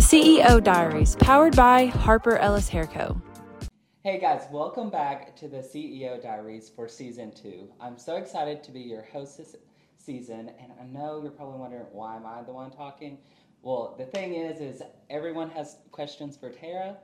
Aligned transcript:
The 0.00 0.06
CEO 0.16 0.64
Diaries, 0.64 1.14
powered 1.16 1.54
by 1.54 1.84
Harper 1.84 2.38
Ellis 2.38 2.70
Hair 2.70 2.86
Co. 2.86 3.20
Hey 4.02 4.18
guys, 4.18 4.46
welcome 4.50 4.88
back 4.88 5.36
to 5.36 5.46
the 5.46 5.58
CEO 5.58 6.22
Diaries 6.22 6.70
for 6.74 6.88
season 6.88 7.32
two. 7.32 7.68
I'm 7.78 7.98
so 7.98 8.16
excited 8.16 8.64
to 8.64 8.70
be 8.70 8.80
your 8.80 9.02
host 9.02 9.36
this 9.36 9.56
season, 9.98 10.52
and 10.58 10.72
I 10.80 10.84
know 10.84 11.20
you're 11.22 11.30
probably 11.30 11.58
wondering 11.58 11.84
why 11.92 12.16
am 12.16 12.24
I 12.24 12.42
the 12.42 12.50
one 12.50 12.70
talking. 12.70 13.18
Well, 13.60 13.94
the 13.98 14.06
thing 14.06 14.36
is, 14.36 14.62
is 14.62 14.82
everyone 15.10 15.50
has 15.50 15.76
questions 15.90 16.34
for 16.34 16.48
Terra, 16.48 16.96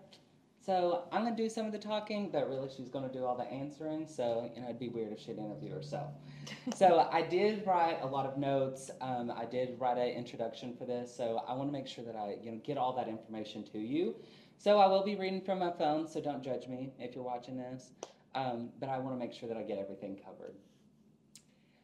so 0.67 1.05
I'm 1.12 1.23
gonna 1.23 1.37
do 1.37 1.48
some 1.48 1.64
of 1.64 1.71
the 1.71 1.79
talking, 1.79 2.29
but 2.29 2.48
really 2.48 2.69
she's 2.77 2.89
gonna 2.89 3.12
do 3.12 3.25
all 3.25 3.37
the 3.37 3.45
answering. 3.45 4.09
So 4.09 4.51
you 4.53 4.61
know, 4.61 4.66
it'd 4.66 4.80
be 4.80 4.89
weird 4.89 5.12
if 5.12 5.21
she'd 5.21 5.39
interview 5.39 5.73
herself. 5.73 6.11
so 6.75 7.09
I 7.12 7.23
did 7.23 7.65
write 7.65 8.03
a 8.03 8.07
lot 8.07 8.27
of 8.27 8.37
notes. 8.37 8.91
Um, 9.01 9.33
I 9.34 9.45
did 9.45 9.79
write 9.79 9.97
an 9.97 10.09
introduction 10.09 10.75
for 10.77 10.84
this, 10.84 11.15
so 11.16 11.41
I 11.47 11.55
want 11.55 11.69
to 11.69 11.73
make 11.73 11.87
sure 11.87 12.05
that 12.05 12.16
I 12.16 12.37
you 12.43 12.51
know 12.51 12.59
get 12.65 12.79
all 12.79 12.93
that 12.97 13.07
information 13.07 13.62
to 13.73 13.79
you. 13.79 14.16
So 14.59 14.79
I 14.79 14.88
will 14.88 15.05
be 15.05 15.15
reading 15.15 15.41
from 15.41 15.60
my 15.60 15.71
phone, 15.71 16.09
so 16.09 16.21
don't 16.21 16.43
judge 16.43 16.66
me 16.66 16.93
if 16.98 17.15
you're 17.15 17.23
watching 17.23 17.57
this. 17.57 17.93
Um, 18.35 18.71
but 18.80 18.88
I 18.88 18.98
want 18.98 19.15
to 19.15 19.19
make 19.19 19.33
sure 19.33 19.48
that 19.48 19.57
I 19.57 19.62
get 19.62 19.79
everything 19.79 20.19
covered. 20.23 20.57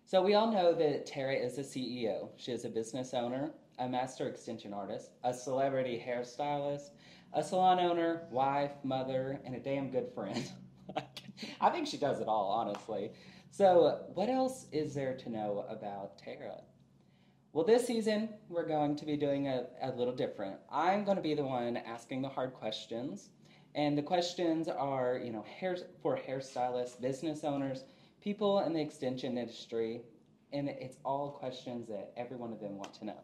So 0.04 0.20
we 0.22 0.34
all 0.34 0.50
know 0.50 0.74
that 0.74 1.06
Terra 1.06 1.34
is 1.34 1.56
a 1.56 1.62
CEO. 1.62 2.30
She 2.36 2.52
is 2.52 2.64
a 2.64 2.68
business 2.68 3.14
owner, 3.14 3.52
a 3.78 3.88
master 3.88 4.28
extension 4.28 4.74
artist, 4.74 5.12
a 5.24 5.32
celebrity 5.32 6.02
hairstylist, 6.06 6.90
a 7.32 7.42
salon 7.42 7.80
owner, 7.80 8.22
wife, 8.30 8.72
mother, 8.84 9.40
and 9.44 9.54
a 9.54 9.60
damn 9.60 9.90
good 9.90 10.08
friend. 10.14 10.50
I 11.60 11.70
think 11.70 11.86
she 11.86 11.96
does 11.96 12.20
it 12.20 12.28
all, 12.28 12.50
honestly. 12.50 13.12
So, 13.50 14.06
what 14.14 14.28
else 14.28 14.66
is 14.72 14.94
there 14.94 15.16
to 15.16 15.30
know 15.30 15.64
about 15.68 16.18
Terra? 16.18 16.62
Well, 17.52 17.66
this 17.66 17.86
season, 17.86 18.30
we're 18.48 18.66
going 18.66 18.96
to 18.96 19.04
be 19.04 19.16
doing 19.16 19.48
a, 19.48 19.66
a 19.82 19.90
little 19.90 20.14
different. 20.14 20.56
I'm 20.70 21.04
going 21.04 21.16
to 21.16 21.22
be 21.22 21.34
the 21.34 21.44
one 21.44 21.76
asking 21.76 22.22
the 22.22 22.28
hard 22.28 22.54
questions. 22.54 23.28
And 23.74 23.96
the 23.96 24.02
questions 24.02 24.68
are, 24.68 25.20
you 25.22 25.32
know, 25.32 25.44
hair, 25.60 25.76
for 26.02 26.16
hairstylists, 26.16 27.00
business 27.00 27.44
owners, 27.44 27.84
people 28.22 28.60
in 28.60 28.72
the 28.72 28.80
extension 28.80 29.36
industry. 29.36 30.02
And 30.52 30.68
it's 30.68 30.96
all 31.04 31.30
questions 31.30 31.88
that 31.88 32.12
every 32.16 32.36
one 32.36 32.52
of 32.52 32.60
them 32.60 32.78
want 32.78 32.94
to 32.94 33.06
know. 33.06 33.20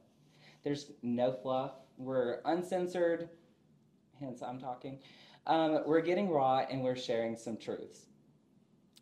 There's 0.63 0.93
no 1.03 1.33
fluff. 1.33 1.73
We're 1.97 2.41
uncensored, 2.45 3.31
hence 4.21 4.43
I'm 4.43 4.59
talking. 4.59 4.99
Um, 5.47 5.81
we're 5.87 6.03
getting 6.03 6.29
raw 6.29 6.59
and 6.71 6.83
we're 6.83 6.97
sharing 6.97 7.37
some 7.37 7.57
truths. 7.57 8.07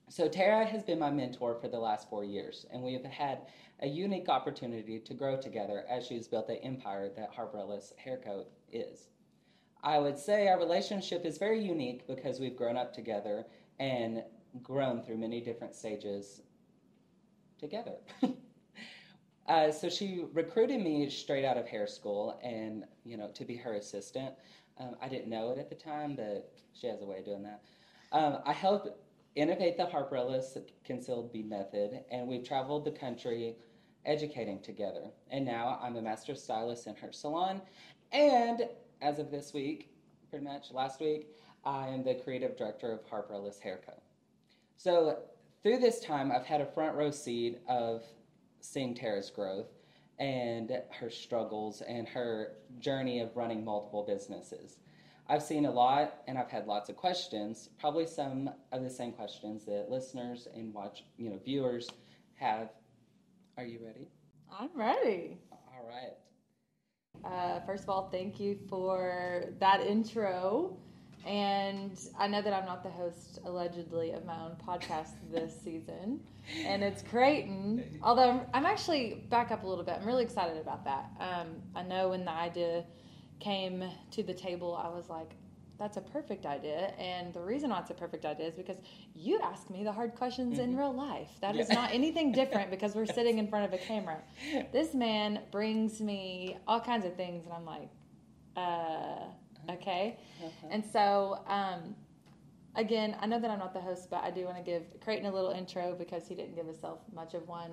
So, 0.08 0.28
Terra 0.28 0.64
has 0.64 0.84
been 0.84 1.00
my 1.00 1.10
mentor 1.10 1.56
for 1.60 1.66
the 1.66 1.80
last 1.80 2.08
four 2.08 2.22
years, 2.22 2.64
and 2.72 2.80
we 2.80 2.92
have 2.92 3.04
had 3.04 3.40
a 3.80 3.88
unique 3.88 4.28
opportunity 4.28 5.00
to 5.00 5.14
grow 5.14 5.36
together 5.36 5.84
as 5.90 6.06
she's 6.06 6.28
built 6.28 6.46
the 6.46 6.62
empire 6.62 7.10
that 7.16 7.30
Harper 7.30 7.58
Ellis 7.58 7.92
Hairco 8.04 8.44
is. 8.72 9.08
I 9.82 9.98
would 9.98 10.18
say 10.18 10.48
our 10.48 10.58
relationship 10.58 11.24
is 11.24 11.38
very 11.38 11.60
unique 11.60 12.06
because 12.06 12.40
we've 12.40 12.56
grown 12.56 12.76
up 12.76 12.94
together 12.94 13.46
and 13.78 14.22
grown 14.62 15.02
through 15.02 15.18
many 15.18 15.40
different 15.40 15.74
stages 15.74 16.42
together. 17.58 17.96
uh, 19.48 19.70
so 19.70 19.88
she 19.88 20.24
recruited 20.32 20.80
me 20.80 21.08
straight 21.10 21.44
out 21.44 21.56
of 21.56 21.66
hair 21.66 21.86
school 21.86 22.38
and 22.42 22.84
you 23.04 23.16
know 23.16 23.28
to 23.34 23.44
be 23.44 23.56
her 23.56 23.74
assistant 23.74 24.34
um, 24.78 24.96
I 25.00 25.08
didn't 25.08 25.28
know 25.28 25.50
it 25.50 25.58
at 25.58 25.68
the 25.68 25.74
time, 25.74 26.16
but 26.16 26.52
she 26.72 26.86
has 26.86 27.00
a 27.02 27.04
way 27.04 27.18
of 27.18 27.24
doing 27.24 27.42
that. 27.42 27.62
Um, 28.12 28.38
I 28.44 28.52
helped 28.52 28.88
innovate 29.34 29.76
the 29.76 29.86
Harper 29.86 30.16
Ellis 30.16 30.56
Concealed 30.84 31.32
Bead 31.32 31.48
Method, 31.48 32.00
and 32.10 32.26
we've 32.26 32.44
traveled 32.44 32.84
the 32.84 32.90
country 32.90 33.56
educating 34.04 34.60
together. 34.60 35.10
And 35.30 35.44
now 35.44 35.78
I'm 35.82 35.96
a 35.96 36.02
master 36.02 36.34
stylist 36.34 36.86
in 36.86 36.94
her 36.96 37.12
salon, 37.12 37.60
and 38.12 38.68
as 39.02 39.18
of 39.18 39.30
this 39.30 39.52
week, 39.52 39.90
pretty 40.30 40.44
much 40.44 40.72
last 40.72 41.00
week, 41.00 41.28
I 41.64 41.88
am 41.88 42.04
the 42.04 42.14
creative 42.14 42.56
director 42.56 42.92
of 42.92 43.00
Harper 43.08 43.34
Ellis 43.34 43.58
Hair 43.58 43.80
Co. 43.84 43.92
So 44.76 45.18
through 45.62 45.78
this 45.78 46.00
time, 46.00 46.30
I've 46.30 46.46
had 46.46 46.60
a 46.60 46.66
front 46.66 46.96
row 46.96 47.10
seat 47.10 47.58
of 47.68 48.04
seeing 48.60 48.94
Terra's 48.94 49.30
growth 49.30 49.66
and 50.18 50.82
her 50.90 51.10
struggles 51.10 51.82
and 51.82 52.08
her 52.08 52.52
journey 52.78 53.20
of 53.20 53.36
running 53.36 53.64
multiple 53.64 54.04
businesses. 54.06 54.78
I've 55.28 55.42
seen 55.42 55.66
a 55.66 55.70
lot 55.70 56.22
and 56.28 56.38
I've 56.38 56.50
had 56.50 56.66
lots 56.66 56.88
of 56.88 56.96
questions, 56.96 57.68
probably 57.78 58.06
some 58.06 58.50
of 58.72 58.82
the 58.82 58.90
same 58.90 59.12
questions 59.12 59.64
that 59.64 59.90
listeners 59.90 60.46
and 60.54 60.72
watch, 60.72 61.04
you 61.16 61.30
know, 61.30 61.38
viewers 61.44 61.88
have. 62.34 62.70
Are 63.58 63.64
you 63.64 63.80
ready? 63.84 64.08
I'm 64.58 64.70
ready. 64.74 65.38
All 65.50 65.86
right. 65.88 66.12
Uh, 67.24 67.60
first 67.66 67.82
of 67.82 67.90
all, 67.90 68.08
thank 68.10 68.38
you 68.38 68.58
for 68.68 69.46
that 69.58 69.80
intro. 69.80 70.76
And 71.26 71.98
I 72.16 72.28
know 72.28 72.40
that 72.40 72.52
I'm 72.52 72.66
not 72.66 72.84
the 72.84 72.90
host, 72.90 73.40
allegedly, 73.44 74.12
of 74.12 74.24
my 74.24 74.38
own 74.38 74.56
podcast 74.64 75.14
this 75.32 75.52
season. 75.64 76.20
And 76.64 76.82
it's 76.82 77.02
Creighton. 77.02 77.98
Although 78.02 78.30
I'm, 78.30 78.40
I'm, 78.54 78.66
actually, 78.66 79.24
back 79.28 79.50
up 79.50 79.64
a 79.64 79.66
little 79.66 79.84
bit, 79.84 79.98
I'm 80.00 80.06
really 80.06 80.24
excited 80.24 80.56
about 80.58 80.84
that. 80.84 81.10
Um, 81.20 81.48
I 81.74 81.82
know 81.82 82.10
when 82.10 82.24
the 82.24 82.32
idea 82.32 82.84
came 83.40 83.84
to 84.12 84.22
the 84.22 84.34
table, 84.34 84.74
I 84.74 84.88
was 84.88 85.08
like, 85.08 85.32
that's 85.78 85.98
a 85.98 86.00
perfect 86.00 86.46
idea. 86.46 86.94
And 86.98 87.34
the 87.34 87.40
reason 87.40 87.70
why 87.70 87.80
it's 87.80 87.90
a 87.90 87.94
perfect 87.94 88.24
idea 88.24 88.46
is 88.46 88.54
because 88.54 88.78
you 89.14 89.38
ask 89.42 89.68
me 89.68 89.84
the 89.84 89.92
hard 89.92 90.14
questions 90.14 90.54
mm-hmm. 90.54 90.70
in 90.70 90.76
real 90.76 90.94
life. 90.94 91.28
That 91.40 91.54
yeah. 91.54 91.62
is 91.62 91.68
not 91.68 91.92
anything 91.92 92.32
different 92.32 92.70
because 92.70 92.94
we're 92.94 93.06
sitting 93.06 93.38
in 93.38 93.48
front 93.48 93.66
of 93.66 93.78
a 93.78 93.82
camera. 93.82 94.18
This 94.72 94.94
man 94.94 95.40
brings 95.50 96.00
me 96.00 96.56
all 96.66 96.80
kinds 96.80 97.04
of 97.04 97.14
things, 97.16 97.44
and 97.44 97.52
I'm 97.52 97.66
like, 97.66 97.90
uh, 98.56 99.26
Okay. 99.70 100.18
Uh-huh. 100.44 100.68
And 100.70 100.84
so, 100.84 101.40
um, 101.46 101.94
again, 102.76 103.16
I 103.20 103.26
know 103.26 103.40
that 103.40 103.50
I'm 103.50 103.58
not 103.58 103.72
the 103.72 103.80
host, 103.80 104.08
but 104.10 104.22
I 104.22 104.30
do 104.30 104.44
want 104.44 104.56
to 104.56 104.62
give 104.62 104.82
Creighton 105.00 105.26
a 105.26 105.32
little 105.32 105.50
intro 105.50 105.94
because 105.98 106.28
he 106.28 106.34
didn't 106.34 106.54
give 106.54 106.66
himself 106.66 107.00
much 107.14 107.34
of 107.34 107.48
one. 107.48 107.72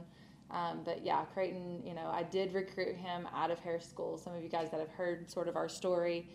Um, 0.51 0.81
but 0.83 1.03
yeah, 1.03 1.23
Creighton, 1.33 1.81
you 1.85 1.93
know, 1.93 2.09
I 2.11 2.23
did 2.23 2.53
recruit 2.53 2.95
him 2.95 3.27
out 3.33 3.51
of 3.51 3.59
hair 3.59 3.79
school. 3.79 4.17
Some 4.17 4.35
of 4.35 4.43
you 4.43 4.49
guys 4.49 4.69
that 4.71 4.79
have 4.79 4.89
heard 4.89 5.29
sort 5.29 5.47
of 5.47 5.55
our 5.55 5.69
story. 5.69 6.29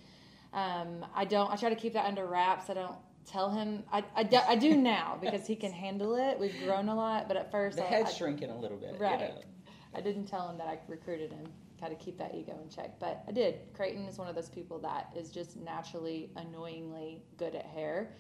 Um, 0.53 1.05
I 1.15 1.25
don't, 1.25 1.51
I 1.53 1.57
try 1.57 1.69
to 1.69 1.77
keep 1.77 1.93
that 1.93 2.07
under 2.07 2.27
wraps. 2.27 2.71
I 2.71 2.75
don't 2.75 2.97
tell 3.27 3.51
him, 3.51 3.85
I, 3.93 4.05
I, 4.17 4.23
do, 4.23 4.39
I 4.49 4.57
do 4.57 4.77
now 4.77 5.19
because 5.21 5.47
he 5.47 5.57
can 5.57 5.73
handle 5.73 6.17
it. 6.17 6.39
We've 6.39 6.57
grown 6.65 6.89
a 6.89 6.95
lot, 6.95 7.29
but 7.29 7.37
at 7.37 7.51
first, 7.51 7.77
the 7.77 7.83
head's 7.83 8.17
shrinking 8.17 8.51
a 8.51 8.59
little 8.59 8.79
bit. 8.79 8.97
Right. 8.99 9.21
You 9.21 9.29
know. 9.29 9.43
I 9.95 10.01
didn't 10.01 10.27
tell 10.27 10.49
him 10.49 10.59
that 10.59 10.67
I 10.67 10.79
recruited 10.89 11.33
him 11.33 11.47
kind 11.81 11.93
of 11.93 11.99
keep 11.99 12.19
that 12.19 12.35
ego 12.35 12.59
in 12.63 12.69
check. 12.69 12.99
But 12.99 13.23
I 13.29 13.33
did. 13.33 13.61
Creighton 13.75 14.05
is 14.07 14.19
one 14.19 14.29
of 14.29 14.35
those 14.35 14.49
people 14.49 14.79
that 14.81 15.13
is 15.17 15.31
just 15.31 15.57
naturally 15.57 16.31
annoyingly 16.37 17.23
good 17.37 17.55
at 17.55 17.67
hair. 17.67 18.15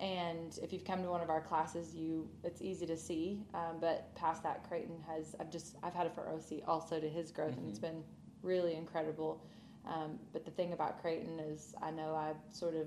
And 0.00 0.56
if 0.62 0.72
you've 0.72 0.84
come 0.84 1.02
to 1.02 1.10
one 1.10 1.20
of 1.20 1.30
our 1.30 1.40
classes, 1.40 1.94
you 1.94 2.28
it's 2.44 2.62
easy 2.62 2.86
to 2.86 2.96
see. 2.96 3.42
Um, 3.52 3.78
but 3.80 4.14
past 4.14 4.42
that, 4.44 4.66
Creighton 4.68 5.02
has 5.08 5.34
I've 5.40 5.50
just 5.50 5.76
I've 5.82 5.94
had 5.94 6.06
it 6.06 6.14
for 6.14 6.28
OC 6.28 6.62
also 6.66 7.00
to 7.00 7.08
his 7.08 7.32
growth, 7.32 7.52
mm-hmm. 7.52 7.60
and 7.60 7.70
it's 7.70 7.80
mm-hmm. 7.80 7.96
been 7.96 8.04
really 8.42 8.74
incredible. 8.74 9.42
Um, 9.86 10.18
but 10.32 10.44
the 10.44 10.50
thing 10.50 10.72
about 10.72 11.00
Creighton 11.00 11.40
is 11.40 11.74
I 11.82 11.90
know 11.90 12.14
I've 12.14 12.36
sort 12.54 12.74
of 12.74 12.86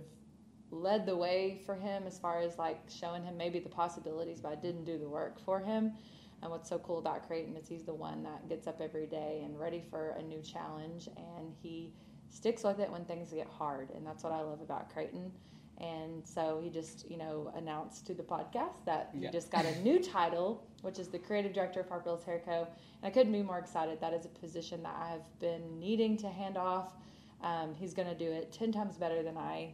led 0.69 1.05
the 1.05 1.15
way 1.15 1.61
for 1.65 1.75
him 1.75 2.03
as 2.07 2.17
far 2.17 2.39
as 2.39 2.57
like 2.57 2.79
showing 2.89 3.23
him 3.23 3.35
maybe 3.35 3.59
the 3.59 3.69
possibilities, 3.69 4.39
but 4.39 4.51
I 4.53 4.55
didn't 4.55 4.85
do 4.85 4.97
the 4.97 5.09
work 5.09 5.39
for 5.39 5.59
him. 5.59 5.93
And 6.41 6.49
what's 6.49 6.69
so 6.69 6.79
cool 6.79 6.97
about 6.97 7.27
Creighton 7.27 7.55
is 7.55 7.67
he's 7.67 7.83
the 7.83 7.93
one 7.93 8.23
that 8.23 8.49
gets 8.49 8.67
up 8.67 8.81
every 8.81 9.05
day 9.05 9.41
and 9.43 9.59
ready 9.59 9.83
for 9.89 10.15
a 10.17 10.23
new 10.23 10.41
challenge, 10.41 11.07
and 11.17 11.53
he 11.61 11.93
sticks 12.29 12.63
with 12.63 12.79
it 12.79 12.89
when 12.89 13.05
things 13.05 13.31
get 13.31 13.47
hard. 13.47 13.91
And 13.91 14.07
that's 14.07 14.23
what 14.23 14.33
I 14.33 14.41
love 14.41 14.61
about 14.61 14.91
Creighton. 14.91 15.31
And 15.81 16.25
so 16.25 16.59
he 16.63 16.69
just, 16.69 17.09
you 17.09 17.17
know, 17.17 17.51
announced 17.55 18.05
to 18.07 18.13
the 18.13 18.21
podcast 18.21 18.85
that 18.85 19.09
yeah. 19.13 19.27
he 19.27 19.31
just 19.31 19.49
got 19.49 19.65
a 19.65 19.79
new 19.81 19.99
title, 19.99 20.63
which 20.83 20.99
is 20.99 21.07
the 21.07 21.17
creative 21.17 21.53
director 21.53 21.79
of 21.79 22.07
Ellis 22.07 22.23
Hair 22.23 22.43
Co. 22.45 22.67
And 23.01 23.03
I 23.03 23.09
couldn't 23.09 23.33
be 23.33 23.41
more 23.41 23.57
excited. 23.57 23.99
That 23.99 24.13
is 24.13 24.25
a 24.25 24.29
position 24.29 24.83
that 24.83 24.95
I've 24.95 25.39
been 25.39 25.79
needing 25.79 26.17
to 26.17 26.29
hand 26.29 26.55
off. 26.55 26.93
Um, 27.41 27.73
he's 27.73 27.95
going 27.95 28.07
to 28.07 28.15
do 28.15 28.31
it 28.31 28.51
10 28.51 28.71
times 28.71 28.97
better 28.97 29.23
than 29.23 29.37
I 29.37 29.73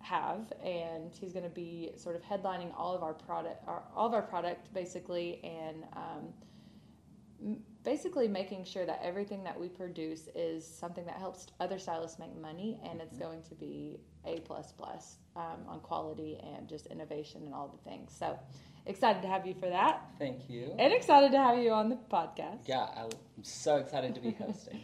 have, 0.00 0.52
and 0.62 1.14
he's 1.14 1.32
going 1.32 1.44
to 1.44 1.54
be 1.54 1.92
sort 1.96 2.16
of 2.16 2.22
headlining 2.22 2.72
all 2.76 2.94
of 2.94 3.04
our 3.04 3.14
product, 3.14 3.62
our, 3.68 3.84
all 3.94 4.08
of 4.08 4.12
our 4.12 4.22
product 4.22 4.74
basically, 4.74 5.40
and 5.44 5.84
um, 5.94 7.56
basically 7.84 8.26
making 8.26 8.64
sure 8.64 8.84
that 8.84 9.00
everything 9.02 9.44
that 9.44 9.58
we 9.58 9.68
produce 9.68 10.28
is 10.34 10.66
something 10.66 11.06
that 11.06 11.16
helps 11.16 11.46
other 11.60 11.78
stylists 11.78 12.18
make 12.18 12.36
money, 12.36 12.80
and 12.84 13.00
it's 13.00 13.16
going 13.16 13.40
to 13.42 13.54
be 13.54 14.00
a 14.26 14.40
plus 14.40 14.72
plus 14.72 15.18
um, 15.36 15.60
on 15.68 15.80
quality 15.80 16.38
and 16.42 16.68
just 16.68 16.86
innovation 16.86 17.42
and 17.44 17.54
all 17.54 17.68
the 17.68 17.90
things. 17.90 18.14
So 18.16 18.38
excited 18.86 19.22
to 19.22 19.28
have 19.28 19.46
you 19.46 19.54
for 19.54 19.68
that. 19.68 20.02
Thank 20.18 20.48
you. 20.48 20.74
And 20.78 20.92
excited 20.92 21.32
to 21.32 21.38
have 21.38 21.58
you 21.58 21.72
on 21.72 21.88
the 21.88 21.98
podcast. 22.10 22.60
Yeah, 22.66 22.88
I'm 22.96 23.10
so 23.42 23.76
excited 23.76 24.14
to 24.14 24.20
be 24.20 24.30
hosting. 24.38 24.80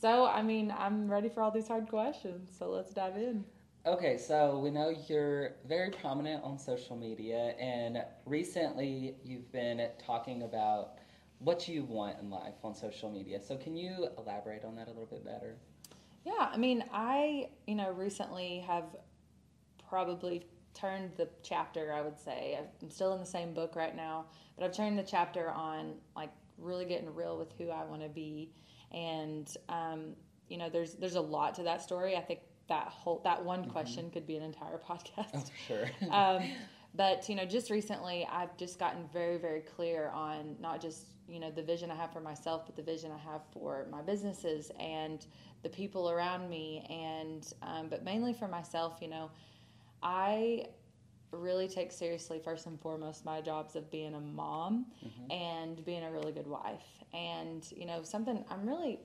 so, 0.00 0.26
I 0.26 0.42
mean, 0.42 0.74
I'm 0.76 1.10
ready 1.10 1.28
for 1.28 1.42
all 1.42 1.50
these 1.50 1.68
hard 1.68 1.88
questions. 1.88 2.50
So 2.58 2.70
let's 2.70 2.92
dive 2.92 3.16
in. 3.16 3.44
Okay, 3.86 4.18
so 4.18 4.58
we 4.58 4.70
know 4.70 4.94
you're 5.08 5.54
very 5.66 5.88
prominent 5.90 6.44
on 6.44 6.58
social 6.58 6.96
media, 6.96 7.54
and 7.58 8.04
recently 8.26 9.14
you've 9.24 9.50
been 9.52 9.88
talking 10.04 10.42
about 10.42 10.98
what 11.38 11.66
you 11.66 11.84
want 11.84 12.18
in 12.20 12.28
life 12.28 12.56
on 12.62 12.74
social 12.74 13.10
media. 13.10 13.40
So, 13.40 13.56
can 13.56 13.74
you 13.78 14.08
elaborate 14.18 14.66
on 14.66 14.76
that 14.76 14.88
a 14.88 14.90
little 14.90 15.06
bit 15.06 15.24
better? 15.24 15.56
Yeah, 16.26 16.50
I 16.52 16.58
mean, 16.58 16.84
I, 16.92 17.48
you 17.66 17.74
know, 17.74 17.90
recently 17.92 18.62
have 18.66 18.84
probably 19.90 20.46
turned 20.74 21.12
the 21.16 21.28
chapter, 21.42 21.92
I 21.92 22.02
would 22.02 22.18
say. 22.18 22.58
I'm 22.82 22.90
still 22.90 23.14
in 23.14 23.20
the 23.20 23.26
same 23.26 23.54
book 23.54 23.76
right 23.76 23.96
now, 23.96 24.26
but 24.56 24.64
I've 24.64 24.72
turned 24.72 24.98
the 24.98 25.04
chapter 25.04 25.50
on 25.50 25.94
like 26.16 26.30
really 26.58 26.86
getting 26.86 27.14
real 27.14 27.38
with 27.38 27.52
who 27.58 27.70
I 27.70 27.84
want 27.84 28.02
to 28.02 28.08
be. 28.08 28.52
And, 28.92 29.52
um, 29.68 30.14
you 30.48 30.58
know, 30.58 30.70
there's, 30.70 30.94
there's 30.94 31.16
a 31.16 31.20
lot 31.20 31.54
to 31.56 31.64
that 31.64 31.82
story. 31.82 32.16
I 32.16 32.22
think 32.22 32.40
that 32.68 32.88
whole, 32.88 33.20
that 33.24 33.44
one 33.44 33.66
Mm-hmm. 33.66 33.70
question 33.72 34.10
could 34.10 34.26
be 34.26 34.36
an 34.36 34.44
entire 34.44 34.78
podcast. 34.90 35.34
Oh, 35.34 35.44
sure. 35.66 35.90
um, 36.10 36.52
but 36.94 37.28
you 37.28 37.36
know, 37.36 37.44
just 37.44 37.70
recently, 37.70 38.26
I've 38.30 38.56
just 38.56 38.78
gotten 38.78 39.06
very, 39.12 39.38
very 39.38 39.60
clear 39.60 40.08
on 40.10 40.56
not 40.60 40.80
just 40.80 41.06
you 41.28 41.38
know 41.38 41.50
the 41.50 41.62
vision 41.62 41.90
I 41.90 41.94
have 41.96 42.12
for 42.12 42.20
myself, 42.20 42.66
but 42.66 42.76
the 42.76 42.82
vision 42.82 43.12
I 43.12 43.18
have 43.30 43.42
for 43.52 43.86
my 43.92 44.02
businesses 44.02 44.72
and 44.80 45.24
the 45.62 45.68
people 45.68 46.10
around 46.10 46.48
me, 46.50 46.84
and 46.90 47.52
um, 47.62 47.88
but 47.88 48.04
mainly 48.04 48.32
for 48.34 48.48
myself. 48.48 48.98
You 49.00 49.08
know, 49.08 49.30
I 50.02 50.66
really 51.32 51.68
take 51.68 51.92
seriously 51.92 52.40
first 52.42 52.66
and 52.66 52.80
foremost 52.80 53.24
my 53.24 53.40
jobs 53.40 53.76
of 53.76 53.90
being 53.90 54.14
a 54.14 54.20
mom 54.20 54.86
and 55.30 55.84
being 55.84 56.02
a 56.02 56.10
really 56.10 56.32
good 56.32 56.46
wife, 56.46 56.84
and 57.12 57.64
you 57.76 57.86
know 57.86 58.02
something 58.02 58.44
I'm 58.50 58.66
really 58.66 59.00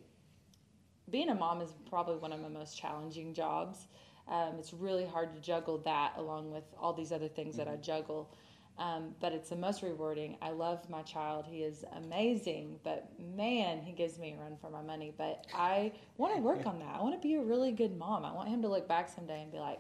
being 1.09 1.29
a 1.29 1.35
mom 1.35 1.61
is 1.61 1.71
probably 1.89 2.17
one 2.17 2.33
of 2.33 2.39
my 2.41 2.47
most 2.47 2.77
challenging 2.77 3.33
jobs. 3.33 3.87
Um, 4.27 4.55
it's 4.57 4.73
really 4.73 5.05
hard 5.05 5.33
to 5.35 5.39
juggle 5.39 5.77
that 5.79 6.13
along 6.17 6.51
with 6.51 6.63
all 6.79 6.93
these 6.93 7.11
other 7.11 7.27
things 7.27 7.57
that 7.57 7.67
I 7.67 7.75
juggle. 7.75 8.33
Um, 8.77 9.15
but 9.21 9.31
it's 9.31 9.49
the 9.49 9.55
most 9.55 9.83
rewarding. 9.83 10.35
I 10.41 10.49
love 10.49 10.89
my 10.89 11.01
child. 11.03 11.45
He 11.47 11.63
is 11.63 11.85
amazing, 11.95 12.79
but 12.83 13.09
man, 13.19 13.81
he 13.81 13.93
gives 13.93 14.19
me 14.19 14.35
a 14.37 14.41
run 14.41 14.57
for 14.59 14.69
my 14.69 14.81
money. 14.81 15.13
But 15.17 15.45
I 15.53 15.93
want 16.17 16.35
to 16.35 16.41
work 16.41 16.65
on 16.65 16.79
that. 16.79 16.95
I 16.95 17.01
want 17.01 17.13
to 17.13 17.25
be 17.25 17.35
a 17.35 17.41
really 17.41 17.71
good 17.71 17.97
mom. 17.97 18.25
I 18.25 18.33
want 18.33 18.49
him 18.49 18.61
to 18.63 18.67
look 18.67 18.87
back 18.87 19.07
someday 19.07 19.43
and 19.43 19.51
be 19.51 19.59
like, 19.59 19.79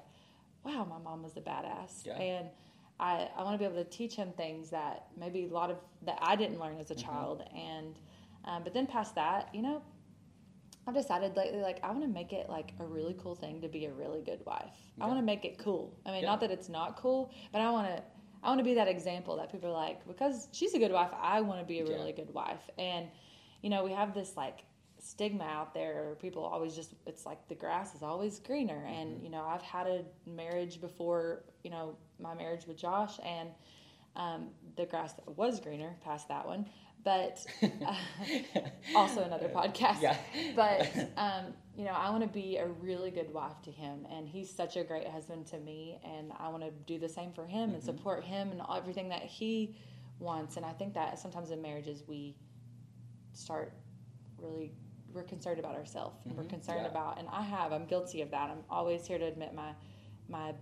wow, 0.65 0.85
my 0.89 0.97
mom 0.97 1.23
was 1.23 1.37
a 1.37 1.41
badass. 1.41 2.05
Yeah. 2.05 2.17
And 2.17 2.49
I, 2.99 3.29
I 3.37 3.43
want 3.43 3.53
to 3.53 3.57
be 3.57 3.65
able 3.65 3.83
to 3.83 3.89
teach 3.89 4.15
him 4.15 4.31
things 4.35 4.69
that 4.71 5.07
maybe 5.17 5.45
a 5.45 5.53
lot 5.53 5.69
of 5.69 5.77
that 6.03 6.17
I 6.21 6.35
didn't 6.35 6.59
learn 6.59 6.77
as 6.79 6.91
a 6.91 6.95
child. 6.95 7.43
And 7.55 7.97
um, 8.45 8.63
but 8.63 8.73
then 8.73 8.87
past 8.87 9.15
that, 9.15 9.49
you 9.53 9.61
know, 9.61 9.81
I've 10.87 10.93
decided 10.93 11.35
lately, 11.35 11.61
like, 11.61 11.79
I 11.83 11.89
want 11.89 12.03
to 12.03 12.07
make 12.07 12.31
it 12.31 12.47
like 12.47 12.73
a 12.79 12.85
really 12.85 13.15
cool 13.17 13.33
thing 13.35 13.59
to 13.61 13.67
be 13.67 13.85
a 13.85 13.91
really 13.91 14.21
good 14.21 14.45
wife. 14.45 14.75
I 15.01 15.07
want 15.07 15.17
to 15.17 15.23
make 15.25 15.43
it 15.43 15.57
cool. 15.57 15.97
I 16.05 16.11
mean, 16.11 16.21
Yeah. 16.21 16.29
not 16.29 16.41
that 16.41 16.51
it's 16.51 16.69
not 16.69 16.95
cool, 16.97 17.31
but 17.51 17.59
I 17.61 17.71
want 17.71 17.87
to, 17.87 18.03
I 18.43 18.49
want 18.49 18.59
to 18.59 18.63
be 18.63 18.75
that 18.75 18.87
example 18.87 19.35
that 19.37 19.51
people 19.51 19.69
are 19.69 19.73
like, 19.73 20.05
because 20.07 20.47
she's 20.51 20.75
a 20.75 20.79
good 20.79 20.91
wife, 20.91 21.09
I 21.19 21.41
want 21.41 21.59
to 21.59 21.65
be 21.65 21.79
a 21.79 21.85
Yeah. 21.85 21.95
really 21.95 22.11
good 22.11 22.31
wife. 22.31 22.69
And, 22.77 23.07
you 23.63 23.71
know, 23.71 23.83
we 23.83 23.93
have 23.93 24.13
this 24.13 24.37
like 24.37 24.63
stigma 25.05 25.43
out 25.43 25.73
there, 25.73 26.17
people 26.19 26.43
always 26.43 26.75
just, 26.75 26.93
it's 27.05 27.25
like 27.25 27.47
the 27.47 27.55
grass 27.55 27.93
is 27.93 28.01
always 28.01 28.39
greener. 28.39 28.85
And, 28.87 29.21
you 29.23 29.29
know, 29.29 29.45
I've 29.45 29.61
had 29.61 29.87
a 29.87 30.03
marriage 30.25 30.81
before, 30.81 31.43
you 31.63 31.69
know, 31.69 31.95
my 32.19 32.33
marriage 32.33 32.65
with 32.67 32.77
Josh, 32.77 33.19
and 33.23 33.49
um, 34.15 34.47
the 34.77 34.85
grass 34.85 35.13
was 35.35 35.59
greener 35.59 35.95
past 36.03 36.27
that 36.29 36.45
one. 36.45 36.65
But 37.03 37.45
uh, 37.61 37.95
also 38.95 39.21
another 39.23 39.47
podcast. 39.55 40.01
Yeah. 40.01 40.17
But 40.55 40.89
um, 41.17 41.53
you 41.77 41.83
know, 41.83 41.91
I 41.91 42.09
want 42.09 42.23
to 42.23 42.29
be 42.29 42.57
a 42.57 42.67
really 42.67 43.11
good 43.11 43.31
wife 43.31 43.61
to 43.65 43.71
him, 43.71 44.07
and 44.11 44.27
he's 44.27 44.49
such 44.49 44.75
a 44.75 44.83
great 44.83 45.07
husband 45.07 45.45
to 45.47 45.59
me, 45.59 45.99
and 46.03 46.31
I 46.39 46.47
want 46.47 46.63
to 46.63 46.71
do 46.71 46.97
the 46.97 47.09
same 47.09 47.31
for 47.31 47.45
him 47.45 47.73
and 47.73 47.83
support 47.83 48.23
him 48.23 48.51
and 48.51 48.61
everything 48.75 49.09
that 49.09 49.21
he 49.21 49.75
wants. 50.17 50.57
And 50.57 50.65
I 50.65 50.71
think 50.71 50.95
that 50.95 51.19
sometimes 51.19 51.51
in 51.51 51.61
marriages 51.61 52.03
we 52.07 52.35
start 53.33 53.73
really 54.39 54.71
we're 55.15 55.23
concerned 55.23 55.59
about 55.59 55.75
ourselves 55.75 56.17
and 56.25 56.35
we're 56.37 56.43
concerned 56.43 56.81
Yeah. 56.83 56.89
about 56.91 57.17
and 57.19 57.27
I 57.31 57.41
have 57.41 57.71
I'm 57.71 57.85
guilty 57.85 58.21
of 58.21 58.29
that. 58.31 58.49
I'm 58.49 58.63
always 58.69 59.07
here 59.07 59.17
to 59.17 59.25
admit 59.25 59.55
my 59.55 59.71
my 60.29 60.53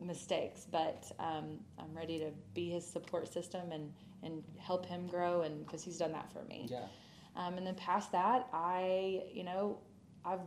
mistakes, 0.00 0.66
but 0.70 1.10
um, 1.18 1.58
I'm 1.78 1.94
ready 1.94 2.18
to 2.20 2.30
be 2.54 2.70
his 2.70 2.86
support 2.86 3.30
system 3.32 3.72
and 3.72 3.92
and 4.22 4.42
help 4.58 4.86
him 4.86 5.06
grow 5.06 5.42
and 5.42 5.64
because 5.66 5.82
he's 5.82 5.98
done 5.98 6.12
that 6.12 6.32
for 6.32 6.42
me. 6.44 6.68
yeah. 6.70 6.86
Um, 7.36 7.58
and 7.58 7.66
then 7.66 7.74
past 7.74 8.12
that, 8.12 8.48
I, 8.52 9.22
you 9.32 9.44
know, 9.44 9.78
I've 10.24 10.40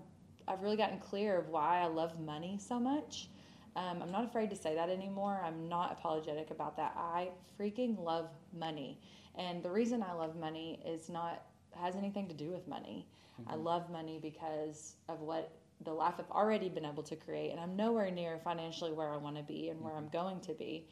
I've 0.47 0.61
really 0.63 0.77
gotten 0.77 0.99
clear 0.99 1.37
of 1.37 1.49
why 1.49 1.79
I 1.81 1.85
love 1.87 2.19
money 2.19 2.57
so 2.59 2.79
much. 2.79 3.29
Um, 3.75 4.01
I'm 4.01 4.11
not 4.11 4.25
afraid 4.25 4.49
to 4.49 4.55
say 4.55 4.73
that 4.75 4.89
anymore. 4.89 5.39
I'm 5.45 5.69
not 5.69 5.91
apologetic 5.91 6.49
about 6.49 6.75
that. 6.77 6.93
I 6.97 7.29
freaking 7.59 8.03
love 8.03 8.29
money, 8.57 8.99
and 9.35 9.61
the 9.61 9.69
reason 9.69 10.01
I 10.03 10.13
love 10.13 10.35
money 10.35 10.81
is 10.85 11.09
not 11.09 11.43
has 11.75 11.95
anything 11.95 12.27
to 12.27 12.33
do 12.33 12.49
with 12.49 12.67
money. 12.67 13.07
Mm-hmm. 13.41 13.51
I 13.51 13.55
love 13.55 13.89
money 13.89 14.19
because 14.21 14.95
of 15.07 15.21
what 15.21 15.51
the 15.83 15.93
life 15.93 16.15
I've 16.19 16.29
already 16.31 16.69
been 16.69 16.85
able 16.85 17.03
to 17.03 17.15
create, 17.15 17.51
and 17.51 17.59
I'm 17.59 17.75
nowhere 17.75 18.11
near 18.11 18.37
financially 18.43 18.91
where 18.91 19.13
I 19.13 19.17
want 19.17 19.37
to 19.37 19.43
be 19.43 19.69
and 19.69 19.81
where 19.81 19.95
I'm 19.95 20.05
mm-hmm. 20.05 20.17
going 20.17 20.39
to 20.41 20.53
be. 20.53 20.87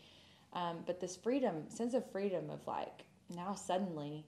Um, 0.54 0.78
but 0.86 1.00
this 1.00 1.16
freedom, 1.16 1.70
sense 1.70 1.94
of 1.94 2.10
freedom 2.12 2.50
of 2.50 2.66
like 2.66 3.04
now 3.30 3.54
suddenly 3.54 4.26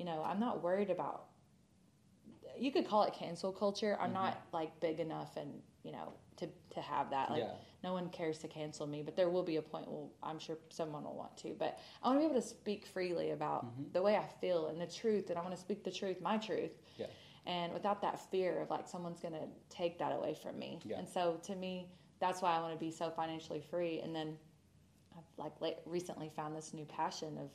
you 0.00 0.06
know, 0.06 0.24
I'm 0.24 0.40
not 0.40 0.62
worried 0.62 0.88
about. 0.88 1.26
You 2.58 2.72
could 2.72 2.88
call 2.88 3.02
it 3.02 3.12
cancel 3.12 3.52
culture. 3.52 3.98
I'm 4.00 4.14
not 4.14 4.32
mm-hmm. 4.32 4.56
like 4.56 4.80
big 4.80 4.98
enough, 4.98 5.36
and 5.36 5.52
you 5.82 5.92
know, 5.92 6.14
to 6.38 6.48
to 6.74 6.80
have 6.80 7.10
that. 7.10 7.30
Like, 7.30 7.42
Yeah. 7.42 7.52
no 7.82 7.92
one 7.92 8.08
cares 8.08 8.38
to 8.38 8.48
cancel 8.48 8.86
me, 8.86 9.02
but 9.02 9.14
there 9.14 9.28
will 9.28 9.42
be 9.42 9.56
a 9.56 9.62
point. 9.62 9.88
Well, 9.88 10.10
I'm 10.22 10.38
sure 10.38 10.56
someone 10.70 11.04
will 11.04 11.16
want 11.16 11.36
to, 11.38 11.54
but 11.58 11.78
I 12.02 12.08
want 12.08 12.16
to 12.16 12.20
be 12.20 12.30
able 12.32 12.40
to 12.40 12.48
speak 12.48 12.86
freely 12.86 13.32
about 13.32 13.66
the 13.92 14.00
way 14.00 14.16
I 14.16 14.26
feel 14.40 14.68
and 14.68 14.80
the 14.80 14.86
truth, 14.86 15.28
and 15.28 15.38
I 15.38 15.42
want 15.42 15.54
to 15.54 15.60
speak 15.60 15.84
the 15.84 15.92
truth, 15.92 16.22
my 16.22 16.38
truth, 16.38 16.72
Yeah. 16.96 17.06
And 17.50 17.72
without 17.72 18.00
that 18.00 18.30
fear 18.30 18.62
of 18.62 18.70
like 18.70 18.86
someone's 18.86 19.20
going 19.20 19.34
to 19.34 19.48
take 19.68 19.98
that 19.98 20.12
away 20.12 20.36
from 20.40 20.56
me. 20.56 20.78
Yeah. 20.84 20.98
And 20.98 21.08
so, 21.08 21.40
to 21.42 21.56
me, 21.56 21.88
that's 22.20 22.40
why 22.40 22.56
I 22.56 22.60
want 22.60 22.72
to 22.72 22.78
be 22.78 22.92
so 22.92 23.10
financially 23.10 23.60
free. 23.60 24.00
And 24.00 24.14
then, 24.14 24.36
I've 25.18 25.24
like 25.36 25.60
late, 25.60 25.76
recently 25.84 26.30
found 26.34 26.56
this 26.56 26.72
new 26.72 26.84
passion 26.84 27.36
of 27.38 27.50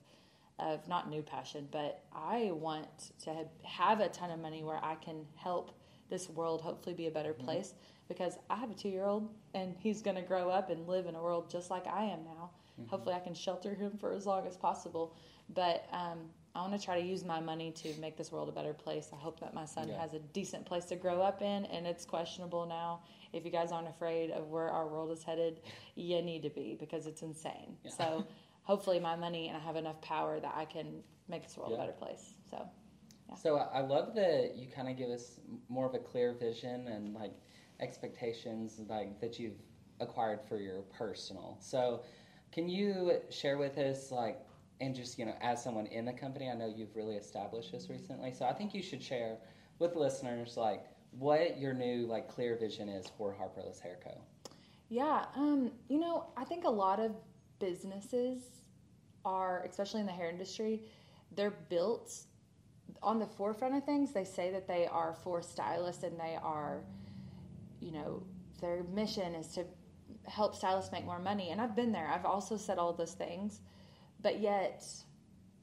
of 0.57 0.87
not 0.87 1.09
new 1.09 1.21
passion, 1.21 1.67
but 1.69 2.03
I 2.13 2.51
want 2.53 3.11
to 3.23 3.45
have 3.63 3.99
a 3.99 4.07
ton 4.07 4.31
of 4.31 4.39
money 4.39 4.63
where 4.63 4.79
I 4.83 4.95
can 4.95 5.25
help 5.35 5.77
this 6.09 6.29
world 6.29 6.61
hopefully 6.61 6.95
be 6.95 7.07
a 7.07 7.11
better 7.11 7.33
place 7.33 7.73
because 8.07 8.37
I 8.49 8.55
have 8.55 8.71
a 8.71 8.73
two 8.73 8.87
year 8.87 9.03
old 9.03 9.33
and 9.53 9.75
he's 9.79 10.01
going 10.01 10.15
to 10.15 10.21
grow 10.21 10.49
up 10.49 10.69
and 10.69 10.87
live 10.87 11.07
in 11.07 11.15
a 11.15 11.21
world 11.21 11.49
just 11.49 11.69
like 11.69 11.87
I 11.87 12.05
am 12.05 12.23
now. 12.23 12.51
Hopefully, 12.87 13.15
I 13.15 13.19
can 13.19 13.33
shelter 13.33 13.73
him 13.73 13.97
for 13.97 14.11
as 14.11 14.25
long 14.25 14.45
as 14.45 14.57
possible. 14.57 15.15
But 15.53 15.87
um, 15.91 16.19
I 16.55 16.61
want 16.61 16.73
to 16.73 16.83
try 16.83 16.99
to 16.99 17.05
use 17.05 17.25
my 17.25 17.41
money 17.41 17.71
to 17.71 17.93
make 17.99 18.15
this 18.15 18.31
world 18.31 18.47
a 18.47 18.51
better 18.53 18.73
place. 18.73 19.09
I 19.11 19.17
hope 19.17 19.41
that 19.41 19.53
my 19.53 19.65
son 19.65 19.89
Yeah. 19.89 19.99
has 19.99 20.13
a 20.13 20.19
decent 20.19 20.65
place 20.65 20.85
to 20.85 20.95
grow 20.95 21.21
up 21.21 21.41
in, 21.41 21.65
and 21.65 21.85
it's 21.85 22.05
questionable 22.05 22.65
now. 22.65 23.01
If 23.33 23.43
you 23.43 23.51
guys 23.51 23.73
aren't 23.73 23.89
afraid 23.89 24.31
of 24.31 24.47
where 24.49 24.69
our 24.69 24.87
world 24.87 25.11
is 25.11 25.21
headed, 25.21 25.59
you 25.95 26.21
need 26.21 26.43
to 26.43 26.49
be 26.49 26.75
because 26.79 27.07
it's 27.07 27.21
insane. 27.23 27.77
Yeah. 27.83 27.91
So 27.91 28.27
hopefully 28.63 28.99
my 29.01 29.17
money 29.17 29.49
and 29.49 29.57
I 29.57 29.59
have 29.59 29.75
enough 29.75 29.99
power 30.01 30.39
that 30.39 30.53
I 30.55 30.63
can 30.63 31.03
make 31.27 31.43
this 31.43 31.57
world 31.57 31.71
Yeah. 31.71 31.77
a 31.77 31.79
better 31.81 31.91
place. 31.91 32.35
So 32.49 32.65
Yeah. 33.27 33.35
So 33.35 33.57
I 33.57 33.79
I 33.79 33.81
love 33.81 34.15
that 34.15 34.55
you 34.55 34.67
kind 34.69 34.87
of 34.87 34.95
give 34.95 35.09
us 35.09 35.41
more 35.67 35.85
of 35.87 35.93
a 35.93 35.99
clear 35.99 36.31
vision 36.33 36.87
and 36.87 37.13
like 37.13 37.33
expectations 37.81 38.79
like 38.87 39.19
that 39.19 39.37
you've 39.39 39.59
acquired 39.99 40.39
for 40.47 40.57
your 40.57 40.83
personal. 40.83 41.57
So 41.59 42.03
can 42.51 42.69
you 42.69 43.19
share 43.29 43.57
with 43.57 43.77
us 43.77 44.11
like 44.11 44.44
and 44.81 44.93
just 44.95 45.17
you 45.17 45.25
know 45.25 45.35
as 45.41 45.63
someone 45.63 45.85
in 45.87 46.05
the 46.05 46.13
company, 46.13 46.49
I 46.49 46.55
know 46.55 46.67
you've 46.75 46.95
really 46.95 47.15
established 47.15 47.71
this 47.71 47.89
recently. 47.89 48.33
So 48.33 48.45
I 48.45 48.53
think 48.53 48.73
you 48.73 48.81
should 48.81 49.01
share 49.01 49.37
with 49.79 49.95
listeners 49.95 50.57
like 50.57 50.85
what 51.11 51.59
your 51.59 51.73
new 51.73 52.05
like 52.07 52.27
clear 52.27 52.55
vision 52.57 52.89
is 52.89 53.07
for 53.17 53.33
Harper 53.33 53.61
Ellis 53.61 53.79
Hair 53.79 53.99
Co. 54.03 54.11
yeah, 54.89 55.25
um, 55.35 55.71
you 55.89 55.99
know, 55.99 56.27
I 56.37 56.43
think 56.43 56.65
a 56.65 56.69
lot 56.69 56.99
of 56.99 57.11
businesses 57.59 58.43
are, 59.23 59.63
especially 59.67 60.01
in 60.01 60.05
the 60.05 60.11
hair 60.11 60.29
industry, 60.29 60.81
they're 61.35 61.55
built 61.69 62.13
on 63.01 63.19
the 63.19 63.25
forefront 63.25 63.75
of 63.75 63.83
things. 63.83 64.11
They 64.13 64.23
say 64.23 64.51
that 64.51 64.67
they 64.67 64.87
are 64.87 65.13
for 65.23 65.41
stylists 65.41 66.03
and 66.03 66.19
they 66.19 66.37
are, 66.41 66.81
you 67.79 67.91
know, 67.91 68.23
their 68.61 68.83
mission 68.93 69.35
is 69.35 69.47
to 69.55 69.65
help 70.27 70.55
stylists 70.55 70.91
make 70.91 71.05
more 71.05 71.19
money. 71.19 71.51
And 71.51 71.59
I've 71.61 71.75
been 71.75 71.91
there. 71.91 72.07
I've 72.07 72.25
also 72.25 72.57
said 72.57 72.77
all 72.77 72.93
those 72.93 73.13
things, 73.13 73.61
but 74.25 74.39
yet 74.39 74.83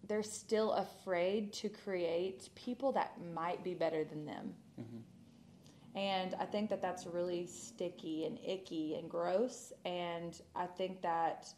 they're 0.07 0.23
still 0.23 0.71
afraid 0.75 1.53
to 1.53 1.69
create 1.69 2.49
people 2.55 2.93
that 2.93 3.19
might 3.35 3.65
be 3.65 3.75
better 3.75 4.05
than 4.05 4.25
them. 4.25 4.55
Mm-hmm. 4.81 5.99
And 5.99 6.37
I 6.39 6.45
think 6.45 6.71
that 6.71 6.81
that's 6.81 7.05
really 7.05 7.45
sticky 7.45 8.25
and 8.25 8.39
icky 8.47 8.95
and 8.95 9.11
gross. 9.11 9.73
And 9.85 10.41
I 10.55 10.67
think 10.67 11.03
that, 11.03 11.49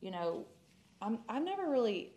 you 0.00 0.10
know, 0.10 0.44
I'm, 1.00 1.20
I've 1.28 1.44
never 1.44 1.70
really, 1.70 2.14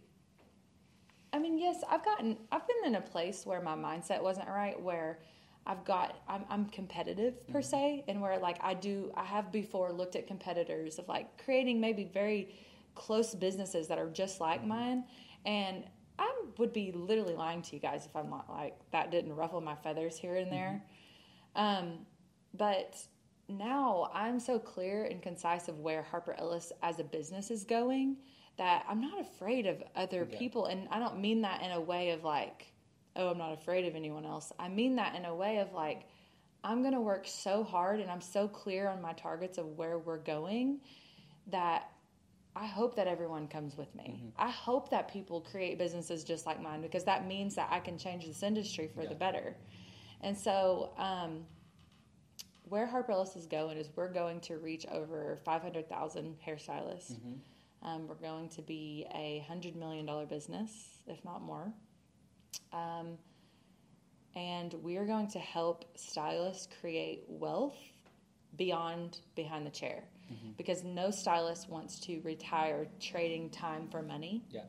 I 1.31 1.38
mean, 1.38 1.60
yes, 1.60 1.84
I've 1.88 2.03
gotten, 2.03 2.38
I've 2.51 2.67
been 2.67 2.86
in 2.88 2.96
a 2.96 3.01
place 3.01 3.46
where 3.46 3.62
my 3.62 3.75
mindset 3.75 4.24
wasn't 4.24 4.48
right, 4.48 4.81
where 4.81 5.20
I've 5.67 5.86
got, 5.86 6.24
I'm, 6.27 6.43
I'm 6.50 6.65
competitive 6.70 7.48
per 7.50 7.60
mm-hmm. 7.60 7.70
se, 7.70 8.05
and 8.08 8.20
where 8.20 8.39
like 8.39 8.58
I 8.63 8.74
do, 8.74 9.12
I 9.13 9.25
have 9.25 9.51
before 9.51 9.93
looked 9.93 10.15
at 10.15 10.25
competitors 10.25 10.98
of 10.98 11.08
like 11.08 11.46
creating 11.46 11.79
maybe 11.79 12.10
very 12.12 12.55
close 12.96 13.34
businesses 13.36 13.88
that 13.88 13.98
are 13.98 14.10
just 14.10 14.40
like 14.42 14.66
mine. 14.66 15.06
And 15.46 15.86
I 16.20 16.32
would 16.58 16.74
be 16.74 16.92
literally 16.92 17.36
lying 17.36 17.62
to 17.64 17.76
you 17.76 17.82
guys 17.82 18.06
if 18.06 18.16
I'm 18.16 18.30
not 18.30 18.50
like, 18.50 18.78
that 18.92 19.12
didn't 19.12 19.36
ruffle 19.36 19.62
my 19.62 19.76
feathers 19.76 20.18
here 20.18 20.36
and 20.36 20.52
there. 20.52 20.84
Um, 21.56 22.06
but 22.54 22.96
now 23.50 24.10
I'm 24.14 24.40
so 24.40 24.60
clear 24.60 25.06
and 25.06 25.22
concise 25.22 25.68
of 25.68 25.80
where 25.80 26.04
Harper 26.04 26.36
Ellis 26.38 26.72
as 26.82 27.00
a 27.00 27.04
business 27.04 27.52
is 27.52 27.64
going 27.64 28.18
that 28.58 28.86
I'm 28.88 29.02
not 29.02 29.20
afraid 29.20 29.66
of 29.66 29.84
other 29.96 30.28
Yeah. 30.30 30.38
people. 30.38 30.66
And 30.66 30.88
I 30.90 31.00
don't 31.00 31.20
mean 31.20 31.42
that 31.42 31.62
in 31.64 31.72
a 31.72 31.82
way 31.82 32.12
of 32.12 32.24
like, 32.24 32.72
oh, 33.16 33.30
I'm 33.30 33.38
not 33.38 33.54
afraid 33.54 33.86
of 33.86 33.96
anyone 33.96 34.26
else. 34.26 34.52
I 34.60 34.70
mean 34.70 34.96
that 34.98 35.16
in 35.16 35.26
a 35.26 35.34
way 35.36 35.58
of 35.58 35.74
like, 35.74 36.04
I'm 36.64 36.82
going 36.82 36.94
to 36.94 37.02
work 37.02 37.26
so 37.28 37.64
hard 37.64 38.00
and 38.00 38.12
I'm 38.12 38.22
so 38.22 38.48
clear 38.48 38.88
on 38.88 39.02
my 39.02 39.14
targets 39.14 39.58
of 39.58 39.78
where 39.78 39.98
we're 39.98 40.20
going 40.20 40.82
that 41.48 41.90
I 42.55 42.65
hope 42.65 42.96
that 42.98 43.08
everyone 43.08 43.48
comes 43.48 43.77
with 43.77 43.93
me. 43.96 44.34
I 44.38 44.50
hope 44.50 44.89
that 44.89 45.08
people 45.12 45.41
create 45.41 45.77
businesses 45.77 46.24
just 46.24 46.46
like 46.46 46.62
mine 46.62 46.81
because 46.81 47.05
that 47.05 47.25
means 47.25 47.55
that 47.55 47.70
I 47.72 47.79
can 47.79 47.98
change 47.98 48.25
this 48.25 48.43
industry 48.43 48.89
for 48.93 49.05
the 49.05 49.15
better. 49.15 49.55
And 50.22 50.38
so, 50.38 50.91
um, 50.98 51.46
where 52.63 52.86
Harper 52.86 53.12
Ellis 53.12 53.36
is 53.36 53.48
going 53.48 53.77
is 53.77 53.89
we're 53.96 54.12
going 54.12 54.39
to 54.41 54.58
reach 54.58 54.86
over 54.91 55.39
500,000 55.43 56.36
hairstylists. 56.46 57.17
Um, 57.84 58.08
we're 58.08 58.15
going 58.15 58.48
to 58.50 58.62
be 58.62 59.05
a 59.13 59.46
$100 59.50 59.75
million 59.75 60.08
business, 60.27 61.00
if 61.08 61.24
not 61.25 61.41
more. 61.41 61.74
Um, 62.72 63.17
and 64.36 64.74
we 64.75 64.98
are 64.98 65.05
going 65.05 65.27
to 65.31 65.39
help 65.39 65.86
stylists 65.98 66.67
create 66.79 67.24
wealth 67.27 67.75
beyond 68.58 69.20
behind 69.36 69.65
the 69.65 69.72
chair 69.72 70.03
because 70.58 70.84
no 70.84 71.12
stylist 71.12 71.70
wants 71.70 72.00
to 72.01 72.20
retire 72.22 72.88
trading 73.00 73.50
time 73.50 73.88
for 73.90 74.01
money. 74.01 74.44
Yeah. 74.51 74.62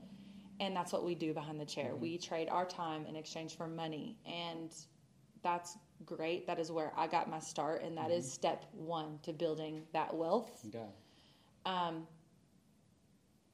and 0.60 0.74
that's 0.76 0.92
what 0.92 1.04
we 1.04 1.14
do 1.14 1.32
behind 1.34 1.60
the 1.60 1.64
chair. 1.64 1.94
We 1.96 2.18
trade 2.18 2.48
our 2.50 2.64
time 2.64 3.06
in 3.06 3.16
exchange 3.16 3.56
for 3.56 3.66
money. 3.66 4.16
And 4.26 4.70
that's 5.42 5.76
great. 6.04 6.46
That 6.46 6.58
is 6.58 6.70
where 6.70 6.92
i 6.96 7.06
got 7.06 7.28
my 7.30 7.38
start. 7.40 7.82
And 7.82 7.96
that 7.96 8.10
is 8.10 8.30
step 8.30 8.64
one 8.72 9.18
to 9.22 9.32
building 9.32 9.82
that 9.92 10.14
wealth. 10.14 10.64
Yeah. 10.72 10.80
um, 11.66 12.06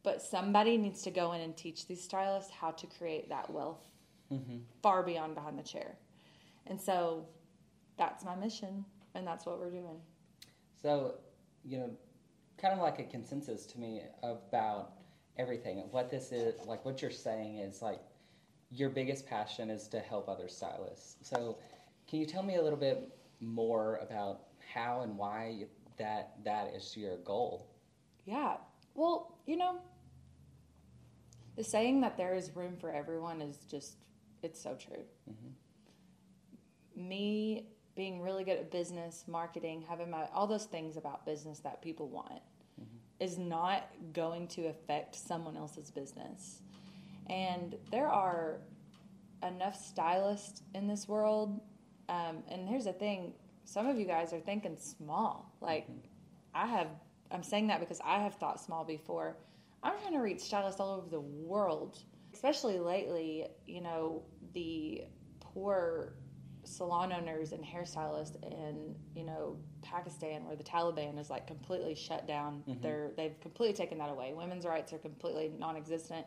but 0.02 0.23
somebody 0.23 0.76
needs 0.78 1.02
to 1.02 1.11
go 1.11 1.33
in 1.33 1.40
and 1.40 1.57
teach 1.57 1.87
these 1.87 2.02
stylists 2.02 2.50
how 2.50 2.71
to 2.73 2.87
create 2.87 3.28
that 3.28 3.50
wealth 3.50 3.81
Mm-hmm. 4.31 4.59
far 4.83 5.02
beyond 5.02 5.35
behind 5.35 5.59
the 5.59 5.62
chair. 5.62 5.97
And 6.67 6.78
so 6.78 7.25
that's 7.97 8.26
my 8.26 8.37
mission. 8.37 8.85
And 9.14 9.26
that's 9.26 9.47
what 9.47 9.59
we're 9.59 9.71
doing. 9.71 10.00
So, 10.83 11.14
you 11.65 11.79
know, 11.79 11.91
kind 12.61 12.75
of 12.75 12.81
like 12.81 12.99
a 12.99 13.05
consensus 13.05 13.67
to 13.67 13.79
me 13.79 14.03
about 14.23 14.93
everything. 15.38 15.79
What 15.91 16.11
this 16.11 16.33
is, 16.33 16.55
like 16.67 16.85
what 16.85 17.00
you're 17.03 17.11
saying 17.11 17.59
is 17.59 17.83
like 17.83 18.00
your 18.71 18.91
biggest 18.91 19.27
passion 19.27 19.71
is 19.71 19.88
to 19.88 20.00
help 20.00 20.29
other 20.29 20.49
stylists. 20.49 21.17
So, 21.29 21.59
can 22.09 22.19
you 22.21 22.27
tell 22.27 22.43
me 22.43 22.57
a 22.57 22.62
little 22.62 22.79
bit 22.79 23.12
more 23.41 23.97
about 23.97 24.43
how 24.75 25.03
and 25.03 25.17
why 25.17 25.65
that 25.99 26.35
that 26.45 26.73
is 26.75 26.97
your 26.97 27.19
goal? 27.19 27.67
Yeah. 28.27 28.57
Well, 28.95 29.38
you 29.47 29.57
know, 29.57 29.77
the 31.57 31.65
saying 31.65 32.00
that 32.03 32.17
there 32.17 32.35
is 32.35 32.55
room 32.55 32.77
for 32.81 32.91
everyone 32.91 33.41
is 33.41 33.59
just, 33.71 33.97
it's 34.43 34.62
so 34.62 34.75
true. 34.75 35.03
Mm-hmm. 35.31 37.09
Me 37.09 37.67
being 37.99 38.23
really 38.23 38.45
good 38.45 38.57
at 38.57 38.71
business, 38.71 39.25
marketing, 39.26 39.85
having 39.88 40.09
my, 40.09 40.28
all 40.33 40.47
those 40.47 40.67
things 40.67 40.97
about 40.97 41.26
business 41.26 41.59
that 41.59 41.83
people 41.83 42.09
want 42.09 42.40
is 43.19 43.37
not 43.37 43.90
going 44.12 44.47
to 44.47 44.67
affect 44.67 45.17
someone 45.17 45.57
else's 45.57 45.90
business. 45.90 46.62
And 47.28 47.75
there 47.90 48.07
are 48.07 48.61
enough 49.43 49.75
stylists 49.85 50.62
in 50.76 50.87
this 50.87 51.09
world. 51.09 51.61
Um, 52.09 52.45
and 52.49 52.69
here's 52.69 52.85
the 52.85 52.93
thing 52.93 53.35
some 53.64 53.88
of 53.88 53.99
you 53.99 54.07
guys 54.07 54.33
are 54.33 54.38
thinking 54.38 54.76
small. 54.76 55.52
Like, 55.61 55.88
I 56.55 56.67
have, 56.67 56.87
I'm 57.33 57.43
saying 57.43 57.67
that 57.67 57.81
because 57.81 58.00
I 58.05 58.21
have 58.21 58.37
thought 58.37 58.61
small 58.61 58.85
before. 58.85 59.37
I'm 59.83 59.99
trying 60.02 60.12
to 60.12 60.21
reach 60.21 60.40
stylists 60.43 60.81
all 60.81 60.95
over 60.95 61.11
the 61.11 61.21
world, 61.21 61.99
especially 62.33 62.78
lately. 62.78 63.49
You 63.67 63.81
know, 63.81 64.23
the 64.55 65.02
poor 65.40 66.12
salon 66.69 67.13
owners 67.13 67.53
and 67.53 67.65
hairstylists 67.65 68.37
in 68.43 68.95
you 69.15 69.25
know 69.25 69.57
Pakistan, 69.83 70.45
where 70.45 70.57
the 70.57 70.65
Taliban 70.65 71.19
is 71.19 71.31
like 71.31 71.47
completely 71.47 71.95
shut 71.95 72.27
down. 72.27 72.63
Mm-hmm. 72.69 72.83
They're 72.83 73.11
they've 73.17 73.41
completely 73.41 73.75
taken 73.75 73.99
that 73.99 74.11
away. 74.11 74.33
Women's 74.35 74.65
rights 74.65 74.93
are 74.93 74.99
completely 74.99 75.51
non-existent. 75.59 76.27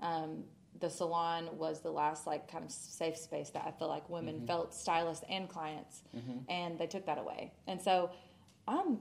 Um, 0.00 0.44
the 0.80 0.88
salon 0.88 1.48
was 1.52 1.80
the 1.80 1.90
last 1.90 2.26
like 2.26 2.50
kind 2.50 2.64
of 2.64 2.70
safe 2.70 3.16
space 3.16 3.50
that 3.50 3.64
I 3.66 3.72
feel 3.78 3.88
like 3.88 4.08
women 4.08 4.36
mm-hmm. 4.36 4.46
felt 4.46 4.74
stylists 4.74 5.24
and 5.28 5.48
clients, 5.48 6.02
mm-hmm. 6.16 6.50
and 6.50 6.78
they 6.78 6.86
took 6.86 7.06
that 7.06 7.18
away. 7.18 7.52
And 7.66 7.80
so, 7.80 8.10
I'm 8.66 8.98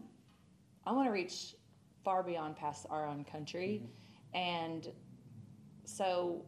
I 0.85 0.91
want 0.93 1.07
to 1.07 1.11
reach 1.11 1.55
far 2.03 2.23
beyond 2.23 2.55
past 2.55 2.85
our 2.89 3.05
own 3.05 3.25
country, 3.25 3.83
and 4.33 4.87
so 5.83 6.45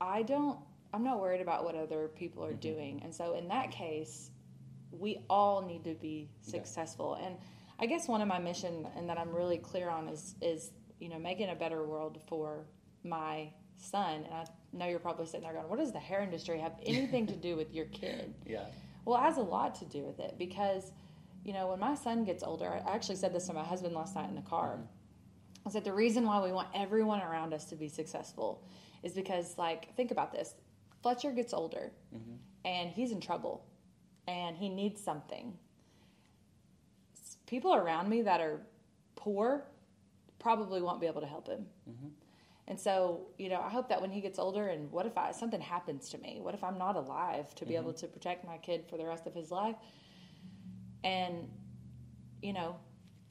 I 0.00 0.22
don't. 0.22 0.58
I'm 0.92 1.04
not 1.04 1.20
worried 1.20 1.40
about 1.40 1.64
what 1.64 1.74
other 1.74 2.08
people 2.08 2.44
are 2.44 2.50
mm-hmm. 2.50 2.60
doing, 2.60 3.00
and 3.02 3.14
so 3.14 3.34
in 3.34 3.48
that 3.48 3.70
case, 3.70 4.30
we 4.90 5.18
all 5.28 5.62
need 5.62 5.84
to 5.84 5.94
be 5.94 6.28
successful. 6.40 7.14
And 7.14 7.36
I 7.78 7.86
guess 7.86 8.08
one 8.08 8.22
of 8.22 8.28
my 8.28 8.38
mission, 8.38 8.86
and 8.96 9.08
that 9.08 9.18
I'm 9.18 9.34
really 9.34 9.58
clear 9.58 9.88
on, 9.88 10.08
is 10.08 10.34
is 10.40 10.70
you 10.98 11.08
know 11.08 11.18
making 11.18 11.50
a 11.50 11.54
better 11.54 11.84
world 11.84 12.20
for 12.28 12.66
my 13.04 13.50
son. 13.76 14.24
And 14.24 14.34
I 14.34 14.44
know 14.72 14.86
you're 14.86 14.98
probably 14.98 15.26
sitting 15.26 15.42
there 15.42 15.52
going, 15.52 15.68
"What 15.68 15.78
does 15.78 15.92
the 15.92 15.98
hair 15.98 16.22
industry 16.22 16.58
have 16.60 16.74
anything 16.84 17.26
to 17.26 17.36
do 17.36 17.56
with 17.56 17.72
your 17.74 17.86
kid?" 17.86 18.34
Yeah. 18.46 18.64
Well, 19.04 19.18
it 19.18 19.22
has 19.22 19.36
a 19.36 19.42
lot 19.42 19.76
to 19.76 19.84
do 19.84 20.02
with 20.02 20.18
it 20.18 20.34
because, 20.36 20.90
you 21.44 21.52
know, 21.52 21.68
when 21.68 21.78
my 21.78 21.94
son 21.94 22.24
gets 22.24 22.42
older, 22.42 22.68
I 22.68 22.92
actually 22.92 23.14
said 23.14 23.32
this 23.32 23.46
to 23.46 23.52
my 23.52 23.62
husband 23.62 23.94
last 23.94 24.16
night 24.16 24.28
in 24.28 24.34
the 24.34 24.42
car. 24.42 24.78
Mm-hmm. 24.78 25.68
I 25.68 25.70
said 25.70 25.84
the 25.84 25.92
reason 25.92 26.24
why 26.24 26.42
we 26.42 26.50
want 26.50 26.68
everyone 26.74 27.20
around 27.20 27.54
us 27.54 27.66
to 27.66 27.76
be 27.76 27.88
successful 27.88 28.64
is 29.04 29.12
because, 29.12 29.56
like, 29.58 29.94
think 29.96 30.10
about 30.10 30.32
this: 30.32 30.54
Fletcher 31.06 31.30
gets 31.30 31.54
older, 31.54 31.92
mm-hmm. 32.12 32.34
and 32.64 32.90
he's 32.90 33.12
in 33.12 33.20
trouble, 33.20 33.64
and 34.26 34.56
he 34.56 34.68
needs 34.68 35.00
something. 35.00 35.56
People 37.46 37.76
around 37.76 38.08
me 38.08 38.22
that 38.22 38.40
are 38.40 38.60
poor 39.14 39.68
probably 40.40 40.82
won't 40.82 41.00
be 41.00 41.06
able 41.06 41.20
to 41.20 41.28
help 41.28 41.46
him. 41.46 41.64
Mm-hmm. 41.88 42.08
And 42.66 42.80
so, 42.80 43.28
you 43.38 43.48
know, 43.48 43.60
I 43.60 43.68
hope 43.68 43.88
that 43.90 44.00
when 44.00 44.10
he 44.10 44.20
gets 44.20 44.40
older, 44.40 44.66
and 44.66 44.90
what 44.90 45.06
if 45.06 45.16
I, 45.16 45.30
something 45.30 45.60
happens 45.60 46.08
to 46.08 46.18
me? 46.18 46.40
What 46.42 46.54
if 46.54 46.64
I'm 46.64 46.76
not 46.76 46.96
alive 46.96 47.54
to 47.54 47.64
be 47.64 47.74
mm-hmm. 47.74 47.82
able 47.84 47.92
to 47.92 48.08
protect 48.08 48.44
my 48.44 48.56
kid 48.56 48.84
for 48.90 48.96
the 48.96 49.06
rest 49.06 49.28
of 49.28 49.32
his 49.32 49.52
life? 49.52 49.76
And, 51.04 51.48
you 52.42 52.52
know, 52.52 52.74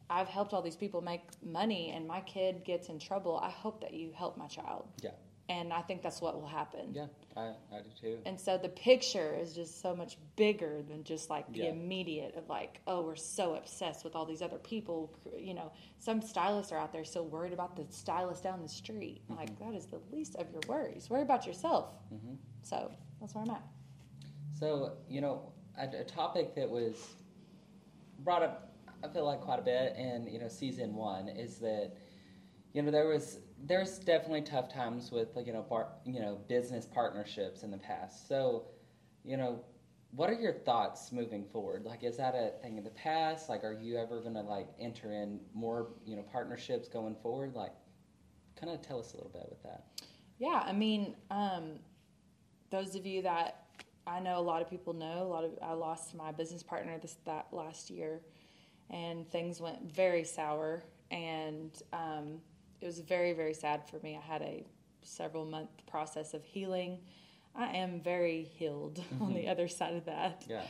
I've 0.10 0.30
helped 0.30 0.54
all 0.54 0.62
these 0.62 0.78
people 0.78 1.02
make 1.02 1.24
money, 1.44 1.92
and 1.94 2.08
my 2.08 2.22
kid 2.22 2.64
gets 2.64 2.88
in 2.88 3.00
trouble. 3.00 3.38
I 3.44 3.50
hope 3.50 3.82
that 3.82 3.94
you 3.94 4.14
help 4.16 4.38
my 4.38 4.48
child. 4.48 4.88
Yeah. 5.04 5.12
And 5.48 5.72
I 5.72 5.82
think 5.82 6.02
that's 6.02 6.22
what 6.22 6.34
will 6.42 6.48
happen. 6.48 6.92
Yeah. 6.92 7.06
I, 7.38 7.54
I 7.72 7.82
do 7.84 7.90
too. 8.02 8.18
And 8.26 8.40
so 8.40 8.58
the 8.58 8.70
picture 8.70 9.36
is 9.40 9.54
just 9.54 9.80
so 9.80 9.96
much 9.96 10.18
bigger 10.36 10.82
than 10.90 11.04
just 11.04 11.30
like 11.30 11.52
the 11.54 11.60
Yeah. 11.60 11.70
immediate 11.70 12.36
of 12.36 12.50
like, 12.50 12.82
oh, 12.88 13.02
we're 13.02 13.16
so 13.16 13.54
obsessed 13.54 14.04
with 14.04 14.16
all 14.16 14.26
these 14.26 14.42
other 14.42 14.58
people. 14.58 15.14
You 15.38 15.54
know, 15.54 15.72
some 16.00 16.20
stylists 16.22 16.72
are 16.72 16.80
out 16.80 16.92
there 16.92 17.04
so 17.04 17.22
worried 17.22 17.54
about 17.54 17.76
the 17.76 17.86
stylist 17.90 18.42
down 18.42 18.64
the 18.64 18.70
street. 18.70 19.22
Mm-hmm. 19.26 19.40
Like, 19.40 19.60
that 19.60 19.76
is 19.76 19.86
the 19.86 20.00
least 20.12 20.36
of 20.38 20.50
your 20.52 20.62
worries. 20.68 21.12
Worry 21.12 21.22
about 21.22 21.46
yourself. 21.46 21.90
So 22.64 22.92
that's 23.22 23.36
where 23.36 23.44
I'm 23.44 23.52
at. 23.52 23.62
So, 24.60 24.94
you 25.08 25.22
know, 25.22 25.52
a, 25.78 25.88
a 26.02 26.04
topic 26.06 26.56
that 26.56 26.68
was 26.68 27.08
brought 28.24 28.42
up, 28.42 28.74
I 29.04 29.10
feel 29.10 29.26
like 29.26 29.42
quite 29.42 29.60
a 29.60 29.62
bit 29.62 29.96
in, 29.96 30.28
you 30.28 30.40
know, 30.40 30.48
season 30.48 30.96
one 30.96 31.28
is 31.30 31.58
that, 31.60 31.92
you 32.74 32.82
know, 32.82 32.90
there 32.90 33.08
was, 33.08 33.38
there's 33.68 33.98
definitely 34.00 34.42
tough 34.42 34.72
times 34.72 35.12
with, 35.12 35.36
like, 35.36 35.48
you 35.48 35.54
know, 35.54 35.64
bar, 35.64 35.88
you 36.06 36.20
know, 36.20 36.40
business 36.48 36.86
partnerships 36.86 37.64
in 37.64 37.72
the 37.72 37.78
past. 37.78 38.28
So, 38.28 38.66
you 39.24 39.38
know, 39.38 39.60
what 40.12 40.30
are 40.30 40.34
your 40.34 40.54
thoughts 40.54 41.12
moving 41.12 41.44
forward? 41.46 41.84
Like, 41.84 42.04
is 42.04 42.18
that 42.18 42.36
a 42.36 42.52
thing 42.62 42.78
in 42.78 42.84
the 42.84 42.92
past? 42.92 43.50
Like, 43.50 43.64
are 43.64 43.74
you 43.74 43.98
ever 43.98 44.22
going 44.22 44.36
to, 44.36 44.42
like, 44.42 44.68
enter 44.80 45.12
in 45.12 45.40
more, 45.54 45.88
you 46.06 46.16
know, 46.16 46.22
partnerships 46.22 46.88
going 46.88 47.16
forward? 47.16 47.56
Like, 47.56 47.74
kind 48.60 48.72
of 48.72 48.82
tell 48.82 49.00
us 49.00 49.14
a 49.14 49.18
little 49.18 49.32
bit 49.32 49.48
with 49.50 49.64
that. 49.64 49.86
Yeah, 50.38 50.62
I 50.66 50.72
mean, 50.72 51.16
um, 51.32 51.80
those 52.70 52.96
of 52.96 53.06
you 53.06 53.22
that 53.24 53.66
I 54.08 54.20
know, 54.20 54.38
a 54.38 54.42
lot 54.42 54.62
of 54.62 54.70
people 54.70 54.94
know. 54.94 55.24
A 55.24 55.28
lot 55.28 55.44
of 55.44 55.52
I 55.62 55.74
lost 55.74 56.14
my 56.14 56.32
business 56.32 56.62
partner 56.62 56.98
this 57.00 57.18
that 57.26 57.48
last 57.52 57.90
year, 57.90 58.22
and 58.90 59.28
things 59.30 59.60
went 59.60 59.92
very 59.92 60.24
sour, 60.24 60.84
and 61.10 61.72
um, 61.92 62.40
it 62.82 62.86
was 62.86 63.00
very 63.00 63.34
very 63.34 63.54
sad 63.54 63.88
for 63.90 64.00
me. 64.00 64.18
I 64.18 64.22
had 64.26 64.42
a 64.42 64.66
several 65.02 65.46
month 65.46 65.70
process 65.88 66.34
of 66.34 66.44
healing. 66.44 67.00
I 67.56 67.68
am 67.78 68.02
very 68.02 68.44
healed 68.44 69.02
on 69.22 69.34
the 69.34 69.48
other 69.48 69.68
side 69.68 69.96
of 69.96 70.06
that. 70.06 70.44
Yeah. 70.50 70.64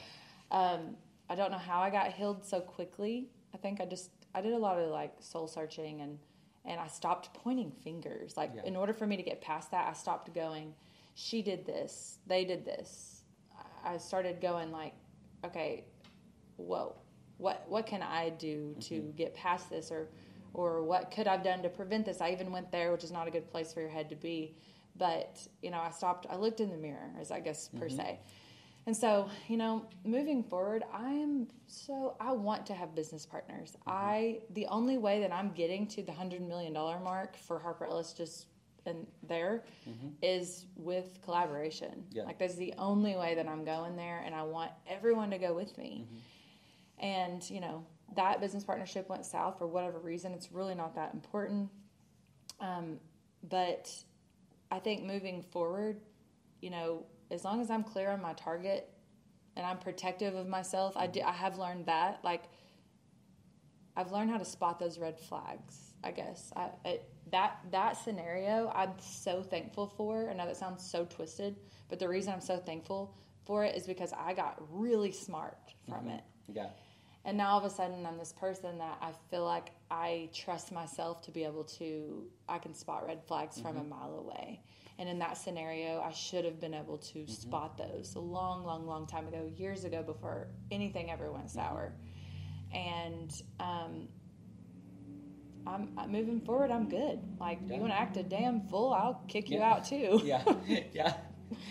Um, 0.52 0.96
I 1.30 1.36
don't 1.36 1.52
know 1.52 1.58
how 1.58 1.80
I 1.80 1.90
got 1.90 2.14
healed 2.14 2.46
so 2.46 2.60
quickly. 2.60 3.30
I 3.54 3.58
think 3.58 3.82
I 3.82 3.86
just 3.86 4.12
I 4.34 4.42
did 4.42 4.54
a 4.54 4.58
lot 4.58 4.78
of 4.78 4.90
like 4.90 5.14
soul 5.20 5.48
searching 5.48 6.02
and 6.02 6.20
and 6.66 6.80
I 6.80 6.88
stopped 6.88 7.34
pointing 7.34 7.72
fingers. 7.72 8.38
Like 8.38 8.52
Yeah. 8.56 8.64
in 8.66 8.76
order 8.76 8.94
for 8.94 9.06
me 9.08 9.18
to 9.18 9.24
get 9.24 9.42
past 9.42 9.72
that, 9.72 9.88
I 9.88 9.94
stopped 9.94 10.34
going, 10.34 10.74
she 11.16 11.42
did 11.42 11.66
this, 11.66 12.20
they 12.28 12.44
did 12.46 12.66
this. 12.66 13.24
I- 13.84 13.94
I 13.94 13.98
started 13.98 14.42
going 14.42 14.72
like, 14.72 14.94
okay, 15.46 15.86
whoa, 16.58 16.96
what 17.38 17.66
what 17.68 17.86
can 17.86 18.02
I 18.02 18.30
do 18.30 18.76
to 18.82 19.14
get 19.16 19.34
past 19.36 19.70
this, 19.70 19.92
or 19.92 20.10
or 20.56 20.84
what 20.84 21.12
could 21.12 21.28
I've 21.28 21.44
done 21.44 21.62
to 21.64 21.70
prevent 21.70 22.06
this? 22.06 22.22
I 22.22 22.32
even 22.32 22.52
went 22.52 22.72
there, 22.72 22.92
which 22.92 23.04
is 23.04 23.12
not 23.12 23.28
a 23.28 23.32
good 23.32 23.52
place 23.52 23.74
for 23.74 23.82
your 23.82 23.90
head 23.90 24.10
to 24.10 24.16
be. 24.16 24.56
But 24.98 25.46
you 25.62 25.70
know, 25.70 25.80
I 25.80 25.92
stopped. 25.92 26.26
I 26.30 26.38
looked 26.38 26.62
in 26.62 26.70
the 26.70 26.78
mirror, 26.78 27.12
as 27.20 27.30
I 27.30 27.42
guess 27.42 27.68
per 27.68 27.88
mm-hmm. 27.88 27.98
se. 27.98 28.20
And 28.88 28.96
so, 28.96 29.30
you 29.48 29.58
know, 29.58 29.88
moving 30.04 30.44
forward, 30.44 30.84
I 30.94 31.12
am 31.12 31.48
so 31.68 32.16
I 32.20 32.32
want 32.32 32.66
to 32.68 32.74
have 32.74 32.96
business 32.96 33.26
partners. 33.26 33.72
Mm-hmm. 33.72 33.90
I 33.90 34.40
the 34.52 34.68
only 34.68 34.98
way 34.98 35.20
that 35.20 35.34
I'm 35.34 35.52
getting 35.52 35.88
to 35.88 36.04
the 36.04 36.14
hundred 36.14 36.42
million 36.42 36.72
dollar 36.72 37.00
mark 37.00 37.36
for 37.36 37.60
Harper 37.60 37.86
Ellis 37.86 38.14
just 38.14 38.48
and 38.86 39.08
there 39.28 39.64
mm-hmm. 39.90 40.10
is 40.22 40.68
with 40.78 41.20
collaboration. 41.24 42.06
Yeah. 42.12 42.24
Like 42.24 42.40
that's 42.40 42.56
the 42.56 42.74
only 42.78 43.16
way 43.16 43.36
that 43.36 43.48
I'm 43.48 43.66
going 43.66 43.98
there, 43.98 44.22
and 44.26 44.34
I 44.34 44.44
want 44.44 44.72
everyone 44.88 45.32
to 45.32 45.40
go 45.40 45.54
with 45.54 45.78
me. 45.78 46.08
And 47.00 47.48
you 47.50 47.60
know 47.60 47.86
that 48.16 48.40
business 48.40 48.64
partnership 48.64 49.10
went 49.10 49.26
south 49.26 49.58
for 49.58 49.68
whatever 49.68 50.00
reason. 50.00 50.34
It's 50.34 50.52
really 50.52 50.76
not 50.76 50.96
that 50.96 51.14
important. 51.14 51.70
Um, 52.60 53.00
but 53.50 53.92
I 54.72 54.80
think 54.80 55.04
moving 55.04 55.42
forward, 55.42 56.00
you 56.62 56.70
know, 56.70 57.06
as 57.32 57.44
long 57.44 57.62
as 57.62 57.70
I'm 57.70 57.84
clear 57.84 58.12
on 58.12 58.22
my 58.22 58.34
target 58.34 58.90
and 59.56 59.66
I'm 59.66 59.78
protective 59.78 60.36
of 60.36 60.48
myself, 60.48 60.96
I, 60.96 61.08
do, 61.08 61.22
I 61.22 61.32
have 61.32 61.58
learned 61.58 61.88
that. 61.88 62.20
Like, 62.24 62.44
I've 63.98 64.12
learned 64.12 64.30
how 64.30 64.38
to 64.38 64.46
spot 64.46 64.80
those 64.80 65.00
red 65.00 65.20
flags. 65.20 65.94
I 66.04 66.12
guess 66.12 66.52
I, 66.56 66.70
it, 66.86 67.10
that 67.32 67.60
that 67.72 67.98
scenario 67.98 68.72
I'm 68.76 68.94
so 69.00 69.42
thankful 69.42 69.88
for. 69.88 70.30
I 70.30 70.34
know 70.34 70.46
that 70.46 70.58
sounds 70.58 70.88
so 70.88 71.06
twisted, 71.06 71.56
but 71.90 71.98
the 71.98 72.08
reason 72.08 72.32
I'm 72.32 72.42
so 72.42 72.58
thankful 72.58 73.16
for 73.46 73.64
it 73.64 73.76
is 73.76 73.88
because 73.88 74.14
I 74.14 74.34
got 74.34 74.62
really 74.70 75.12
smart 75.12 75.58
from 75.90 76.10
it. 76.10 76.22
Yeah. 76.54 76.68
And 77.26 77.38
now 77.38 77.54
all 77.54 77.58
of 77.58 77.66
a 77.66 77.72
sudden, 77.72 78.06
I'm 78.06 78.20
this 78.20 78.34
person 78.34 78.78
that 78.78 79.00
I 79.02 79.12
feel 79.32 79.44
like 79.44 79.72
I 79.90 80.30
trust 80.32 80.72
myself 80.72 81.24
to 81.24 81.32
be 81.32 81.44
able 81.44 81.64
to, 81.64 82.24
I 82.48 82.60
can 82.60 82.76
spot 82.76 83.04
red 83.08 83.24
flags 83.28 83.60
from 83.60 83.78
a 83.78 83.80
mm-hmm. 83.80 83.90
mile 83.90 84.16
away. 84.20 84.62
And 85.00 85.10
in 85.10 85.18
that 85.20 85.36
scenario, 85.36 86.02
I 86.02 86.12
should 86.12 86.46
have 86.46 86.62
been 86.62 86.76
able 86.76 87.00
to 87.00 87.20
mm-hmm. 87.20 87.32
spot 87.32 87.80
those 87.80 88.14
a 88.16 88.20
long, 88.20 88.64
long, 88.64 88.86
long 88.86 89.08
time 89.08 89.28
ago, 89.28 89.50
years 89.58 89.86
ago, 89.86 90.04
before 90.04 90.48
anything 90.70 91.10
ever 91.10 91.32
went 91.32 91.48
mm-hmm. 91.48 91.58
sour. 91.60 91.94
And 92.72 93.32
um, 93.60 94.08
I'm, 95.66 95.90
I'm 95.98 96.12
moving 96.12 96.42
forward. 96.42 96.70
I'm 96.70 96.88
good. 96.88 97.20
Like 97.40 97.60
Yeah. 97.66 97.76
you 97.76 97.82
want 97.82 97.94
to 97.94 98.00
act 98.00 98.18
a 98.18 98.24
damn 98.24 98.62
fool, 98.68 98.94
I'll 98.94 99.24
kick 99.28 99.50
you 99.50 99.58
Yeah. 99.60 99.72
out 99.72 99.86
too. 99.86 100.22
Yeah. 100.24 100.44
yeah. 100.94 101.14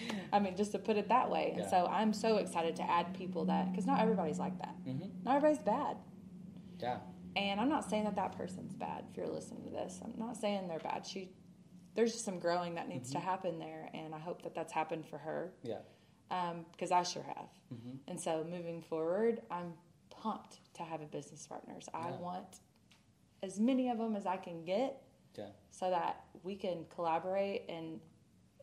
I 0.32 0.38
mean, 0.38 0.56
just 0.56 0.72
to 0.72 0.78
put 0.78 0.96
it 0.96 1.08
that 1.08 1.30
way. 1.30 1.52
Yeah. 1.54 1.62
And 1.62 1.70
so 1.70 1.86
I'm 1.86 2.12
so 2.12 2.36
excited 2.38 2.76
to 2.76 2.82
add 2.90 3.14
people 3.14 3.44
that 3.46 3.70
because 3.70 3.86
not 3.86 4.00
everybody's 4.00 4.38
like 4.38 4.58
that. 4.58 4.74
Mhm. 4.86 5.10
Not 5.24 5.36
everybody's 5.36 5.62
bad. 5.64 5.96
Yeah. 6.80 6.98
And 7.36 7.60
I'm 7.60 7.68
not 7.68 7.88
saying 7.88 8.04
that 8.04 8.16
that 8.16 8.36
person's 8.36 8.74
bad. 8.74 9.04
If 9.10 9.16
you're 9.16 9.28
listening 9.28 9.64
to 9.64 9.70
this, 9.70 10.00
I'm 10.04 10.14
not 10.18 10.36
saying 10.36 10.68
they're 10.68 10.78
bad. 10.78 11.04
She, 11.06 11.30
there's 11.94 12.12
just 12.12 12.24
some 12.24 12.38
growing 12.38 12.74
that 12.76 12.88
needs 12.88 13.10
to 13.12 13.18
happen 13.18 13.58
there, 13.58 13.88
and 13.94 14.14
I 14.14 14.18
hope 14.18 14.42
that 14.42 14.54
that's 14.54 14.72
happened 14.72 15.04
for 15.06 15.18
her 15.18 15.52
Yeah. 15.62 15.78
because 16.72 16.92
I 16.92 17.02
sure 17.02 17.22
have. 17.24 17.48
Mm-hmm. 17.72 17.96
And 18.08 18.20
so 18.20 18.44
moving 18.48 18.82
forward, 18.82 19.42
I'm 19.50 19.74
pumped 20.10 20.58
to 20.74 20.82
have 20.84 21.00
a 21.02 21.06
business 21.06 21.46
partners. 21.46 21.88
I 21.92 22.10
Yeah. 22.10 22.16
want 22.18 22.60
as 23.42 23.58
many 23.58 23.88
of 23.90 23.98
them 23.98 24.14
as 24.16 24.26
I 24.26 24.36
can 24.36 24.64
get, 24.64 25.02
Yeah. 25.36 25.48
so 25.70 25.90
that 25.90 26.24
we 26.44 26.54
can 26.56 26.84
collaborate 26.86 27.64
and 27.68 28.00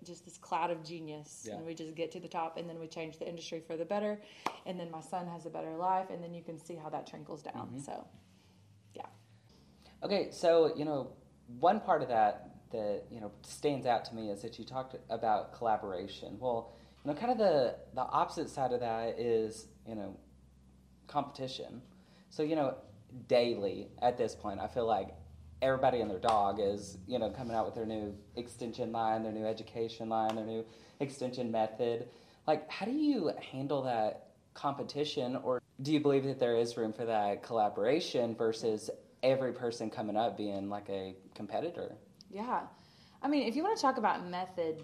just 0.03 0.25
this 0.25 0.37
cloud 0.37 0.71
of 0.71 0.83
genius 0.83 1.45
Yeah. 1.47 1.55
and 1.55 1.65
we 1.65 1.73
just 1.73 1.95
get 1.95 2.11
to 2.11 2.19
the 2.19 2.27
top 2.27 2.57
and 2.57 2.69
then 2.69 2.79
we 2.79 2.87
change 2.87 3.17
the 3.19 3.27
industry 3.27 3.59
for 3.65 3.77
the 3.77 3.85
better 3.85 4.19
and 4.65 4.79
then 4.79 4.89
my 4.91 5.01
son 5.01 5.27
has 5.27 5.45
a 5.45 5.49
better 5.49 5.75
life 5.75 6.09
and 6.09 6.23
then 6.23 6.33
you 6.33 6.43
can 6.43 6.57
see 6.57 6.75
how 6.75 6.89
that 6.89 7.05
trickles 7.07 7.41
down 7.43 7.67
Mm-hmm. 7.67 7.79
so 7.79 8.07
yeah 8.95 9.05
Okay, 10.03 10.29
so 10.31 10.73
you 10.75 10.83
know, 10.85 11.11
one 11.59 11.79
part 11.79 12.01
of 12.01 12.07
that 12.09 12.47
that 12.71 13.03
you 13.11 13.19
know 13.21 13.31
stands 13.43 13.85
out 13.85 14.03
to 14.05 14.15
me 14.15 14.29
is 14.31 14.41
that 14.41 14.57
you 14.57 14.65
talked 14.65 14.95
about 15.09 15.53
collaboration. 15.53 16.37
Well, 16.39 16.73
you 17.05 17.11
know, 17.11 17.19
kind 17.19 17.31
of 17.31 17.37
the 17.37 17.75
the 17.93 18.01
opposite 18.01 18.49
side 18.49 18.71
of 18.73 18.79
that 18.79 19.19
is 19.19 19.67
you 19.87 19.93
know 19.95 20.17
competition. 21.07 21.81
So 22.29 22.41
you 22.43 22.55
know, 22.55 22.75
daily 23.27 23.89
at 24.01 24.17
this 24.17 24.33
point, 24.35 24.59
I 24.59 24.67
feel 24.67 24.87
like 24.87 25.09
everybody 25.61 26.01
and 26.01 26.09
their 26.09 26.19
dog 26.19 26.59
is 26.59 26.97
you 27.07 27.19
know 27.19 27.29
coming 27.29 27.55
out 27.55 27.65
with 27.65 27.75
their 27.75 27.85
new 27.85 28.15
extension 28.35 28.91
line, 28.91 29.23
their 29.23 29.31
new 29.31 29.45
education 29.45 30.09
line, 30.09 30.35
their 30.35 30.45
new 30.45 30.65
extension 30.99 31.51
method. 31.51 32.07
Like, 32.47 32.69
how 32.69 32.85
do 32.85 32.91
you 32.91 33.31
handle 33.51 33.83
that 33.83 34.29
competition, 34.53 35.37
or 35.43 35.61
do 35.81 35.91
you 35.93 35.99
believe 35.99 36.23
that 36.25 36.39
there 36.39 36.55
is 36.55 36.75
room 36.77 36.93
for 36.93 37.05
that 37.05 37.43
collaboration 37.43 38.35
versus 38.35 38.89
every 39.23 39.53
person 39.53 39.89
coming 39.89 40.17
up 40.17 40.37
being 40.37 40.69
like 40.69 40.89
a 40.89 41.15
competitor? 41.35 41.95
Yeah. 42.29 42.61
I 43.21 43.27
mean, 43.27 43.47
if 43.47 43.55
you 43.55 43.63
want 43.63 43.75
to 43.77 43.81
talk 43.81 43.97
about 43.97 44.27
method 44.27 44.81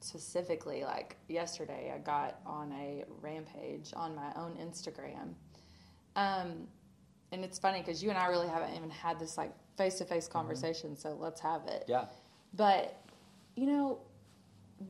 specifically, 0.00 0.84
like 0.84 1.16
yesterday, 1.28 1.92
I 1.94 1.98
got 1.98 2.40
on 2.46 2.72
a 2.72 3.04
rampage 3.20 3.92
on 3.94 4.14
my 4.14 4.32
own 4.36 4.56
Instagram. 4.60 5.34
Um, 6.14 6.68
and 7.32 7.44
it's 7.44 7.58
funny 7.58 7.80
because 7.80 8.02
you 8.02 8.10
and 8.10 8.18
I 8.18 8.26
really 8.26 8.48
haven't 8.48 8.74
even 8.74 8.90
had 8.90 9.18
this 9.18 9.38
like 9.38 9.52
face 9.76 9.96
to 9.96 10.04
face 10.04 10.28
conversation, 10.28 10.96
so 10.96 11.16
let's 11.18 11.40
have 11.40 11.66
it. 11.66 11.84
Yeah. 11.88 12.04
But, 12.54 13.02
you 13.56 13.66
know, 13.66 14.00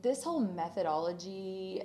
this 0.01 0.23
whole 0.23 0.41
methodology 0.41 1.83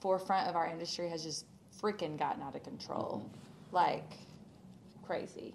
forefront 0.00 0.48
of 0.48 0.56
our 0.56 0.66
industry 0.66 1.08
has 1.08 1.24
just 1.24 1.46
freaking 1.80 2.18
gotten 2.18 2.42
out 2.42 2.54
of 2.54 2.62
control. 2.62 3.24
Mm-hmm. 3.24 3.76
Like 3.76 4.12
crazy. 5.04 5.54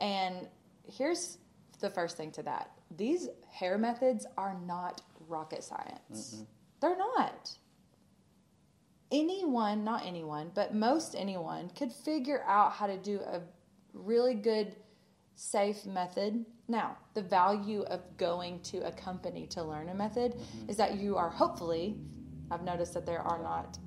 And 0.00 0.48
here's 0.86 1.38
the 1.80 1.90
first 1.90 2.16
thing 2.16 2.32
to 2.32 2.42
that 2.42 2.70
these 2.96 3.28
hair 3.50 3.78
methods 3.78 4.26
are 4.36 4.56
not 4.66 5.02
rocket 5.28 5.62
science. 5.62 6.44
They're 6.80 6.96
not. 6.96 7.50
Anyone, 9.10 9.84
not 9.84 10.04
anyone, 10.04 10.50
but 10.54 10.74
most 10.74 11.14
anyone 11.16 11.70
could 11.70 11.92
figure 11.92 12.42
out 12.46 12.72
how 12.72 12.86
to 12.86 12.96
do 12.96 13.20
a 13.20 13.40
really 13.98 14.34
good, 14.34 14.74
safe 15.34 15.86
method. 15.86 16.44
Now, 16.68 16.96
the 17.14 17.22
value 17.22 17.82
of 17.82 18.00
going 18.16 18.60
to 18.64 18.86
a 18.86 18.92
company 18.92 19.46
to 19.48 19.62
learn 19.62 19.88
a 19.88 19.94
method 19.94 20.34
mm-hmm. 20.34 20.70
is 20.70 20.76
that 20.76 20.96
you 20.96 21.16
are 21.16 21.30
hopefully, 21.30 21.96
I've 22.50 22.62
noticed 22.62 22.94
that 22.94 23.06
there 23.06 23.20
are 23.20 23.42
not, 23.42 23.78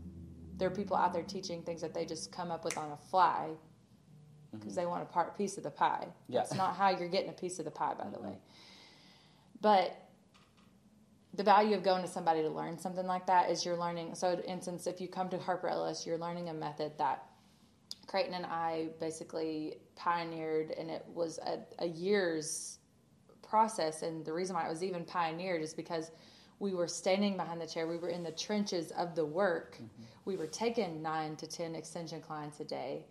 there 0.57 0.67
are 0.67 0.75
people 0.75 0.97
out 0.97 1.13
there 1.13 1.23
teaching 1.23 1.61
things 1.63 1.81
that 1.81 1.93
they 1.93 2.05
just 2.05 2.31
come 2.31 2.51
up 2.51 2.63
with 2.63 2.77
on 2.77 2.91
a 2.91 2.97
fly 3.09 3.49
mm-hmm. 3.49 4.57
because 4.57 4.75
they 4.75 4.85
want 4.85 5.03
a 5.03 5.05
part 5.05 5.37
piece 5.37 5.57
of 5.57 5.63
the 5.63 5.71
pie. 5.71 6.07
Yeah. 6.27 6.39
That's 6.39 6.55
not 6.55 6.75
how 6.75 6.89
you're 6.89 7.09
getting 7.09 7.29
a 7.29 7.33
piece 7.33 7.59
of 7.59 7.65
the 7.65 7.71
pie, 7.71 7.93
by 7.97 8.05
the 8.05 8.17
mm-hmm. 8.17 8.27
way. 8.27 8.37
But 9.61 9.95
the 11.33 11.43
value 11.43 11.75
of 11.75 11.83
going 11.83 12.01
to 12.01 12.09
somebody 12.09 12.41
to 12.41 12.49
learn 12.49 12.77
something 12.77 13.05
like 13.05 13.27
that 13.27 13.49
is 13.49 13.63
you're 13.63 13.77
learning. 13.77 14.15
So, 14.15 14.41
instance, 14.45 14.85
if 14.87 14.99
you 14.99 15.07
come 15.07 15.29
to 15.29 15.37
Harper 15.37 15.69
Ellis, 15.69 16.05
you're 16.05 16.17
learning 16.17 16.49
a 16.49 16.53
method 16.53 16.93
that 16.97 17.23
Creighton 18.11 18.33
and 18.33 18.45
I 18.45 18.89
basically 18.99 19.77
pioneered, 19.95 20.71
and 20.71 20.89
it 20.89 21.05
was 21.13 21.39
a, 21.39 21.59
a 21.79 21.87
year's 21.87 22.79
process. 23.41 24.01
And 24.01 24.25
the 24.25 24.33
reason 24.33 24.53
why 24.53 24.65
it 24.65 24.69
was 24.69 24.83
even 24.83 25.05
pioneered 25.05 25.61
is 25.61 25.73
because 25.73 26.11
we 26.59 26.73
were 26.73 26.89
standing 26.89 27.37
behind 27.37 27.61
the 27.61 27.65
chair, 27.65 27.87
we 27.87 27.97
were 27.97 28.09
in 28.09 28.21
the 28.21 28.31
trenches 28.31 28.91
of 28.91 29.15
the 29.15 29.23
work, 29.23 29.75
mm-hmm. 29.75 30.03
we 30.25 30.35
were 30.35 30.45
taking 30.45 31.01
nine 31.01 31.37
to 31.37 31.47
10 31.47 31.73
extension 31.73 32.19
clients 32.19 32.59
a 32.59 32.65
day. 32.65 33.05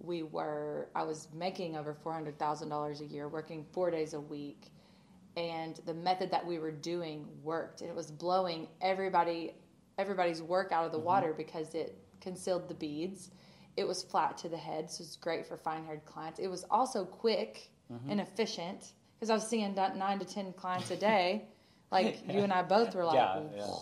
We 0.00 0.22
were, 0.22 0.90
I 0.94 1.04
was 1.04 1.28
making 1.32 1.74
over 1.74 1.96
$400,000 2.04 3.00
a 3.00 3.04
year, 3.06 3.28
working 3.28 3.64
four 3.72 3.90
days 3.90 4.12
a 4.12 4.20
week. 4.20 4.70
And 5.34 5.80
the 5.86 5.94
method 5.94 6.30
that 6.30 6.46
we 6.46 6.58
were 6.58 6.72
doing 6.72 7.26
worked. 7.42 7.80
And 7.80 7.88
it 7.88 7.96
was 7.96 8.10
blowing 8.10 8.68
everybody 8.82 9.54
everybody's 9.96 10.42
work 10.42 10.72
out 10.72 10.84
of 10.84 10.92
the 10.92 10.98
mm-hmm. 10.98 11.06
water 11.06 11.34
because 11.34 11.74
it 11.74 11.96
concealed 12.20 12.68
the 12.68 12.74
beads 12.74 13.30
it 13.76 13.86
was 13.86 14.02
flat 14.02 14.36
to 14.38 14.48
the 14.48 14.56
head 14.56 14.90
so 14.90 15.02
it's 15.02 15.16
great 15.16 15.46
for 15.46 15.56
fine-haired 15.56 16.04
clients 16.04 16.38
it 16.38 16.48
was 16.48 16.64
also 16.70 17.04
quick 17.04 17.70
and 18.08 18.20
efficient 18.20 18.92
because 19.14 19.28
i 19.30 19.34
was 19.34 19.46
seeing 19.46 19.74
nine 19.96 20.18
to 20.18 20.24
ten 20.24 20.52
clients 20.54 20.90
a 20.90 20.96
day 20.96 21.44
like 21.90 22.22
you 22.28 22.40
and 22.42 22.52
i 22.52 22.62
both 22.62 22.94
were 22.94 23.04
like 23.04 23.14
Yeah, 23.16 23.40
yeah. 23.54 23.74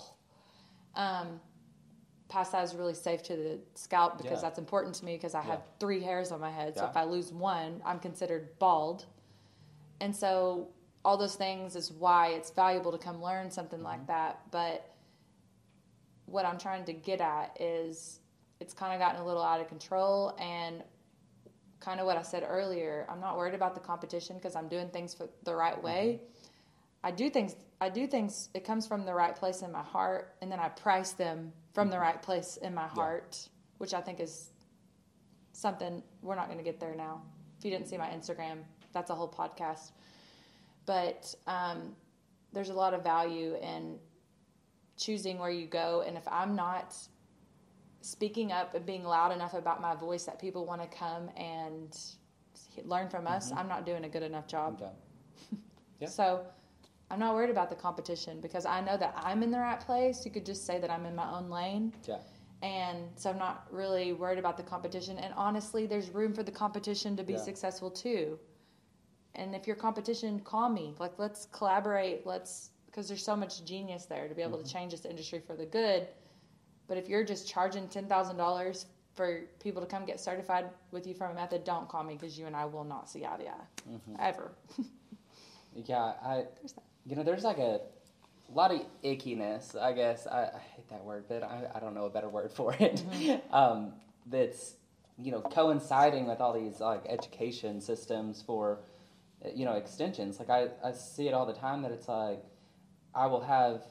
um, 0.96 1.40
is 2.62 2.74
really 2.74 2.94
safe 2.94 3.22
to 3.24 3.36
the 3.36 3.58
scalp 3.74 4.16
because 4.18 4.38
Yeah. 4.38 4.40
that's 4.48 4.58
important 4.58 4.94
to 4.96 5.04
me 5.04 5.16
because 5.16 5.34
I 5.34 5.40
have 5.42 5.58
Yeah. 5.60 5.78
three 5.80 6.00
hairs 6.00 6.30
on 6.30 6.40
my 6.40 6.50
head. 6.50 6.76
So 6.76 6.86
if 6.86 6.96
I 6.96 7.02
lose 7.02 7.32
one, 7.32 7.82
I'm 7.84 7.98
considered 7.98 8.56
bald. 8.60 9.06
And 10.00 10.14
so 10.14 10.68
all 11.04 11.16
those 11.16 11.34
things 11.34 11.74
is 11.74 11.90
why 11.90 12.28
it's 12.28 12.50
valuable 12.50 12.92
to 12.92 12.98
come 12.98 13.20
learn 13.22 13.50
something 13.50 13.80
Mm-hmm. 13.80 13.84
like 13.86 14.06
that. 14.06 14.48
But 14.52 14.94
what 16.26 16.44
I'm 16.44 16.58
trying 16.58 16.84
to 16.84 16.92
get 16.92 17.20
at 17.20 17.56
is 17.60 18.20
it's 18.60 18.74
kind 18.74 18.92
of 18.92 19.00
gotten 19.00 19.20
a 19.20 19.26
little 19.26 19.42
out 19.42 19.60
of 19.60 19.68
control 19.68 20.36
and 20.38 20.82
kind 21.80 21.98
of 21.98 22.06
what 22.06 22.16
I 22.16 22.22
said 22.22 22.44
earlier. 22.46 23.06
I'm 23.08 23.20
not 23.20 23.36
worried 23.36 23.54
about 23.54 23.74
the 23.74 23.80
competition 23.80 24.36
because 24.36 24.54
I'm 24.54 24.68
doing 24.68 24.88
things 24.90 25.14
for 25.14 25.28
the 25.44 25.54
right 25.54 25.82
way. 25.82 26.20
I 27.02 27.10
do 27.10 27.30
things. 27.30 27.56
I 27.80 27.88
do 27.88 28.06
things. 28.06 28.50
It 28.52 28.64
comes 28.64 28.86
from 28.86 29.06
the 29.06 29.14
right 29.14 29.34
place 29.34 29.62
in 29.62 29.72
my 29.72 29.82
heart, 29.82 30.36
and 30.42 30.52
then 30.52 30.60
I 30.60 30.68
price 30.68 31.12
them 31.12 31.52
from 31.72 31.88
the 31.88 31.98
right 31.98 32.20
place 32.20 32.58
in 32.58 32.74
my 32.74 32.86
heart, 32.86 33.48
which 33.78 33.94
I 33.94 34.02
think 34.02 34.20
is 34.20 34.50
something 35.52 36.02
we're 36.20 36.34
not 36.34 36.46
going 36.46 36.58
to 36.58 36.64
get 36.64 36.78
there 36.78 36.94
now. 36.94 37.22
If 37.58 37.64
you 37.64 37.70
didn't 37.70 37.88
see 37.88 37.96
my 37.96 38.08
Instagram, 38.08 38.58
that's 38.92 39.10
a 39.10 39.14
whole 39.14 39.30
podcast. 39.30 39.92
But 40.84 41.34
um, 41.46 41.96
there's 42.52 42.68
a 42.68 42.74
lot 42.74 42.92
of 42.92 43.02
value 43.02 43.56
in 43.62 43.98
choosing 44.98 45.38
where 45.38 45.50
you 45.50 45.66
go, 45.66 46.04
and 46.06 46.18
if 46.18 46.28
I'm 46.28 46.54
not 46.54 46.94
speaking 48.00 48.50
up 48.52 48.74
and 48.74 48.84
being 48.86 49.04
loud 49.04 49.32
enough 49.32 49.54
about 49.54 49.80
my 49.80 49.94
voice 49.94 50.24
that 50.24 50.38
people 50.40 50.64
want 50.66 50.80
to 50.82 50.88
come 50.96 51.28
and 51.36 51.96
learn 52.84 53.08
from 53.08 53.26
us, 53.26 53.52
I'm 53.52 53.68
not 53.68 53.84
doing 53.84 54.04
a 54.04 54.08
good 54.08 54.22
enough 54.22 54.46
job. 54.46 54.82
Yeah. 56.00 56.08
So 56.08 56.46
I'm 57.10 57.18
not 57.18 57.34
worried 57.34 57.50
about 57.50 57.68
the 57.68 57.76
competition 57.76 58.40
because 58.40 58.64
I 58.64 58.80
know 58.80 58.96
that 58.96 59.12
I'm 59.22 59.42
in 59.42 59.50
the 59.50 59.58
right 59.58 59.78
place. 59.78 60.24
You 60.24 60.30
could 60.30 60.46
just 60.46 60.64
say 60.64 60.78
that 60.80 60.90
I'm 60.90 61.04
in 61.04 61.14
my 61.14 61.30
own 61.30 61.50
lane. 61.50 61.92
Yeah. 62.08 62.20
And 62.62 63.08
so 63.16 63.28
I'm 63.28 63.38
not 63.38 63.66
really 63.70 64.14
worried 64.14 64.38
about 64.38 64.56
the 64.56 64.62
competition. 64.62 65.18
And 65.18 65.34
honestly, 65.36 65.84
there's 65.86 66.08
room 66.08 66.32
for 66.32 66.42
the 66.42 66.50
competition 66.52 67.16
to 67.18 67.22
be 67.22 67.34
Yeah. 67.34 67.40
successful 67.40 67.90
too. 67.90 68.38
And 69.34 69.54
if 69.54 69.66
your 69.66 69.76
competition, 69.76 70.40
call 70.40 70.70
me. 70.70 70.94
Like, 70.98 71.18
let's 71.18 71.44
collaborate. 71.52 72.24
Let's, 72.26 72.70
because 72.86 73.06
there's 73.06 73.22
so 73.22 73.36
much 73.36 73.62
genius 73.66 74.06
there 74.06 74.26
to 74.26 74.34
be 74.34 74.40
able 74.40 74.56
Mm-hmm. 74.56 74.66
to 74.66 74.72
change 74.72 74.92
this 74.92 75.04
industry 75.04 75.40
for 75.46 75.54
the 75.54 75.66
good. 75.66 76.08
But 76.90 76.98
if 76.98 77.08
you're 77.08 77.22
just 77.22 77.48
charging 77.48 77.86
$10,000 77.86 78.84
for 79.14 79.42
people 79.62 79.80
to 79.80 79.86
come 79.86 80.04
get 80.04 80.18
certified 80.18 80.64
with 80.90 81.06
you 81.06 81.14
from 81.14 81.30
a 81.30 81.34
method, 81.34 81.62
don't 81.62 81.88
call 81.88 82.02
me 82.02 82.14
because 82.14 82.36
you 82.36 82.46
and 82.46 82.56
I 82.56 82.64
will 82.64 82.82
not 82.82 83.08
see 83.08 83.24
eye 83.24 83.36
to 83.36 83.48
eye. 83.48 83.54
Mm-hmm. 83.88 84.16
Ever. 84.18 84.50
Yeah, 85.86 86.14
I, 86.20 86.46
There's 86.60 86.72
that. 86.72 86.82
you 87.06 87.14
know, 87.14 87.22
there's 87.22 87.44
like 87.44 87.58
a 87.58 87.80
lot 88.52 88.72
of 88.72 88.80
ickiness, 89.04 89.80
I 89.80 89.92
guess. 89.92 90.26
I, 90.26 90.46
I 90.46 90.58
hate 90.74 90.88
that 90.88 91.04
word, 91.04 91.26
but 91.28 91.44
I, 91.44 91.68
I 91.76 91.78
don't 91.78 91.94
know 91.94 92.06
a 92.06 92.10
better 92.10 92.28
word 92.28 92.50
for 92.50 92.74
it. 92.74 93.04
Mm-hmm. 93.08 93.54
um, 93.54 93.92
that's, 94.26 94.74
you 95.16 95.30
know, 95.30 95.42
coinciding 95.42 96.26
with 96.26 96.40
all 96.40 96.52
these 96.52 96.80
like 96.80 97.04
education 97.08 97.80
systems 97.80 98.42
for, 98.42 98.80
you 99.54 99.64
know, 99.64 99.74
extensions. 99.74 100.40
Like 100.40 100.50
I, 100.50 100.70
I 100.84 100.90
see 100.90 101.28
it 101.28 101.34
all 101.34 101.46
the 101.46 101.54
time 101.54 101.82
that 101.82 101.92
it's 101.92 102.08
like, 102.08 102.42
I 103.14 103.28
will 103.28 103.42
have, 103.42 103.82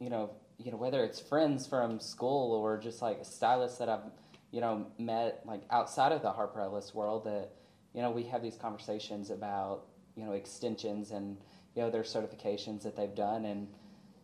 you 0.00 0.10
know, 0.10 0.30
you 0.58 0.70
know, 0.70 0.76
whether 0.76 1.04
it's 1.04 1.20
friends 1.20 1.66
from 1.66 2.00
school 2.00 2.54
or 2.54 2.78
just 2.78 3.02
like 3.02 3.24
stylists 3.24 3.78
that 3.78 3.88
I've, 3.88 4.10
you 4.50 4.60
know, 4.60 4.86
met 4.98 5.40
like 5.44 5.62
outside 5.70 6.12
of 6.12 6.22
the 6.22 6.30
Harper 6.30 6.60
Ellis 6.60 6.94
world 6.94 7.24
that, 7.24 7.50
you 7.94 8.02
know, 8.02 8.10
we 8.10 8.24
have 8.24 8.42
these 8.42 8.56
conversations 8.56 9.30
about, 9.30 9.86
you 10.14 10.24
know, 10.24 10.32
extensions 10.32 11.10
and, 11.10 11.36
you 11.74 11.82
know, 11.82 11.90
their 11.90 12.02
certifications 12.02 12.82
that 12.82 12.96
they've 12.96 13.14
done. 13.14 13.44
And 13.44 13.68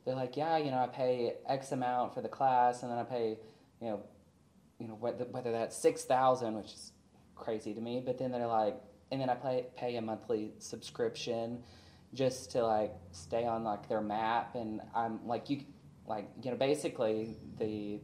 they're 0.05 0.15
like, 0.15 0.37
yeah, 0.37 0.57
you 0.59 0.71
know, 0.71 0.79
I 0.79 0.87
pay 0.87 1.35
X 1.49 1.73
amount 1.73 2.15
for 2.15 2.21
the 2.21 2.29
class 2.29 2.83
and 2.83 2.91
then 2.91 2.99
I 2.99 3.05
pay, 3.05 3.39
you 3.81 3.89
know, 3.89 4.03
you 4.79 4.89
know, 4.89 4.95
whether, 4.95 5.25
whether 5.25 5.51
that's 5.51 5.77
6000 5.77 6.55
which 6.55 6.67
is 6.67 6.93
crazy 7.35 7.75
to 7.75 7.81
me. 7.81 8.03
But 8.05 8.19
then 8.19 8.31
they're 8.31 8.47
like, 8.47 8.77
and 9.11 9.21
then 9.21 9.31
I 9.31 9.35
pay, 9.35 9.67
pay 9.77 9.97
a 9.97 10.03
monthly 10.03 10.53
subscription 10.59 11.63
just 12.15 12.53
to 12.53 12.65
like 12.65 12.93
stay 13.13 13.45
on 13.45 13.65
like 13.65 13.89
their 13.89 14.01
map. 14.01 14.55
And 14.55 14.81
I'm 14.95 15.27
like, 15.27 15.51
you, 15.51 15.63
like, 16.09 16.29
you 16.43 16.51
know, 16.51 16.57
basically 16.57 17.37
the, 17.59 18.01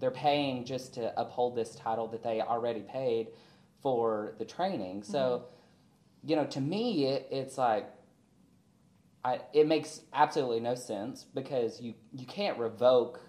they're 0.00 0.10
paying 0.10 0.64
just 0.64 0.94
to 0.94 1.18
uphold 1.20 1.56
this 1.56 1.74
title 1.74 2.06
that 2.08 2.22
they 2.22 2.40
already 2.40 2.80
paid 2.80 3.28
for 3.82 4.34
the 4.38 4.44
training. 4.44 5.02
So, 5.02 5.18
mm-hmm. 5.18 6.28
you 6.30 6.36
know, 6.36 6.46
to 6.46 6.60
me, 6.60 7.06
it, 7.06 7.28
it's 7.30 7.58
like, 7.58 7.88
I, 9.24 9.40
it 9.52 9.66
makes 9.66 10.00
absolutely 10.12 10.60
no 10.60 10.74
sense 10.74 11.24
because 11.34 11.80
you, 11.80 11.94
you 12.12 12.26
can't 12.26 12.58
revoke 12.58 13.20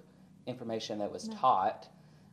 information 0.45 0.99
that 0.99 1.11
was 1.11 1.27
taught. 1.29 1.87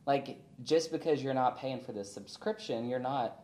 Like, 0.05 0.39
just 0.63 0.91
because 0.91 1.21
you're 1.21 1.33
not 1.33 1.57
paying 1.57 1.81
for 1.81 1.91
the 1.91 2.03
subscription, 2.03 2.87
you're 2.89 2.99
not 2.99 3.39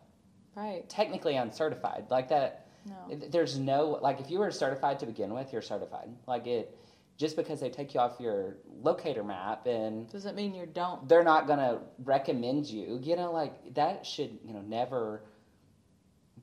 Right. 0.56 0.88
technically 0.88 1.36
uncertified. 1.36 2.06
Like 2.10 2.28
that, 2.28 2.68
No. 2.86 3.16
there's 3.30 3.58
no, 3.58 3.98
like, 4.00 4.20
if 4.20 4.30
you 4.30 4.38
were 4.38 4.50
certified 4.52 5.00
to 5.00 5.06
begin 5.06 5.34
with, 5.34 5.52
you're 5.52 5.62
certified. 5.62 6.08
Like, 6.26 6.46
it, 6.46 6.78
just 7.16 7.36
because 7.36 7.60
they 7.60 7.70
take 7.70 7.94
you 7.94 8.00
off 8.00 8.18
your 8.18 8.56
locator 8.82 9.22
map 9.22 9.66
and 9.66 10.10
Doesn't 10.10 10.34
mean 10.34 10.54
you 10.54 10.66
don't. 10.66 11.08
they're 11.08 11.22
not 11.24 11.46
going 11.46 11.60
to 11.60 11.78
recommend 12.04 12.66
you. 12.66 12.98
You 13.02 13.16
know, 13.16 13.32
like 13.32 13.74
that 13.74 14.04
should, 14.04 14.38
you 14.44 14.52
know, 14.52 14.62
never 14.62 15.22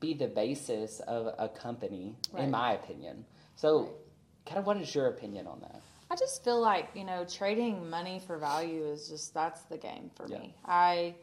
be 0.00 0.14
the 0.14 0.26
basis 0.28 1.00
of 1.00 1.34
a 1.38 1.48
company, 1.48 2.16
Right. 2.32 2.44
in 2.44 2.50
my 2.50 2.72
opinion. 2.72 3.24
So, 3.56 3.80
Right. 3.82 3.90
kind 4.46 4.58
of, 4.58 4.66
what 4.66 4.76
is 4.78 4.94
your 4.94 5.08
opinion 5.08 5.46
on 5.46 5.60
that? 5.60 5.80
I 6.10 6.16
just 6.16 6.42
feel 6.44 6.60
like, 6.60 6.88
you 6.94 7.04
know, 7.04 7.24
trading 7.24 7.88
money 7.88 8.18
for 8.26 8.36
value 8.38 8.84
is 8.86 9.08
just, 9.08 9.32
that's 9.34 9.62
the 9.64 9.78
game 9.78 10.10
for 10.14 10.26
Yeah. 10.28 10.38
me. 10.38 10.54
I 10.64 11.14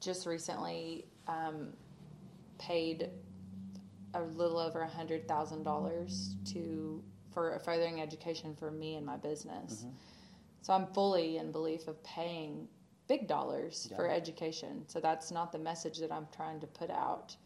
just 0.00 0.26
recently 0.26 1.04
um, 1.28 1.74
paid 2.58 3.10
a 4.14 4.22
little 4.22 4.58
over 4.58 4.80
a 4.80 4.88
hundred 4.88 5.26
thousand 5.28 5.62
dollars 5.62 6.36
to 6.46 7.02
for 7.32 7.54
a 7.54 7.60
furthering 7.60 8.00
education 8.00 8.54
for 8.54 8.70
me 8.70 8.96
and 8.96 9.06
my 9.06 9.16
business. 9.16 9.80
Mm-hmm. 9.80 9.90
So 10.62 10.72
I'm 10.72 10.86
fully 10.88 11.38
in 11.38 11.50
belief 11.50 11.88
of 11.88 12.02
paying 12.04 12.68
big 13.08 13.26
dollars 13.26 13.92
for 13.96 14.08
education. 14.08 14.84
So 14.86 15.00
that's 15.00 15.30
not 15.30 15.52
the 15.52 15.58
message 15.58 15.98
that 15.98 16.12
I'm 16.12 16.28
trying 16.34 16.60
to 16.60 16.66
put 16.66 16.90
out. 16.90 17.36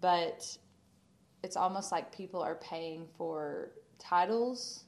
But 0.00 0.56
it's 1.42 1.56
almost 1.56 1.90
like 1.90 2.14
people 2.14 2.40
are 2.40 2.56
paying 2.56 3.06
for 3.16 3.72
titles. 3.98 4.84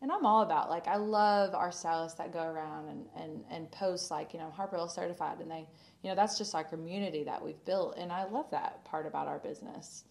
And 0.00 0.12
I'm 0.12 0.24
all 0.24 0.42
about 0.42 0.70
like 0.70 0.86
I 0.86 0.96
love 0.96 1.54
our 1.54 1.72
stylists 1.72 2.18
that 2.18 2.32
go 2.32 2.42
around 2.44 2.88
and, 2.88 3.06
and, 3.16 3.44
and 3.50 3.70
post 3.70 4.10
like, 4.10 4.32
you 4.32 4.40
know, 4.40 4.50
Harper 4.50 4.76
Ellis 4.76 4.94
certified 4.94 5.40
and 5.40 5.50
they 5.50 5.66
you 6.02 6.10
know, 6.10 6.16
that's 6.16 6.36
just 6.36 6.54
our 6.54 6.64
community 6.64 7.22
that 7.24 7.44
we've 7.44 7.64
built 7.64 7.96
and 7.98 8.12
I 8.12 8.24
love 8.24 8.50
that 8.50 8.84
part 8.84 9.06
about 9.06 9.26
our 9.28 9.38
business. 9.38 10.04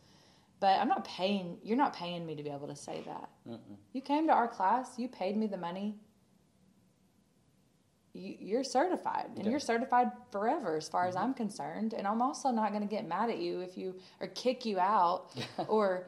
But 0.62 0.80
I'm 0.80 0.88
not 0.88 1.04
paying 1.04 1.58
you're 1.64 1.76
not 1.76 1.94
paying 1.94 2.26
me 2.26 2.36
to 2.36 2.44
be 2.44 2.50
able 2.50 2.68
to 2.68 2.76
say 2.76 3.04
that. 3.08 3.30
You 3.92 4.02
came 4.02 4.28
to 4.28 4.34
our 4.34 4.48
class, 4.48 4.98
you 4.98 5.10
paid 5.10 5.36
me 5.36 5.48
the 5.48 5.58
money. 5.58 5.98
You, 8.14 8.36
you're 8.40 8.64
certified, 8.64 9.28
and 9.36 9.46
Yeah. 9.46 9.52
you're 9.52 9.60
certified 9.60 10.12
forever, 10.32 10.76
as 10.76 10.88
far 10.90 11.08
as 11.08 11.16
I'm 11.16 11.34
concerned. 11.34 11.94
And 11.94 12.06
I'm 12.06 12.22
also 12.22 12.50
not 12.52 12.72
going 12.72 12.82
to 12.82 12.88
get 12.96 13.08
mad 13.08 13.30
at 13.30 13.38
you 13.40 13.62
if 13.62 13.78
you 13.78 13.96
or 14.20 14.28
kick 14.28 14.66
you 14.66 14.80
out, 14.80 15.32
or 15.68 16.08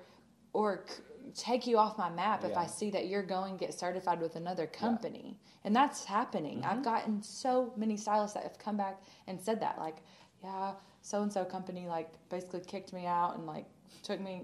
or 0.53 0.85
c- 0.87 1.01
take 1.33 1.65
you 1.65 1.77
off 1.79 1.97
my 1.97 2.09
map 2.11 2.43
if 2.43 2.55
I 2.55 2.67
see 2.67 2.91
that 2.91 3.07
you're 3.07 3.23
going 3.23 3.57
to 3.57 3.65
get 3.65 3.73
certified 3.73 4.19
with 4.21 4.35
another 4.35 4.67
company. 4.67 5.39
And 5.63 5.73
that's 5.75 6.03
happening. 6.03 6.59
Mm-hmm. 6.59 6.69
I've 6.69 6.83
gotten 6.83 7.23
so 7.23 7.73
many 7.77 7.95
stylists 7.97 8.35
that 8.35 8.43
have 8.43 8.59
come 8.59 8.75
back 8.77 9.01
and 9.27 9.41
said 9.41 9.61
that, 9.61 9.79
like, 9.79 9.97
yeah, 10.43 10.73
so 11.01 11.21
and 11.23 11.31
so 11.33 11.43
company 11.45 11.87
like 11.87 12.09
basically 12.29 12.59
kicked 12.67 12.91
me 12.93 13.05
out 13.07 13.35
and 13.37 13.47
like 13.47 13.65
took 14.01 14.19
me 14.19 14.43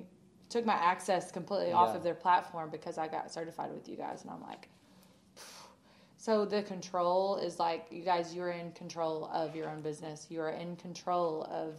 took 0.49 0.65
my 0.65 0.73
access 0.73 1.31
completely 1.31 1.71
off 1.71 1.95
of 1.95 2.03
their 2.03 2.15
platform 2.15 2.69
because 2.71 2.97
I 2.97 3.07
got 3.07 3.31
certified 3.31 3.71
with 3.71 3.87
you 3.87 3.95
guys. 3.95 4.23
And 4.23 4.31
I'm 4.31 4.41
like, 4.41 4.67
so 6.17 6.43
the 6.43 6.63
control 6.63 7.37
is 7.37 7.59
like 7.59 7.85
you 7.91 8.03
guys 8.03 8.33
you're 8.33 8.49
in 8.51 8.71
control 8.71 9.29
of 9.31 9.55
your 9.55 9.69
own 9.69 9.81
business. 9.81 10.27
You 10.29 10.41
are 10.41 10.49
in 10.49 10.75
control 10.75 11.43
of 11.51 11.75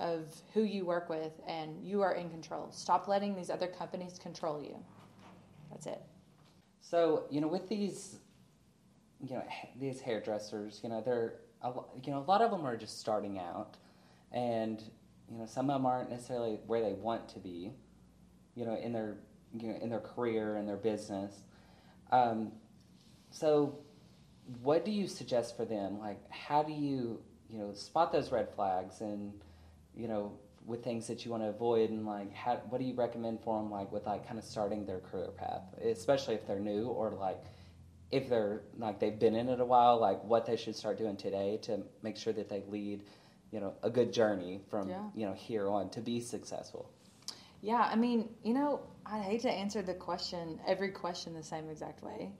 of 0.00 0.34
who 0.54 0.62
you 0.62 0.84
work 0.84 1.08
with 1.08 1.32
and 1.46 1.84
you 1.84 2.02
are 2.02 2.14
in 2.14 2.30
control. 2.30 2.68
Stop 2.72 3.06
letting 3.06 3.36
these 3.36 3.50
other 3.50 3.66
companies 3.66 4.18
control 4.18 4.62
you. 4.62 4.76
That's 5.70 5.86
it. 5.86 6.02
So, 6.80 7.24
you 7.30 7.40
know, 7.40 7.46
with 7.46 7.68
these, 7.68 8.16
you 9.20 9.36
know, 9.36 9.44
these 9.78 10.00
hairdressers, 10.00 10.80
you 10.82 10.88
know, 10.88 11.00
they're, 11.00 11.34
a, 11.62 11.72
you 12.02 12.10
know, 12.12 12.18
a 12.18 12.26
lot 12.26 12.40
of 12.42 12.50
them 12.50 12.66
are 12.66 12.76
just 12.76 12.98
starting 12.98 13.38
out, 13.38 13.76
and 14.32 14.82
you 15.30 15.38
know, 15.38 15.46
some 15.46 15.70
of 15.70 15.76
them 15.76 15.86
aren't 15.86 16.10
necessarily 16.10 16.58
where 16.66 16.82
they 16.82 16.92
want 16.92 17.28
to 17.30 17.38
be, 17.38 17.72
you 18.54 18.64
know, 18.64 18.74
in 18.74 18.92
their, 18.92 19.16
you 19.58 19.68
know, 19.68 19.78
in 19.80 19.88
their 19.88 20.00
career 20.00 20.56
and 20.56 20.68
their 20.68 20.76
business. 20.76 21.32
Um, 22.10 22.52
so, 23.30 23.78
what 24.62 24.84
do 24.84 24.90
you 24.90 25.06
suggest 25.06 25.56
for 25.56 25.64
them? 25.64 26.00
Like, 26.00 26.18
how 26.30 26.62
do 26.64 26.72
you, 26.72 27.20
you 27.48 27.58
know, 27.58 27.72
spot 27.72 28.10
those 28.10 28.32
red 28.32 28.52
flags 28.54 29.00
and, 29.00 29.32
you 29.94 30.08
know, 30.08 30.32
with 30.66 30.84
things 30.84 31.06
that 31.06 31.24
you 31.24 31.30
want 31.30 31.42
to 31.42 31.48
avoid 31.48 31.90
and 31.90 32.06
like 32.06 32.32
how, 32.34 32.56
what 32.68 32.78
do 32.80 32.84
you 32.84 32.94
recommend 32.94 33.40
for 33.40 33.58
them 33.58 33.70
like 33.70 33.90
with 33.90 34.06
like 34.06 34.26
kind 34.26 34.38
of 34.38 34.44
starting 34.44 34.84
their 34.84 35.00
career 35.00 35.30
path 35.36 35.62
especially 35.82 36.34
if 36.34 36.46
they're 36.46 36.60
new 36.60 36.86
or 36.86 37.10
like 37.10 37.42
if 38.10 38.28
they're 38.28 38.60
like 38.78 39.00
they've 39.00 39.18
been 39.18 39.34
in 39.34 39.48
it 39.48 39.60
a 39.60 39.64
while 39.64 39.98
like 39.98 40.22
what 40.24 40.46
they 40.46 40.56
should 40.56 40.76
start 40.76 40.98
doing 40.98 41.16
today 41.16 41.58
to 41.62 41.82
make 42.02 42.16
sure 42.16 42.32
that 42.32 42.48
they 42.48 42.62
lead 42.68 43.02
you 43.52 43.60
know 43.60 43.74
a 43.82 43.90
good 43.90 44.12
journey 44.12 44.60
from 44.70 44.88
Yeah. 44.88 45.02
you 45.14 45.26
know 45.26 45.34
here 45.34 45.68
on 45.68 45.90
to 45.90 46.00
be 46.00 46.20
successful. 46.20 46.90
Yeah 47.62 47.88
i 47.92 47.96
mean 47.96 48.28
you 48.42 48.54
know 48.54 48.80
i 49.04 49.18
hate 49.18 49.42
to 49.42 49.50
answer 49.50 49.82
the 49.82 49.94
question 49.94 50.58
every 50.66 50.90
question 50.90 51.34
the 51.34 51.42
same 51.42 51.68
exact 51.68 52.02
way. 52.02 52.30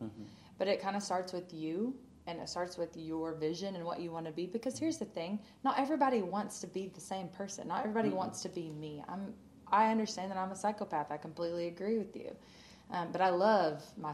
But 0.58 0.68
it 0.68 0.80
kind 0.80 0.96
of 0.96 1.02
starts 1.02 1.32
with 1.32 1.52
you 1.54 1.94
and 2.26 2.38
it 2.38 2.48
starts 2.48 2.76
with 2.76 2.94
your 2.96 3.34
vision 3.34 3.76
and 3.76 3.84
what 3.84 3.98
you 3.98 4.10
want 4.12 4.26
to 4.26 4.32
be. 4.32 4.44
Because 4.46 4.78
here's 4.78 4.98
the 4.98 5.06
thing 5.06 5.38
not 5.64 5.78
everybody 5.78 6.22
wants 6.22 6.60
to 6.60 6.66
be 6.66 6.88
the 6.94 7.00
same 7.00 7.28
person. 7.28 7.66
Not 7.68 7.80
everybody 7.80 8.10
wants 8.10 8.42
to 8.42 8.48
be 8.48 8.70
me. 8.70 9.02
I'm 9.08 9.34
i 9.72 9.90
understand 9.90 10.30
that 10.30 10.38
i'm 10.38 10.50
a 10.52 10.56
psychopath. 10.56 11.10
I 11.10 11.16
completely 11.16 11.66
agree 11.68 11.98
with 11.98 12.14
you. 12.16 12.34
Um, 12.90 13.08
but 13.12 13.20
i 13.20 13.30
love 13.30 13.82
my 13.96 14.12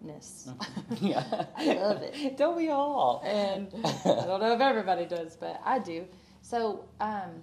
psychopathness 0.00 0.48
yeah 1.00 1.44
I 1.56 1.74
love 1.74 2.02
it. 2.02 2.36
don't 2.36 2.56
we 2.56 2.70
all 2.70 3.22
and 3.24 3.68
I 3.84 4.26
don't 4.26 4.40
know 4.40 4.54
if 4.54 4.60
everybody 4.60 5.06
does, 5.06 5.36
but 5.36 5.60
I 5.64 5.78
do. 5.78 6.06
So, 6.42 6.84
um, 7.00 7.42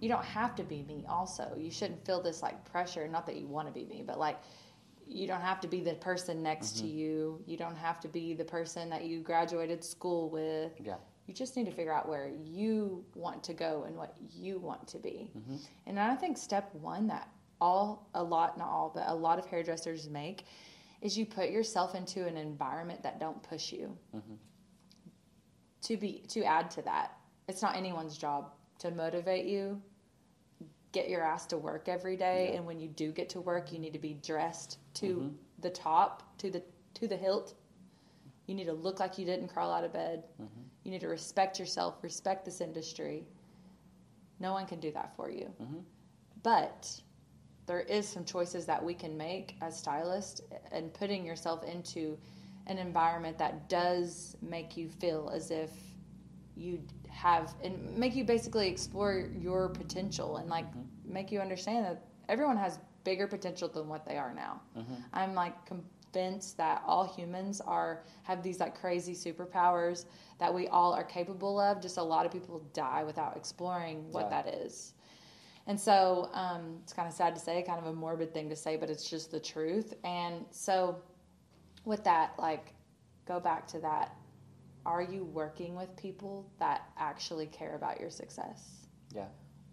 you 0.00 0.08
don't 0.08 0.24
have 0.24 0.54
to 0.56 0.62
be 0.62 0.82
me 0.82 1.04
also. 1.08 1.54
You 1.58 1.70
shouldn't 1.70 2.04
feel 2.06 2.22
this 2.22 2.42
like 2.42 2.64
pressure, 2.70 3.06
not 3.06 3.26
that 3.26 3.36
you 3.36 3.46
want 3.46 3.68
to 3.68 3.72
be 3.72 3.84
me, 3.84 4.02
but 4.06 4.18
like 4.18 4.38
you 5.06 5.26
don't 5.26 5.42
have 5.42 5.60
to 5.60 5.68
be 5.68 5.80
the 5.80 5.94
person 5.94 6.42
next 6.42 6.78
to 6.78 6.86
you. 6.86 7.42
You 7.46 7.56
don't 7.56 7.76
have 7.76 8.00
to 8.00 8.08
be 8.08 8.32
the 8.32 8.44
person 8.44 8.88
that 8.90 9.04
you 9.04 9.20
graduated 9.20 9.84
school 9.84 10.30
with. 10.30 10.72
Yeah. 10.78 10.94
You 11.26 11.34
just 11.34 11.56
need 11.56 11.66
to 11.66 11.72
figure 11.72 11.92
out 11.92 12.08
where 12.08 12.30
you 12.42 13.04
want 13.14 13.42
to 13.44 13.52
go 13.54 13.84
and 13.86 13.96
what 13.96 14.16
you 14.32 14.58
want 14.58 14.86
to 14.88 14.98
be. 14.98 15.30
And 15.86 15.98
I 15.98 16.14
think 16.16 16.38
step 16.38 16.74
one 16.74 17.06
that 17.08 17.28
all, 17.60 18.08
a 18.14 18.22
lot, 18.22 18.56
not 18.56 18.68
all, 18.68 18.90
but 18.94 19.04
a 19.06 19.14
lot 19.14 19.38
of 19.38 19.46
hairdressers 19.46 20.08
make 20.08 20.44
is 21.02 21.16
you 21.16 21.26
put 21.26 21.50
yourself 21.50 21.94
into 21.94 22.26
an 22.26 22.36
environment 22.36 23.02
that 23.02 23.18
don't 23.18 23.42
push 23.42 23.72
you. 23.72 23.96
Mm-hmm. 24.14 24.34
To 25.82 25.96
be 25.96 26.22
to 26.28 26.44
add 26.44 26.70
to 26.72 26.82
that, 26.82 27.16
it's 27.48 27.62
not 27.62 27.76
anyone's 27.76 28.18
job 28.18 28.52
to 28.80 28.90
motivate 28.90 29.46
you. 29.46 29.80
Get 30.92 31.08
your 31.08 31.22
ass 31.22 31.46
to 31.46 31.56
work 31.56 31.88
every 31.88 32.16
day, 32.16 32.50
Yeah. 32.50 32.58
and 32.58 32.66
when 32.66 32.80
you 32.80 32.88
do 32.88 33.12
get 33.12 33.28
to 33.30 33.40
work, 33.40 33.72
you 33.72 33.78
need 33.78 33.92
to 33.92 33.98
be 33.98 34.14
dressed 34.14 34.78
to 34.94 35.06
mm-hmm. 35.06 35.28
the 35.60 35.70
top, 35.70 36.36
to 36.38 36.50
the 36.50 36.62
to 36.94 37.08
the 37.08 37.16
hilt. 37.16 37.54
You 38.46 38.54
need 38.54 38.66
to 38.66 38.72
look 38.72 38.98
like 39.00 39.16
you 39.16 39.24
didn't 39.24 39.48
crawl 39.48 39.72
out 39.72 39.84
of 39.84 39.92
bed. 39.92 40.24
Mm-hmm. 40.42 40.60
You 40.84 40.90
need 40.90 41.00
to 41.00 41.08
respect 41.08 41.58
yourself, 41.58 42.02
respect 42.02 42.44
this 42.44 42.60
industry. 42.60 43.24
No 44.40 44.52
one 44.52 44.66
can 44.66 44.80
do 44.80 44.90
that 44.92 45.14
for 45.16 45.30
you. 45.30 45.52
But 46.42 46.90
there 47.70 47.82
is 47.82 48.08
some 48.08 48.24
choices 48.24 48.66
that 48.66 48.84
we 48.84 48.92
can 48.92 49.16
make 49.16 49.54
as 49.62 49.78
stylists 49.78 50.40
and 50.72 50.92
putting 50.92 51.24
yourself 51.24 51.62
into 51.62 52.18
an 52.66 52.78
environment 52.78 53.38
that 53.38 53.68
does 53.68 54.36
make 54.42 54.76
you 54.76 54.88
feel 54.88 55.30
as 55.32 55.52
if 55.52 55.70
you 56.56 56.82
have 57.08 57.54
and 57.62 57.96
make 57.96 58.16
you 58.16 58.24
basically 58.24 58.66
explore 58.66 59.28
your 59.38 59.68
potential 59.68 60.38
and 60.38 60.50
like 60.50 60.68
mm-hmm. 60.70 60.80
make 61.14 61.30
you 61.30 61.38
understand 61.38 61.84
that 61.84 62.06
everyone 62.28 62.56
has 62.56 62.80
bigger 63.04 63.28
potential 63.28 63.68
than 63.68 63.86
what 63.86 64.04
they 64.04 64.16
are 64.16 64.34
now. 64.34 64.60
Mm-hmm. 64.76 64.94
I'm 65.12 65.36
like 65.36 65.54
convinced 65.64 66.56
that 66.56 66.82
all 66.84 67.06
humans 67.06 67.60
are 67.60 68.02
have 68.24 68.42
these 68.42 68.58
like 68.58 68.74
crazy 68.80 69.14
superpowers 69.14 70.06
that 70.40 70.52
we 70.52 70.66
all 70.66 70.92
are 70.92 71.04
capable 71.04 71.60
of. 71.60 71.80
Just 71.80 71.98
a 71.98 72.02
lot 72.02 72.26
of 72.26 72.32
people 72.32 72.60
die 72.72 73.04
without 73.04 73.36
exploring 73.36 74.10
what 74.10 74.24
Yeah. 74.24 74.42
that 74.42 74.54
is. 74.54 74.94
And 75.70 75.78
so 75.78 76.30
um, 76.34 76.78
it's 76.82 76.92
kind 76.92 77.06
of 77.06 77.14
sad 77.14 77.32
to 77.36 77.40
say, 77.40 77.62
kind 77.62 77.78
of 77.78 77.86
a 77.86 77.92
morbid 77.92 78.34
thing 78.34 78.48
to 78.48 78.56
say, 78.56 78.76
but 78.76 78.90
it's 78.90 79.08
just 79.08 79.30
the 79.30 79.38
truth. 79.38 79.94
And 80.02 80.44
so, 80.50 80.96
with 81.84 82.02
that, 82.02 82.32
like, 82.40 82.74
go 83.24 83.38
back 83.38 83.68
to 83.68 83.78
that. 83.78 84.16
Are 84.84 85.00
you 85.00 85.22
working 85.22 85.76
with 85.76 85.94
people 85.96 86.50
that 86.58 86.88
actually 86.98 87.46
care 87.46 87.76
about 87.76 88.00
your 88.00 88.10
success? 88.10 88.88
Yeah. 89.14 89.26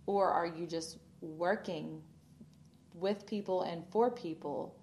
Or 0.05 0.29
are 0.29 0.45
you 0.45 0.67
just 0.67 0.99
working 1.19 2.03
with 2.93 3.25
people 3.25 3.63
and 3.63 3.83
for 3.89 4.11
people 4.11 4.79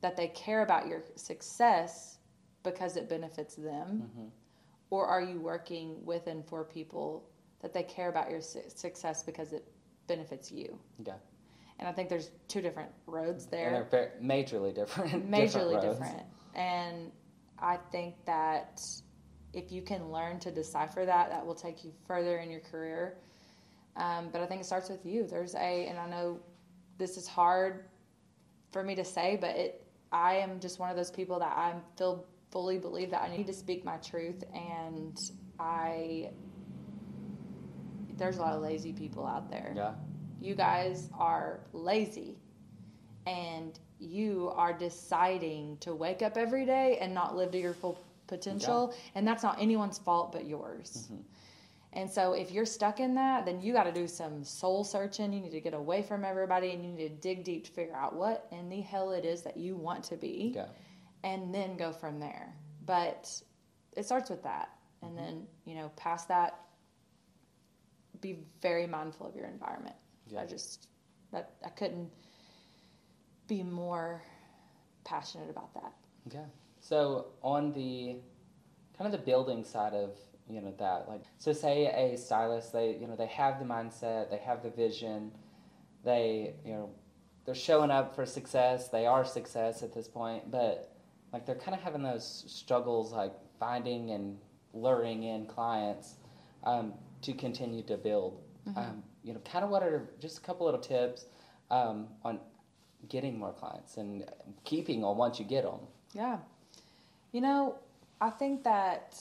that 0.00 0.16
they 0.16 0.26
care 0.26 0.62
about 0.62 0.88
your 0.88 1.04
success 1.14 2.18
because 2.64 2.96
it 2.96 3.08
benefits 3.08 3.54
them? 3.54 4.02
Mm-hmm. 4.02 4.26
Or 4.90 5.06
are 5.06 5.22
you 5.22 5.38
working 5.38 6.04
with 6.04 6.26
and 6.26 6.44
for 6.44 6.64
people 6.64 7.30
that 7.62 7.72
they 7.72 7.84
care 7.84 8.08
about 8.08 8.32
your 8.32 8.40
su- 8.40 8.62
success 8.66 9.22
because 9.22 9.52
it 9.52 9.64
benefits 10.06 10.50
you? 10.50 10.78
Yeah. 11.04 11.14
And 11.78 11.86
I 11.88 11.92
think 11.92 12.08
there's 12.08 12.30
two 12.48 12.60
different 12.62 12.90
roads 13.06 13.44
And 13.44 13.52
there 13.52 13.86
they're 13.90 14.12
majorly 14.22 14.74
different. 14.80 15.30
majorly 15.30 15.74
roads. 15.74 15.98
different. 15.98 16.22
And 16.54 17.12
I 17.58 17.76
think 17.92 18.14
that 18.24 18.80
if 19.52 19.70
you 19.72 19.82
can 19.82 20.10
learn 20.10 20.38
to 20.40 20.50
decipher 20.50 21.04
that, 21.04 21.30
that 21.30 21.44
will 21.44 21.54
take 21.54 21.84
you 21.84 21.92
further 22.06 22.38
in 22.38 22.50
your 22.50 22.60
career. 22.60 23.18
Um, 23.96 24.28
but 24.32 24.40
I 24.42 24.46
think 24.46 24.60
it 24.60 24.64
starts 24.64 24.88
with 24.88 25.04
you. 25.06 25.26
There's 25.26 25.54
a, 25.54 25.86
and 25.86 25.98
I 25.98 26.08
know 26.08 26.38
this 26.98 27.16
is 27.16 27.26
hard 27.26 27.84
for 28.72 28.82
me 28.82 28.94
to 28.94 29.04
say, 29.04 29.38
but 29.40 29.50
it, 29.56 29.86
I 30.12 30.36
am 30.36 30.60
just 30.60 30.78
one 30.78 30.90
of 30.90 30.96
those 30.96 31.10
people 31.10 31.38
that 31.38 31.52
I 31.56 31.74
feel 31.96 32.26
fully 32.50 32.78
believe 32.78 33.10
that 33.10 33.22
I 33.22 33.34
need 33.34 33.46
to 33.46 33.52
speak 33.52 33.84
my 33.84 33.96
truth, 33.96 34.44
and 34.54 35.18
I. 35.58 36.30
There's 38.16 38.38
a 38.38 38.40
lot 38.40 38.54
of 38.54 38.62
lazy 38.62 38.92
people 38.92 39.26
out 39.26 39.50
there. 39.50 39.72
Yeah. 39.76 39.92
you 40.40 40.54
guys 40.54 41.10
are 41.18 41.60
lazy. 41.72 42.38
And 43.26 43.78
you 43.98 44.52
are 44.54 44.72
deciding 44.72 45.78
to 45.78 45.94
wake 45.94 46.22
up 46.22 46.36
every 46.36 46.64
day 46.66 46.98
and 47.00 47.12
not 47.14 47.36
live 47.36 47.50
to 47.52 47.58
your 47.58 47.74
full 47.74 47.98
potential. 48.26 48.94
And 49.14 49.26
that's 49.26 49.42
not 49.42 49.60
anyone's 49.60 49.98
fault 49.98 50.32
but 50.32 50.46
yours. 50.46 51.04
Mm-hmm. 51.04 51.22
And 51.94 52.10
so 52.10 52.34
if 52.34 52.52
you're 52.52 52.66
stuck 52.66 53.00
in 53.00 53.14
that 53.14 53.46
then 53.46 53.60
you 53.62 53.72
got 53.72 53.84
to 53.84 53.92
do 53.92 54.06
some 54.06 54.44
soul 54.44 54.84
searching. 54.84 55.32
You 55.32 55.40
need 55.40 55.52
to 55.52 55.60
get 55.60 55.74
away 55.74 56.02
from 56.02 56.24
everybody 56.24 56.72
and 56.72 56.84
you 56.84 56.92
need 56.92 57.08
to 57.08 57.14
dig 57.14 57.42
deep 57.44 57.64
to 57.66 57.72
figure 57.72 57.96
out 57.96 58.14
what 58.14 58.46
in 58.52 58.68
the 58.68 58.80
hell 58.82 59.12
it 59.12 59.24
is 59.24 59.42
that 59.42 59.56
you 59.56 59.76
want 59.76 60.04
to 60.04 60.16
be. 60.16 60.52
Yeah. 60.54 60.66
and 61.24 61.52
then 61.54 61.76
go 61.76 61.92
from 61.92 62.20
there. 62.20 62.54
But 62.84 63.42
it 63.96 64.04
starts 64.04 64.30
with 64.30 64.42
that. 64.44 64.70
And 65.02 65.12
mm-hmm. 65.12 65.24
then, 65.24 65.46
you 65.64 65.74
know, 65.74 65.90
past 65.96 66.28
that, 66.28 66.60
be 68.20 68.38
very 68.62 68.86
mindful 68.86 69.26
of 69.26 69.34
your 69.34 69.46
environment. 69.46 69.96
Yeah. 70.28 70.40
I 70.40 70.46
just, 70.46 70.88
that, 71.32 71.52
I 71.64 71.70
couldn't 71.70 72.10
be 73.46 73.62
more 73.62 74.22
passionate 75.04 75.50
about 75.50 75.72
that. 75.74 75.92
Yeah. 76.32 76.44
So 76.80 77.26
on 77.42 77.72
the 77.72 78.16
kind 78.96 79.12
of 79.12 79.12
the 79.12 79.24
building 79.24 79.64
side 79.64 79.92
of 79.92 80.16
you 80.48 80.60
know 80.60 80.72
that 80.78 81.08
like 81.08 81.22
so 81.38 81.52
say 81.52 81.86
a 81.86 82.16
stylist 82.16 82.72
they 82.72 82.96
you 83.00 83.06
know 83.06 83.16
they 83.16 83.26
have 83.26 83.58
the 83.58 83.64
mindset 83.64 84.30
they 84.30 84.38
have 84.38 84.62
the 84.62 84.70
vision 84.70 85.32
they 86.04 86.54
you 86.64 86.72
know 86.72 86.90
they're 87.44 87.54
showing 87.54 87.90
up 87.90 88.14
for 88.14 88.24
success 88.24 88.88
they 88.88 89.06
are 89.06 89.24
success 89.24 89.82
at 89.82 89.92
this 89.92 90.06
point 90.06 90.48
but 90.50 90.96
like 91.32 91.44
they're 91.44 91.56
kind 91.56 91.74
of 91.74 91.82
having 91.82 92.02
those 92.02 92.44
struggles 92.46 93.12
like 93.12 93.32
finding 93.58 94.12
and 94.12 94.38
luring 94.72 95.24
in 95.24 95.46
clients 95.46 96.14
um, 96.64 96.94
to 97.26 97.32
continue 97.32 97.82
to 97.82 97.96
build 97.96 98.40
um, 98.76 99.02
you 99.22 99.32
know 99.32 99.40
kind 99.40 99.64
of 99.64 99.70
what 99.70 99.82
are 99.82 100.08
just 100.20 100.38
a 100.38 100.40
couple 100.40 100.66
little 100.66 100.80
tips 100.80 101.26
um, 101.70 102.08
on 102.24 102.40
getting 103.08 103.38
more 103.38 103.52
clients 103.52 103.96
and 103.98 104.24
keeping 104.64 105.02
them 105.02 105.16
once 105.16 105.38
you 105.38 105.44
get 105.44 105.62
them 105.64 105.80
Yeah. 106.14 106.38
You 107.32 107.40
know, 107.42 107.76
I 108.20 108.30
think 108.30 108.64
that 108.64 109.20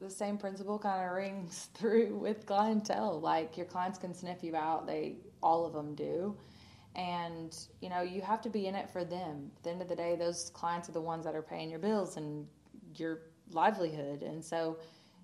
the 0.00 0.10
same 0.10 0.36
principle 0.36 0.78
kind 0.78 1.04
of 1.04 1.12
rings 1.12 1.68
through 1.74 2.16
with 2.16 2.46
clientele. 2.46 3.20
Like 3.20 3.56
your 3.56 3.66
clients 3.66 3.98
can 3.98 4.14
sniff 4.14 4.42
you 4.42 4.54
out, 4.54 4.86
they 4.86 5.16
all 5.42 5.66
of 5.66 5.72
them 5.72 5.94
do. 5.94 6.36
And, 6.94 7.56
you 7.80 7.88
know, 7.88 8.02
you 8.02 8.20
have 8.20 8.42
to 8.42 8.50
be 8.50 8.66
in 8.66 8.74
it 8.74 8.90
for 8.90 9.02
them. 9.02 9.50
At 9.56 9.62
the 9.62 9.70
end 9.70 9.82
of 9.82 9.88
the 9.88 9.96
day, 9.96 10.14
those 10.14 10.50
clients 10.50 10.90
are 10.90 10.92
the 10.92 11.00
ones 11.00 11.24
that 11.24 11.34
are 11.34 11.42
paying 11.42 11.70
your 11.70 11.78
bills 11.78 12.18
and 12.18 12.46
your 12.96 13.22
livelihood. 13.50 14.22
And 14.22 14.44
so, 14.44 14.76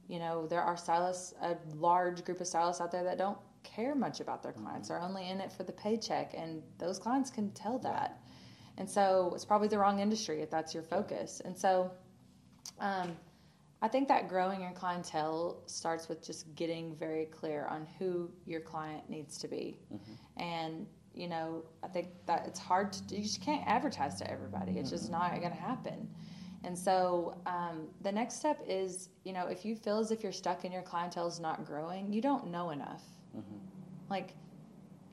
you 0.08 0.18
know, 0.18 0.46
there 0.46 0.62
are 0.62 0.76
stylists, 0.76 1.34
a 1.42 1.56
large 1.76 2.24
group 2.24 2.40
of 2.40 2.46
stylists 2.46 2.80
out 2.80 2.90
there 2.90 3.04
that 3.04 3.18
don't 3.18 3.38
care 3.62 3.94
much 3.94 4.20
about 4.20 4.42
their 4.42 4.52
clients. 4.52 4.88
Mm-hmm. 4.88 5.00
They're 5.00 5.08
only 5.08 5.28
in 5.28 5.40
it 5.40 5.52
for 5.52 5.62
the 5.62 5.72
paycheck. 5.72 6.34
And 6.34 6.62
those 6.78 6.98
clients 6.98 7.30
can 7.30 7.50
tell 7.52 7.78
that. 7.80 8.20
And 8.78 8.88
so 8.88 9.32
it's 9.34 9.44
probably 9.44 9.68
the 9.68 9.78
wrong 9.78 10.00
industry 10.00 10.40
if 10.40 10.50
that's 10.50 10.72
your 10.72 10.82
focus. 10.82 11.42
And 11.44 11.56
so 11.56 11.90
um, 12.80 13.16
I 13.82 13.88
think 13.88 14.08
that 14.08 14.28
growing 14.28 14.62
your 14.62 14.70
clientele 14.72 15.62
starts 15.66 16.08
with 16.08 16.24
just 16.24 16.54
getting 16.54 16.94
very 16.96 17.26
clear 17.26 17.66
on 17.66 17.86
who 17.98 18.30
your 18.46 18.60
client 18.60 19.10
needs 19.10 19.36
to 19.38 19.48
be. 19.48 19.78
Mm-hmm. 19.92 20.42
And, 20.42 20.86
you 21.12 21.28
know, 21.28 21.64
I 21.82 21.88
think 21.88 22.08
that 22.26 22.46
it's 22.46 22.58
hard 22.58 22.92
to, 22.92 23.16
you 23.16 23.22
just 23.22 23.42
can't 23.42 23.66
advertise 23.66 24.14
to 24.20 24.30
everybody. 24.30 24.78
It's 24.78 24.90
just 24.90 25.10
mm-hmm. 25.10 25.20
not 25.20 25.40
going 25.40 25.52
to 25.52 25.60
happen. 25.60 26.08
And 26.68 26.78
so 26.78 27.34
um, 27.46 27.88
the 28.02 28.12
next 28.12 28.34
step 28.34 28.60
is, 28.68 29.08
you 29.24 29.32
know, 29.32 29.46
if 29.46 29.64
you 29.64 29.74
feel 29.74 30.00
as 30.00 30.10
if 30.10 30.22
you're 30.22 30.32
stuck 30.32 30.64
and 30.64 30.72
your 30.72 30.82
clientele 30.82 31.26
is 31.26 31.40
not 31.40 31.64
growing, 31.64 32.12
you 32.12 32.20
don't 32.20 32.48
know 32.48 32.72
enough. 32.72 33.02
Mm-hmm. 33.34 33.56
Like, 34.10 34.34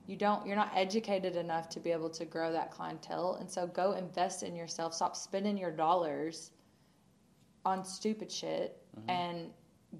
you 0.06 0.18
don't 0.18 0.46
you're 0.46 0.58
not 0.58 0.70
educated 0.76 1.38
enough 1.38 1.70
to 1.70 1.80
be 1.80 1.94
able 1.94 2.10
to 2.10 2.26
grow 2.26 2.52
that 2.52 2.72
clientele. 2.72 3.38
And 3.40 3.50
so 3.50 3.68
go 3.68 3.94
invest 3.94 4.44
in 4.44 4.54
yourself. 4.54 4.94
Stop 4.94 5.16
spending 5.16 5.58
your 5.58 5.72
dollars 5.72 6.52
on 7.64 7.86
stupid 7.86 8.30
shit 8.30 8.78
mm-hmm. 9.00 9.10
and 9.10 9.50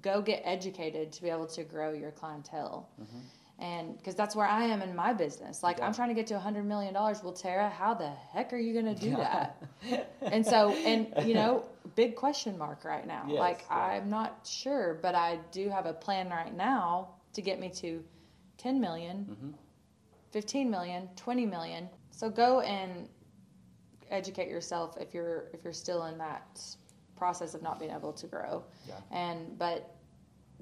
go 0.02 0.20
get 0.20 0.42
educated 0.44 1.10
to 1.12 1.22
be 1.22 1.30
able 1.30 1.46
to 1.46 1.64
grow 1.64 1.94
your 1.94 2.10
clientele 2.10 2.90
mm-hmm. 3.00 3.20
And 3.58 3.96
because 3.96 4.14
that's 4.14 4.36
where 4.36 4.46
i 4.46 4.64
am 4.64 4.82
in 4.82 4.94
my 4.94 5.12
business. 5.12 5.62
Like 5.62 5.80
i'm 5.80 5.94
trying 5.94 6.08
to 6.08 6.14
get 6.14 6.26
to 6.28 6.34
a 6.34 6.38
hundred 6.38 6.66
million 6.66 6.92
dollars. 6.94 7.22
Well 7.22 7.32
Terra 7.32 7.70
how 7.70 7.94
the 7.94 8.10
heck 8.32 8.52
are 8.52 8.58
you 8.58 8.72
going 8.74 8.94
to 8.94 9.00
do 9.00 9.16
that? 9.16 9.62
And 10.22 10.44
so 10.44 10.70
and 10.70 11.26
you 11.26 11.34
know 11.34 11.64
big 11.94 12.16
question 12.16 12.58
mark 12.58 12.84
right 12.84 13.06
now. 13.06 13.24
Yes, 13.28 13.38
like 13.38 13.64
yeah. 13.70 13.76
i'm 13.76 14.10
not 14.10 14.46
sure 14.46 14.98
but 15.00 15.14
i 15.14 15.38
do 15.52 15.68
have 15.70 15.86
a 15.86 15.92
plan 15.92 16.28
right 16.28 16.54
now 16.54 17.08
to 17.34 17.42
get 17.42 17.60
me 17.60 17.70
to 17.70 18.02
10 18.58 18.80
million, 18.80 19.26
Mm-hmm. 19.30 19.50
15 20.32 20.70
million 20.70 21.08
20 21.16 21.46
million. 21.46 21.88
So 22.10 22.28
go 22.28 22.60
and 22.60 23.08
educate 24.10 24.48
yourself 24.48 24.96
if 25.00 25.14
you're 25.14 25.44
if 25.54 25.64
you're 25.64 25.72
still 25.72 26.04
in 26.06 26.18
that 26.18 26.60
process 27.16 27.54
of 27.54 27.62
not 27.62 27.78
being 27.78 27.92
able 27.92 28.12
to 28.12 28.26
grow. 28.26 28.64
Yeah. 28.86 28.94
and 29.10 29.58
but 29.58 29.96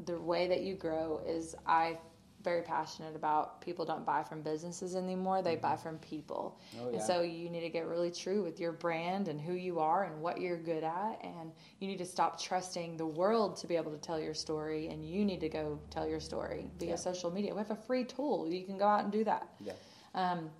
the 0.06 0.20
way 0.20 0.46
that 0.48 0.62
you 0.62 0.74
grow 0.74 1.20
is 1.26 1.54
I 1.66 1.98
very 2.44 2.60
passionate 2.62 3.16
about 3.16 3.60
people 3.62 3.84
don't 3.84 4.04
buy 4.04 4.22
from 4.22 4.42
businesses 4.42 4.94
anymore 4.94 5.40
they 5.42 5.56
buy 5.56 5.74
from 5.76 5.96
people 5.98 6.58
Oh, 6.80 6.90
and 6.90 7.02
so 7.02 7.22
you 7.22 7.48
need 7.48 7.62
to 7.62 7.70
get 7.70 7.86
really 7.86 8.10
true 8.10 8.42
with 8.44 8.60
your 8.60 8.72
brand 8.72 9.28
and 9.28 9.40
who 9.40 9.54
you 9.54 9.80
are 9.80 10.04
and 10.04 10.20
what 10.20 10.40
you're 10.40 10.58
good 10.58 10.84
at 10.84 11.18
and 11.24 11.50
you 11.80 11.88
need 11.88 11.96
to 11.98 12.04
stop 12.04 12.38
trusting 12.40 12.96
the 12.98 13.06
world 13.06 13.56
to 13.56 13.66
be 13.66 13.74
able 13.76 13.90
to 13.90 13.98
tell 13.98 14.20
your 14.20 14.34
story 14.34 14.88
and 14.88 15.04
you 15.04 15.24
need 15.24 15.40
to 15.40 15.48
go 15.48 15.80
tell 15.90 16.06
your 16.06 16.20
story 16.20 16.66
via 16.78 16.90
Yeah. 16.90 16.96
social 16.96 17.30
media 17.30 17.52
we 17.54 17.58
have 17.58 17.70
a 17.70 17.76
free 17.76 18.04
tool 18.04 18.46
you 18.52 18.64
can 18.64 18.76
go 18.78 18.86
out 18.86 19.02
and 19.02 19.10
do 19.12 19.24
that 19.24 19.48
Yeah. 19.60 19.72
um, 20.14 20.50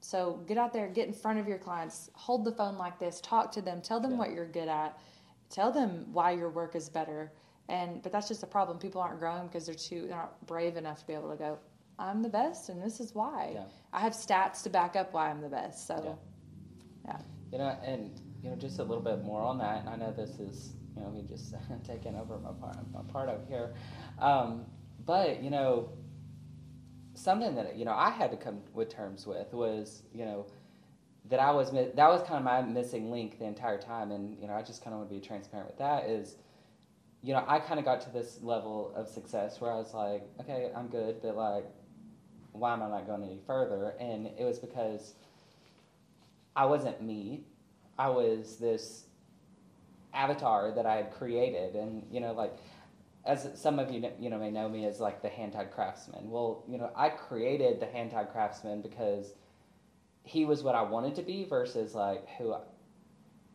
so 0.00 0.40
get 0.46 0.58
out 0.58 0.72
there, 0.72 0.86
get 0.88 1.08
in 1.08 1.12
front 1.12 1.40
of 1.40 1.48
your 1.48 1.58
clients, 1.58 2.08
hold 2.14 2.44
the 2.44 2.52
phone 2.52 2.78
like 2.78 3.00
this, 3.00 3.20
talk 3.20 3.50
to 3.52 3.60
them, 3.60 3.80
tell 3.80 3.98
them 3.98 4.12
Yeah. 4.12 4.18
what 4.18 4.30
you're 4.32 4.46
good 4.46 4.68
at, 4.68 4.96
tell 5.50 5.72
them 5.72 6.06
why 6.12 6.30
your 6.30 6.50
work 6.50 6.76
is 6.76 6.88
better. 6.88 7.32
And 7.68 8.02
but 8.02 8.12
that's 8.12 8.28
just 8.28 8.42
a 8.42 8.46
problem. 8.46 8.78
People 8.78 9.00
aren't 9.00 9.20
growing 9.20 9.46
because 9.46 9.66
they're 9.66 9.74
too 9.74 10.06
they're 10.08 10.16
not 10.16 10.46
brave 10.46 10.76
enough 10.76 11.00
to 11.00 11.06
be 11.06 11.12
able 11.12 11.30
to 11.30 11.36
go. 11.36 11.58
I'm 11.98 12.22
the 12.22 12.28
best, 12.28 12.68
and 12.68 12.82
this 12.82 13.00
is 13.00 13.14
why. 13.14 13.50
Yeah. 13.54 13.64
I 13.92 14.00
have 14.00 14.12
stats 14.12 14.62
to 14.62 14.70
back 14.70 14.94
up 14.96 15.12
why 15.12 15.30
I'm 15.30 15.40
the 15.40 15.48
best. 15.48 15.86
So, 15.86 16.16
Yeah. 17.04 17.12
yeah. 17.12 17.20
You 17.52 17.58
know, 17.58 17.76
and 17.84 18.20
you 18.42 18.50
know, 18.50 18.56
just 18.56 18.78
a 18.78 18.84
little 18.84 19.02
bit 19.02 19.24
more 19.24 19.42
on 19.42 19.58
that. 19.58 19.80
And 19.80 19.88
I 19.88 19.96
know 19.96 20.12
this 20.12 20.38
is, 20.38 20.74
you 20.94 21.02
know, 21.02 21.10
me 21.10 21.24
just 21.28 21.54
taking 21.84 22.14
over 22.16 22.38
my 22.38 22.52
part, 22.52 22.76
my 22.92 23.02
part 23.12 23.28
here. 23.48 23.74
Um, 24.18 24.64
but 25.04 25.42
you 25.42 25.50
know, 25.50 25.90
something 27.14 27.54
that 27.56 27.76
you 27.76 27.84
know 27.84 27.92
I 27.92 28.10
had 28.10 28.30
to 28.30 28.36
come 28.36 28.60
with 28.72 28.88
terms 28.88 29.26
with 29.26 29.52
was, 29.52 30.02
you 30.14 30.24
know, 30.24 30.46
that 31.26 31.40
I 31.40 31.50
was 31.50 31.72
that 31.72 31.96
was 31.96 32.22
kind 32.22 32.38
of 32.38 32.44
my 32.44 32.62
missing 32.62 33.10
link 33.10 33.38
the 33.38 33.44
entire 33.44 33.78
time. 33.78 34.12
And 34.12 34.38
you 34.40 34.46
know, 34.46 34.54
I 34.54 34.62
just 34.62 34.82
kind 34.82 34.94
of 34.94 35.00
want 35.00 35.10
to 35.10 35.14
be 35.16 35.20
transparent 35.20 35.68
with 35.68 35.78
that. 35.78 36.08
Is 36.08 36.36
you 37.22 37.32
know, 37.32 37.44
I 37.46 37.58
kind 37.58 37.78
of 37.78 37.84
got 37.84 38.00
to 38.02 38.10
this 38.10 38.38
level 38.42 38.92
of 38.94 39.08
success 39.08 39.60
where 39.60 39.72
I 39.72 39.76
was 39.76 39.92
like, 39.92 40.22
okay, 40.40 40.70
I'm 40.74 40.86
good, 40.88 41.20
but 41.20 41.36
like, 41.36 41.64
why 42.52 42.72
am 42.72 42.82
I 42.82 42.88
not 42.88 43.06
going 43.06 43.22
any 43.22 43.40
further? 43.46 43.94
And 44.00 44.28
it 44.38 44.44
was 44.44 44.58
because 44.58 45.14
I 46.54 46.64
wasn't 46.66 47.02
me. 47.02 47.44
I 47.98 48.08
was 48.08 48.56
this 48.56 49.06
avatar 50.14 50.72
that 50.74 50.86
I 50.86 50.96
had 50.96 51.12
created, 51.12 51.74
and 51.74 52.06
you 52.10 52.20
know, 52.20 52.32
like 52.32 52.56
as 53.24 53.48
some 53.54 53.78
of 53.78 53.90
you 53.90 54.00
kn- 54.00 54.14
you 54.20 54.30
know 54.30 54.38
may 54.38 54.50
know 54.50 54.68
me 54.68 54.86
as 54.86 55.00
like 55.00 55.22
the 55.22 55.28
hand-tied 55.28 55.72
craftsman. 55.72 56.30
Well, 56.30 56.64
you 56.68 56.78
know, 56.78 56.90
I 56.96 57.10
created 57.10 57.80
the 57.80 57.86
hand-tied 57.86 58.30
craftsman 58.30 58.82
because 58.82 59.34
he 60.22 60.44
was 60.44 60.62
what 60.62 60.74
I 60.74 60.82
wanted 60.82 61.14
to 61.16 61.22
be 61.22 61.44
versus 61.44 61.94
like 61.94 62.26
who 62.38 62.54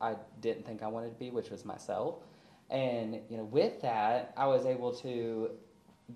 I 0.02 0.16
didn't 0.42 0.66
think 0.66 0.84
I 0.84 0.88
wanted 0.88 1.10
to 1.10 1.20
be, 1.20 1.30
which 1.30 1.50
was 1.50 1.66
myself. 1.66 2.16
And 2.70 3.20
you 3.30 3.38
know, 3.38 3.44
with 3.46 3.82
that, 3.82 4.34
I 4.38 4.48
was 4.48 4.66
able 4.66 4.94
to 4.96 5.52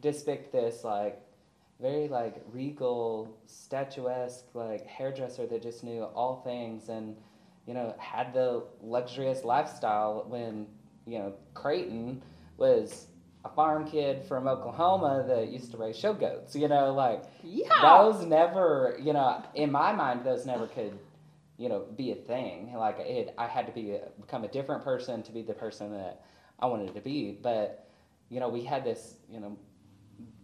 depict 0.01 0.51
this 0.51 0.83
like 0.83 1.21
very 1.81 2.07
like 2.07 2.41
regal, 2.51 3.37
statuesque, 3.45 4.45
like 4.53 4.85
hairdresser 4.87 5.45
that 5.47 5.61
just 5.61 5.83
knew 5.83 6.03
all 6.03 6.41
things 6.43 6.89
and 6.89 7.15
you 7.67 7.73
know 7.73 7.93
had 7.99 8.33
the 8.33 8.63
luxurious 8.81 9.43
lifestyle 9.43 10.25
when 10.27 10.67
you 11.05 11.19
know 11.19 11.33
Creighton 11.53 12.21
was 12.57 13.07
a 13.45 13.49
farm 13.49 13.87
kid 13.89 14.23
from 14.25 14.47
Oklahoma 14.47 15.23
that 15.27 15.49
used 15.49 15.71
to 15.71 15.77
raise 15.77 15.97
show 15.97 16.13
goats. 16.13 16.55
You 16.55 16.67
know, 16.67 16.93
like 16.93 17.23
Yeah. 17.43 17.67
those 17.81 18.25
never, 18.25 18.97
you 19.01 19.13
know, 19.13 19.43
in 19.55 19.71
my 19.71 19.93
mind, 19.93 20.23
those 20.25 20.45
never 20.45 20.67
could, 20.67 20.97
you 21.57 21.69
know, 21.69 21.85
be 21.95 22.11
a 22.11 22.15
thing. 22.15 22.73
Like 22.75 22.99
it, 22.99 23.33
I 23.37 23.47
had 23.47 23.65
to 23.67 23.71
be 23.71 23.91
a, 23.91 24.09
become 24.19 24.43
a 24.43 24.47
different 24.47 24.83
person 24.83 25.23
to 25.23 25.31
be 25.31 25.43
the 25.43 25.53
person 25.53 25.91
that 25.93 26.23
I 26.59 26.65
wanted 26.65 26.93
to 26.95 27.01
be. 27.01 27.37
But 27.41 27.87
you 28.29 28.39
know, 28.39 28.49
we 28.49 28.63
had 28.63 28.83
this, 28.83 29.15
you 29.29 29.39
know, 29.39 29.57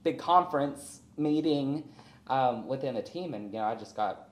big 0.04 0.18
conference 0.18 1.02
meeting 1.18 1.90
um, 2.28 2.68
within 2.68 2.96
the 2.96 3.02
team, 3.02 3.34
and 3.34 3.52
you 3.54 3.60
know, 3.60 3.66
I 3.66 3.76
just 3.76 3.96
got 3.96 4.30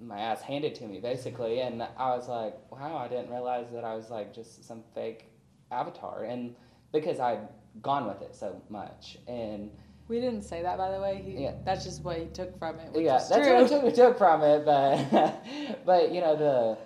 my 0.00 0.18
ass 0.18 0.40
handed 0.40 0.74
to 0.76 0.86
me 0.86 1.00
basically, 1.00 1.60
and 1.60 1.82
I 1.82 2.16
was 2.16 2.28
like, 2.28 2.54
wow, 2.70 2.96
I 2.96 3.08
didn't 3.08 3.30
realize 3.30 3.66
that 3.72 3.84
I 3.84 3.94
was 3.94 4.10
like 4.10 4.34
just 4.34 4.64
some 4.64 4.82
fake 4.94 5.26
avatar, 5.70 6.24
and 6.24 6.54
because 6.92 7.20
I'd 7.20 7.48
gone 7.82 8.06
with 8.06 8.22
it 8.22 8.34
so 8.34 8.60
much, 8.68 9.18
and 9.28 9.70
We 10.08 10.20
didn't 10.20 10.42
say 10.42 10.62
that, 10.62 10.78
by 10.78 10.92
the 10.92 11.00
way. 11.00 11.20
He, 11.22 11.42
Yeah. 11.42 11.54
That's 11.64 11.84
just 11.84 12.04
what 12.04 12.16
he 12.16 12.26
took 12.26 12.56
from 12.58 12.78
it. 12.78 12.90
Yeah, 12.94 13.18
that's 13.18 13.28
true. 13.28 13.54
what 13.54 13.64
I 13.64 13.80
took, 13.80 13.94
took 13.94 14.18
from 14.18 14.42
it, 14.42 14.64
but 14.64 15.42
but 15.84 16.12
you 16.12 16.20
know 16.20 16.36
the 16.36 16.78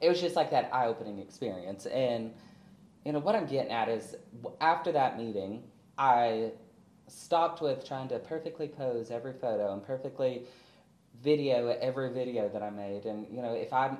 it 0.00 0.08
was 0.08 0.20
just 0.20 0.36
like 0.36 0.50
that 0.50 0.70
eye 0.72 0.86
opening 0.86 1.18
experience, 1.18 1.86
and 1.86 2.32
you 3.04 3.12
know 3.12 3.18
what 3.18 3.34
I'm 3.34 3.46
getting 3.46 3.72
at 3.72 3.88
is 3.88 4.16
after 4.60 4.92
that 4.92 5.18
meeting, 5.18 5.64
I 5.98 6.52
stopped 7.06 7.60
with 7.60 7.86
trying 7.86 8.08
to 8.08 8.18
perfectly 8.18 8.68
pose 8.68 9.10
every 9.10 9.34
photo 9.34 9.72
and 9.72 9.82
perfectly 9.82 10.44
video 11.22 11.68
every 11.80 12.12
video 12.12 12.48
that 12.48 12.62
I 12.62 12.70
made, 12.70 13.04
and 13.06 13.26
you 13.30 13.42
know 13.42 13.54
if 13.54 13.72
I 13.72 13.96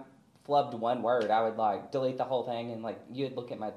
flubbed 0.46 0.74
one 0.74 1.02
word, 1.02 1.30
I 1.30 1.42
would 1.42 1.56
like 1.56 1.92
delete 1.92 2.18
the 2.18 2.24
whole 2.24 2.44
thing, 2.44 2.72
and 2.72 2.82
like 2.82 3.00
you'd 3.10 3.36
look 3.36 3.52
at 3.52 3.58
my 3.58 3.72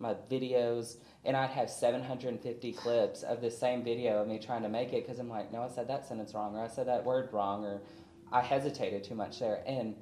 my 0.00 0.14
videos 0.30 0.96
and 1.24 1.36
I'd 1.36 1.50
have 1.50 1.70
750 1.70 2.72
clips 2.72 3.22
of 3.22 3.40
the 3.40 3.50
same 3.50 3.84
video 3.84 4.22
of 4.22 4.28
me 4.28 4.38
trying 4.38 4.62
to 4.62 4.68
make 4.68 4.92
it 4.92 5.06
because 5.06 5.18
I'm 5.18 5.28
like, 5.28 5.52
no, 5.52 5.62
I 5.62 5.68
said 5.68 5.88
that 5.88 6.06
sentence 6.06 6.34
wrong, 6.34 6.56
or 6.56 6.64
I 6.64 6.68
said 6.68 6.88
that 6.88 7.04
word 7.04 7.28
wrong, 7.32 7.64
or 7.64 7.82
I 8.32 8.40
hesitated 8.40 9.04
too 9.04 9.14
much 9.14 9.38
there. 9.38 9.62
And, 9.66 9.94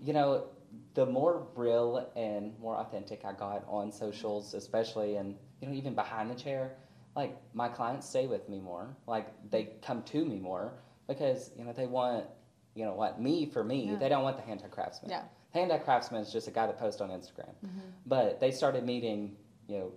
you 0.00 0.14
know, 0.14 0.46
the 0.94 1.06
more 1.06 1.46
real 1.54 2.10
and 2.16 2.58
more 2.58 2.76
authentic 2.76 3.24
I 3.24 3.32
got 3.32 3.64
on 3.66 3.92
socials, 3.92 4.54
especially, 4.54 5.16
and, 5.16 5.36
you 5.60 5.68
know, 5.68 5.74
even 5.74 5.94
behind 5.94 6.30
the 6.30 6.34
chair, 6.34 6.72
like 7.16 7.36
my 7.54 7.68
clients 7.68 8.08
stay 8.08 8.26
with 8.26 8.48
me 8.48 8.60
more. 8.60 8.96
Like 9.06 9.28
they 9.50 9.70
come 9.82 10.02
to 10.04 10.24
me 10.24 10.38
more 10.38 10.74
because, 11.08 11.50
you 11.56 11.64
know, 11.64 11.72
they 11.72 11.86
want, 11.86 12.26
you 12.74 12.84
know, 12.84 12.94
what, 12.94 13.20
me 13.20 13.46
for 13.46 13.62
me. 13.64 13.90
Yeah. 13.90 13.96
They 13.96 14.08
don't 14.08 14.22
want 14.22 14.36
the 14.36 14.42
hand 14.42 14.62
craftsman. 14.70 15.10
Yeah. 15.10 15.22
Hand 15.52 15.72
craftsman 15.84 16.22
is 16.22 16.32
just 16.32 16.48
a 16.48 16.50
guy 16.50 16.66
that 16.66 16.78
posts 16.78 17.00
on 17.00 17.10
Instagram. 17.10 17.52
Mm-hmm. 17.64 17.80
But 18.06 18.40
they 18.40 18.50
started 18.50 18.84
meeting, 18.84 19.36
you 19.68 19.78
know, 19.78 19.92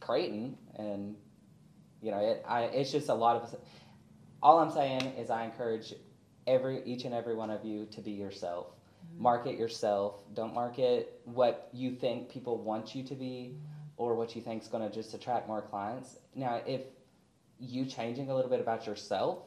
Creighton, 0.00 0.56
and 0.76 1.16
you 2.02 2.10
know, 2.10 2.18
it, 2.18 2.44
I, 2.46 2.64
it's 2.64 2.92
just 2.92 3.08
a 3.08 3.14
lot 3.14 3.36
of. 3.36 3.54
All 4.42 4.58
I'm 4.58 4.70
saying 4.70 5.02
is, 5.18 5.30
I 5.30 5.44
encourage 5.44 5.94
every 6.46 6.82
each 6.84 7.04
and 7.04 7.14
every 7.14 7.34
one 7.34 7.50
of 7.50 7.64
you 7.64 7.86
to 7.86 8.00
be 8.00 8.12
yourself. 8.12 8.66
Market 9.18 9.58
yourself. 9.58 10.16
Don't 10.34 10.54
market 10.54 11.20
what 11.24 11.68
you 11.72 11.92
think 11.92 12.28
people 12.28 12.58
want 12.58 12.94
you 12.94 13.02
to 13.04 13.14
be, 13.14 13.56
or 13.96 14.14
what 14.14 14.36
you 14.36 14.42
think 14.42 14.62
is 14.62 14.68
going 14.68 14.86
to 14.88 14.94
just 14.94 15.14
attract 15.14 15.48
more 15.48 15.62
clients. 15.62 16.18
Now, 16.34 16.60
if 16.66 16.82
you 17.58 17.86
changing 17.86 18.30
a 18.30 18.34
little 18.34 18.50
bit 18.50 18.60
about 18.60 18.86
yourself 18.86 19.38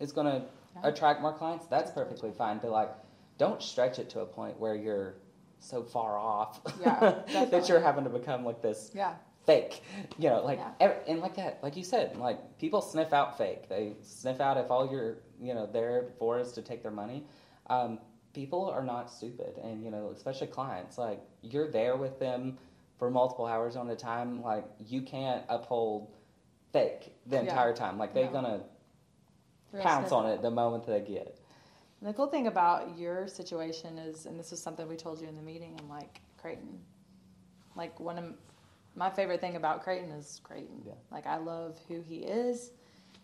is 0.00 0.12
going 0.12 0.26
to 0.26 0.44
Yeah. 0.74 0.88
attract 0.88 1.20
more 1.22 1.32
clients, 1.32 1.66
that's 1.66 1.90
perfectly 1.92 2.32
fine. 2.32 2.58
But 2.58 2.70
like, 2.72 2.90
don't 3.38 3.62
stretch 3.62 3.98
it 4.00 4.10
to 4.10 4.20
a 4.20 4.26
point 4.26 4.58
where 4.58 4.74
you're 4.74 5.14
so 5.60 5.82
far 5.82 6.16
off 6.18 6.60
Yeah, 6.80 7.22
that 7.50 7.68
you're 7.68 7.80
having 7.80 8.04
to 8.04 8.10
become 8.10 8.44
like 8.44 8.60
this 8.62 8.90
Yeah. 8.94 9.14
fake. 9.46 9.82
You 10.18 10.30
know, 10.30 10.44
like 10.44 10.58
Yeah. 10.80 10.92
and 11.06 11.20
like 11.20 11.36
that, 11.36 11.62
like 11.62 11.76
you 11.76 11.84
said, 11.84 12.16
like 12.16 12.58
people 12.58 12.80
sniff 12.82 13.12
out 13.12 13.38
fake. 13.38 13.68
They 13.68 13.94
sniff 14.02 14.40
out 14.40 14.56
if 14.56 14.70
all 14.70 14.90
you're 14.90 15.18
you 15.40 15.54
know 15.54 15.66
there 15.66 16.08
for 16.18 16.38
is 16.40 16.50
to 16.52 16.62
take 16.62 16.82
their 16.82 16.92
money. 16.92 17.24
Um, 17.68 17.98
people 18.38 18.70
are 18.70 18.84
not 18.84 19.10
stupid, 19.10 19.58
and 19.64 19.82
you 19.82 19.90
know, 19.90 20.12
especially 20.14 20.46
clients. 20.46 20.96
Like 20.96 21.20
you're 21.42 21.68
there 21.68 21.96
with 21.96 22.20
them 22.20 22.56
for 22.96 23.10
multiple 23.10 23.46
hours 23.46 23.74
on 23.74 23.90
a 23.90 23.96
time. 23.96 24.44
Like 24.44 24.64
you 24.78 25.02
can't 25.02 25.42
uphold 25.48 26.14
fake 26.72 27.12
the 27.26 27.34
Yeah. 27.34 27.42
entire 27.42 27.74
time. 27.74 27.98
Like 27.98 28.14
they're 28.14 28.30
gonna 28.30 28.60
Real 29.72 29.82
pounce 29.82 30.12
on 30.12 30.26
it 30.26 30.40
the 30.40 30.52
moment 30.52 30.86
they 30.86 31.00
get 31.00 31.26
it. 31.26 31.40
And 32.00 32.08
the 32.08 32.14
cool 32.14 32.28
thing 32.28 32.46
about 32.46 32.96
your 32.96 33.26
situation 33.26 33.98
is, 33.98 34.26
and 34.26 34.38
this 34.38 34.52
is 34.52 34.62
something 34.62 34.86
we 34.86 34.94
told 34.96 35.20
you 35.20 35.26
in 35.26 35.34
the 35.34 35.42
meeting, 35.42 35.74
and 35.76 35.88
like 35.88 36.20
Creighton, 36.40 36.78
like 37.74 37.98
one 37.98 38.18
of 38.18 38.24
my 38.94 39.10
favorite 39.10 39.40
thing 39.40 39.56
about 39.56 39.82
Creighton 39.82 40.12
is 40.12 40.40
Creighton. 40.44 40.80
Yeah. 40.86 40.92
Like 41.10 41.26
I 41.26 41.38
love 41.38 41.76
who 41.88 42.02
he 42.02 42.18
is, 42.18 42.70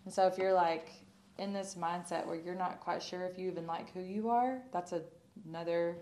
and 0.05 0.13
so 0.13 0.27
if 0.27 0.39
you're 0.39 0.55
like 0.55 0.91
in 1.39 1.53
this 1.53 1.75
mindset 1.75 2.27
where 2.27 2.37
you're 2.37 2.55
not 2.55 2.81
quite 2.81 3.03
sure 3.03 3.23
if 3.25 3.39
you 3.39 3.51
even 3.51 3.67
like 3.67 3.93
who 3.93 4.01
you 4.01 4.31
are, 4.31 4.61
that's 4.73 4.93
another 5.47 5.97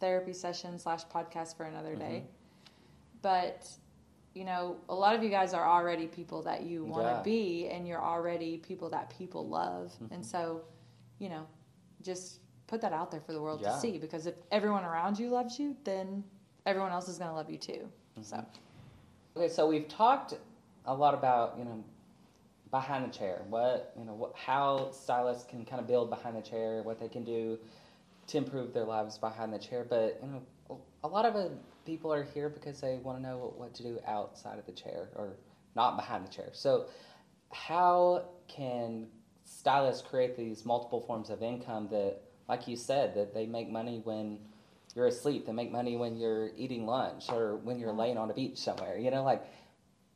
therapy 0.00 0.32
session 0.32 0.78
slash 0.78 1.04
podcast 1.06 1.56
for 1.56 1.64
another 1.64 1.94
day. 1.94 2.22
Mm-hmm. 2.24 2.78
But 3.22 3.68
you 4.34 4.44
know, 4.44 4.76
a 4.88 4.94
lot 4.94 5.16
of 5.16 5.22
you 5.24 5.30
guys 5.30 5.52
are 5.52 5.66
already 5.66 6.06
people 6.06 6.42
that 6.42 6.62
you 6.62 6.84
want 6.84 7.06
to 7.06 7.14
Yeah. 7.14 7.22
be, 7.22 7.68
and 7.68 7.88
you're 7.88 8.02
already 8.02 8.58
people 8.58 8.90
that 8.90 9.10
people 9.10 9.48
love, 9.48 9.92
and 9.98 10.10
mm-hmm. 10.10 10.22
so 10.22 10.62
you 11.18 11.28
know, 11.28 11.46
just 12.02 12.40
put 12.68 12.80
that 12.82 12.92
out 12.92 13.10
there 13.10 13.20
for 13.20 13.32
the 13.32 13.40
world 13.40 13.60
Yeah. 13.60 13.72
to 13.72 13.80
see. 13.80 13.98
Because 13.98 14.26
if 14.26 14.36
everyone 14.52 14.84
around 14.84 15.18
you 15.18 15.30
loves 15.30 15.58
you, 15.58 15.76
then 15.82 16.22
everyone 16.66 16.92
else 16.92 17.08
is 17.08 17.18
going 17.18 17.30
to 17.30 17.34
love 17.34 17.50
you 17.50 17.58
too. 17.58 17.88
So 18.20 18.36
mm-hmm. 18.36 19.40
Okay, 19.40 19.48
so 19.48 19.66
we've 19.66 19.88
talked 19.88 20.34
a 20.84 20.94
lot 20.94 21.14
about 21.14 21.58
you 21.58 21.64
know 21.64 21.82
behind 22.70 23.08
the 23.10 23.16
chair, 23.16 23.42
what 23.48 23.92
you 23.98 24.04
know, 24.04 24.14
what, 24.14 24.32
how 24.36 24.90
stylists 24.92 25.44
can 25.48 25.64
kind 25.64 25.80
of 25.80 25.86
build 25.86 26.10
behind 26.10 26.36
the 26.36 26.42
chair, 26.42 26.82
what 26.82 26.98
they 26.98 27.08
can 27.08 27.24
do 27.24 27.58
to 28.26 28.38
improve 28.38 28.72
their 28.72 28.84
lives 28.84 29.18
behind 29.18 29.52
the 29.52 29.58
chair. 29.58 29.86
But 29.88 30.20
you 30.22 30.28
know, 30.28 30.80
a 31.02 31.08
lot 31.08 31.24
of 31.24 31.34
uh, 31.34 31.48
people 31.86 32.12
are 32.12 32.22
here 32.22 32.48
because 32.48 32.80
they 32.80 32.98
want 33.02 33.18
to 33.18 33.22
know 33.22 33.52
what 33.56 33.74
to 33.74 33.82
do 33.82 33.98
outside 34.06 34.58
of 34.58 34.66
the 34.66 34.72
chair 34.72 35.08
or 35.14 35.36
not 35.74 35.96
behind 35.96 36.26
the 36.26 36.30
chair. 36.30 36.50
So, 36.52 36.86
how 37.52 38.26
can 38.46 39.06
stylists 39.44 40.06
create 40.06 40.36
these 40.36 40.66
multiple 40.66 41.00
forms 41.00 41.30
of 41.30 41.42
income 41.42 41.88
that, 41.90 42.20
like 42.48 42.68
you 42.68 42.76
said, 42.76 43.14
that 43.14 43.32
they 43.32 43.46
make 43.46 43.70
money 43.70 44.02
when 44.04 44.38
you're 44.94 45.06
asleep, 45.06 45.46
they 45.46 45.52
make 45.52 45.72
money 45.72 45.96
when 45.96 46.16
you're 46.16 46.50
eating 46.56 46.86
lunch 46.86 47.26
or 47.30 47.56
when 47.56 47.78
you're 47.78 47.92
laying 47.92 48.18
on 48.18 48.30
a 48.30 48.34
beach 48.34 48.58
somewhere? 48.58 48.98
You 48.98 49.10
know, 49.10 49.24
like 49.24 49.42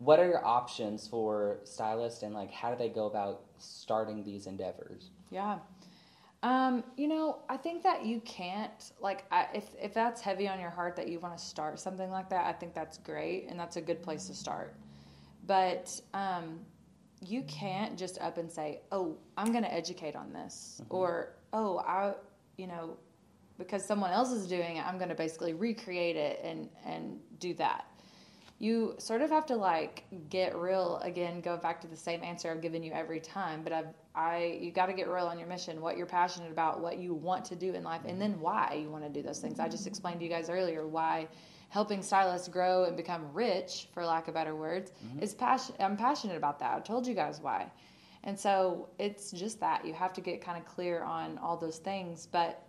what 0.03 0.19
are 0.19 0.27
your 0.27 0.45
options 0.45 1.07
for 1.07 1.61
stylists 1.65 2.23
and 2.23 2.35
like 2.35 2.51
how 2.51 2.71
do 2.71 2.77
they 2.77 2.89
go 2.89 3.07
about 3.07 3.43
starting 3.59 4.25
these 4.25 4.47
endeavors? 4.47 5.11
Yeah. 5.31 5.59
Um, 6.43 6.83
you 6.97 7.07
know, 7.07 7.39
I 7.49 7.57
think 7.57 7.85
that 7.85 8.05
you 8.05 8.21
can't 8.21 8.93
like 9.01 9.25
I, 9.31 9.47
if 9.55 9.65
if 9.81 9.95
that's 9.95 10.21
heavy 10.21 10.49
on 10.49 10.59
your 10.59 10.71
heart 10.71 10.97
that 10.97 11.07
you 11.09 11.21
want 11.21 11.39
to 11.39 11.43
start 11.43 11.79
something 11.79 12.11
like 12.11 12.29
that, 12.31 12.47
I 12.47 12.53
think 12.53 12.75
that's 12.75 12.99
great 12.99 13.47
and 13.49 13.59
that's 13.59 13.77
a 13.77 13.81
good 13.81 14.03
place 14.03 14.27
to 14.27 14.35
start. 14.35 14.75
But 15.47 15.89
um, 16.15 16.61
you 17.25 17.43
can't 17.43 17.97
just 17.97 18.21
up 18.21 18.39
and 18.39 18.51
say, 18.51 18.81
"Oh, 18.91 19.17
I'm 19.37 19.53
going 19.53 19.63
to 19.63 19.73
educate 19.73 20.17
on 20.17 20.33
this," 20.33 20.81
mm-hmm. 20.83 20.95
or 20.95 21.37
"Oh, 21.53 21.79
I, 21.79 22.15
you 22.57 22.67
know, 22.67 22.97
because 23.57 23.87
someone 23.87 24.11
else 24.11 24.33
is 24.33 24.49
doing 24.49 24.79
it, 24.79 24.87
I'm 24.87 24.99
going 24.99 25.11
to 25.11 25.15
basically 25.15 25.55
recreate 25.55 26.17
it 26.17 26.41
and 26.43 26.69
and 26.85 27.21
do 27.39 27.55
that." 27.55 27.87
You 28.63 28.95
sort 28.99 29.23
of 29.23 29.31
have 29.31 29.45
to 29.45 29.57
like 29.57 30.05
get 30.31 30.57
real 30.57 31.01
again 31.03 31.41
go 31.41 31.57
back 31.57 31.81
to 31.81 31.89
the 31.89 31.97
same 31.97 32.23
answer 32.23 32.49
i've 32.49 32.63
given 32.63 32.81
you 32.81 32.93
every 32.93 33.19
time 33.19 33.61
but 33.65 33.73
i've 33.73 33.89
i 34.15 34.57
you 34.61 34.71
got 34.71 34.87
to 34.87 34.93
get 34.93 35.09
real 35.09 35.27
on 35.27 35.37
your 35.37 35.49
mission 35.49 35.81
what 35.81 35.97
you're 35.97 36.07
passionate 36.07 36.51
about 36.51 36.81
what 36.81 36.99
you 36.99 37.13
want 37.13 37.45
to 37.45 37.57
do 37.57 37.75
in 37.75 37.83
life 37.83 38.03
and 38.07 38.21
then 38.21 38.39
why 38.39 38.79
you 38.81 38.89
want 38.89 39.03
to 39.03 39.11
do 39.11 39.21
those 39.21 39.41
things. 39.41 39.59
I 39.59 39.69
just 39.69 39.87
explained 39.87 40.21
to 40.21 40.25
you 40.25 40.31
guys 40.31 40.49
earlier 40.49 40.87
why 40.87 41.27
helping 41.71 42.03
stylists 42.03 42.47
grow 42.47 42.85
and 42.85 42.97
become 42.97 43.33
rich 43.33 43.89
for 43.93 44.05
lack 44.05 44.29
of 44.29 44.35
better 44.35 44.55
words 44.55 44.93
mm-hmm. 45.05 45.21
is 45.21 45.35
passion 45.35 45.75
i'm 45.81 45.97
passionate 45.97 46.37
about 46.37 46.61
that. 46.61 46.77
I 46.77 46.81
told 46.81 47.07
you 47.07 47.15
guys 47.15 47.41
why. 47.41 47.71
And 48.25 48.39
so 48.39 48.91
it's 49.01 49.33
just 49.33 49.59
that 49.59 49.85
you 49.85 49.93
have 49.95 50.13
to 50.13 50.21
get 50.21 50.41
kind 50.41 50.57
of 50.57 50.65
clear 50.65 51.03
on 51.03 51.37
all 51.39 51.57
those 51.57 51.79
things 51.79 52.29
but 52.31 52.63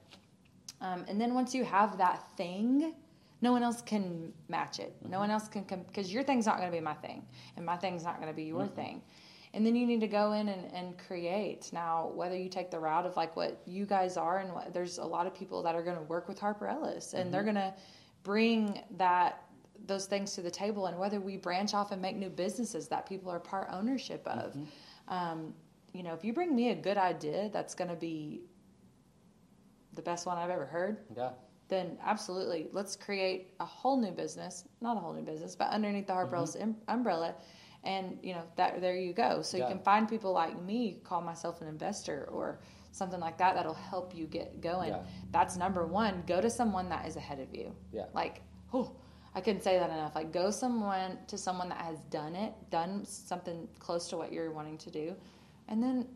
um, 0.81 1.05
and 1.07 1.21
then 1.21 1.35
once 1.35 1.53
you 1.53 1.63
have 1.63 1.99
that 1.99 2.25
thing 2.35 2.95
no 3.43 3.51
one 3.51 3.61
else 3.61 3.81
can 3.81 4.31
match 4.47 4.79
it. 4.79 4.95
No 5.07 5.19
one 5.19 5.29
else 5.29 5.49
can 5.49 5.65
come 5.65 5.81
because 5.81 6.13
your 6.13 6.23
thing's 6.23 6.45
not 6.45 6.59
going 6.59 6.71
to 6.71 6.75
be 6.75 6.79
my 6.79 6.93
thing, 6.93 7.25
and 7.57 7.65
my 7.65 7.75
thing's 7.75 8.05
not 8.05 8.15
going 8.15 8.29
to 8.29 8.33
be 8.33 8.45
your 8.45 8.61
mm-hmm. 8.61 8.75
thing. 8.75 9.01
And 9.53 9.65
then 9.65 9.75
you 9.75 9.85
need 9.85 9.99
to 9.99 10.07
go 10.07 10.31
in 10.31 10.47
and, 10.47 10.73
and 10.73 10.97
create. 10.97 11.69
Now, 11.73 12.09
whether 12.15 12.37
you 12.37 12.47
take 12.47 12.71
the 12.71 12.79
route 12.79 13.05
of 13.05 13.17
like 13.17 13.35
what 13.35 13.61
you 13.65 13.85
guys 13.85 14.15
are, 14.15 14.39
and 14.39 14.53
what, 14.53 14.73
there's 14.73 14.97
a 14.97 15.03
lot 15.03 15.27
of 15.27 15.35
people 15.35 15.61
that 15.61 15.75
are 15.75 15.83
going 15.83 15.97
to 15.97 16.03
work 16.03 16.29
with 16.29 16.39
Harper 16.39 16.67
Ellis, 16.67 17.13
and 17.13 17.23
mm-hmm. 17.23 17.31
they're 17.33 17.43
going 17.43 17.55
to 17.55 17.73
bring 18.23 18.81
that 18.97 19.43
those 19.85 20.05
things 20.05 20.33
to 20.35 20.41
the 20.41 20.49
table. 20.49 20.85
And 20.85 20.97
whether 20.97 21.19
we 21.19 21.35
branch 21.35 21.73
off 21.73 21.91
and 21.91 22.01
make 22.01 22.15
new 22.15 22.29
businesses 22.29 22.87
that 22.87 23.05
people 23.05 23.29
are 23.29 23.41
part 23.41 23.67
ownership 23.73 24.25
of, 24.25 24.53
mm-hmm. 24.53 25.13
um, 25.13 25.53
you 25.91 26.01
know, 26.01 26.13
if 26.13 26.23
you 26.23 26.31
bring 26.31 26.55
me 26.55 26.69
a 26.69 26.75
good 26.75 26.97
idea 26.97 27.49
that's 27.51 27.75
going 27.75 27.89
to 27.89 27.97
be 27.97 28.43
the 29.95 30.01
best 30.01 30.25
one 30.25 30.37
I've 30.37 30.49
ever 30.49 30.65
heard, 30.65 30.99
yeah 31.13 31.31
then 31.73 31.97
absolutely 32.05 32.67
let's 32.71 32.95
create 32.95 33.53
a 33.59 33.65
whole 33.65 33.99
new 33.99 34.11
business 34.11 34.65
not 34.81 34.97
a 34.97 34.99
whole 34.99 35.13
new 35.13 35.23
business 35.23 35.55
but 35.55 35.69
underneath 35.69 36.07
the 36.07 36.13
harper 36.13 36.35
mm-hmm. 36.35 36.71
umbrella. 36.87 37.35
And 37.85 38.17
you 38.23 38.33
know 38.33 38.43
that 38.55 38.79
there 38.79 38.95
you 38.95 39.11
go. 39.11 39.41
So 39.41 39.57
yeah. 39.57 39.67
you 39.67 39.75
can 39.75 39.83
find 39.83 40.07
people 40.07 40.31
like 40.31 40.61
me 40.61 41.01
call 41.03 41.21
myself 41.21 41.61
an 41.61 41.67
investor 41.67 42.29
or 42.31 42.59
something 42.91 43.19
like 43.19 43.37
that 43.39 43.55
that'll 43.55 43.73
help 43.73 44.15
you 44.15 44.25
get 44.25 44.61
going. 44.61 44.89
Yeah. 44.89 45.01
that's 45.31 45.57
number 45.57 45.85
one. 45.85 46.23
Go 46.25 46.39
to 46.39 46.49
someone 46.49 46.87
that 46.89 47.05
is 47.07 47.17
ahead 47.17 47.39
of 47.39 47.53
you. 47.53 47.75
Yeah. 47.91 48.05
Like 48.13 48.41
oh 48.73 48.95
i 49.35 49.41
couldn't 49.41 49.63
say 49.63 49.79
that 49.79 49.89
enough. 49.89 50.15
Like 50.15 50.31
go 50.31 50.49
someone 50.49 51.17
to 51.27 51.37
someone 51.37 51.67
that 51.69 51.79
has 51.79 51.99
done 52.09 52.35
it 52.35 52.53
done 52.69 53.03
something 53.03 53.67
close 53.79 54.07
to 54.09 54.17
what 54.17 54.31
you're 54.31 54.51
wanting 54.51 54.77
to 54.77 54.89
do 54.89 55.15
and 55.67 55.83
then 55.83 56.07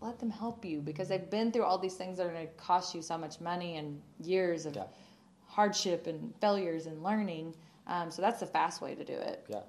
let 0.00 0.18
them 0.18 0.30
help 0.30 0.64
you 0.64 0.80
because 0.80 1.08
they've 1.08 1.30
been 1.30 1.52
through 1.52 1.62
all 1.62 1.78
these 1.78 1.94
things 1.94 2.16
that 2.18 2.26
are 2.26 2.32
going 2.32 2.48
to 2.48 2.52
cost 2.54 2.94
you 2.94 3.02
so 3.02 3.16
much 3.16 3.40
money 3.40 3.76
and 3.76 4.00
years 4.20 4.66
of 4.66 4.74
yeah 4.74 4.84
hardship 5.52 6.06
and 6.06 6.32
failures 6.40 6.86
and 6.86 7.02
learning. 7.02 7.54
Um, 7.86 8.10
so 8.10 8.22
that's 8.22 8.40
the 8.40 8.46
fast 8.46 8.80
way 8.80 8.94
to 8.94 9.04
do 9.04 9.12
it. 9.12 9.44
Yeah. 9.48 9.60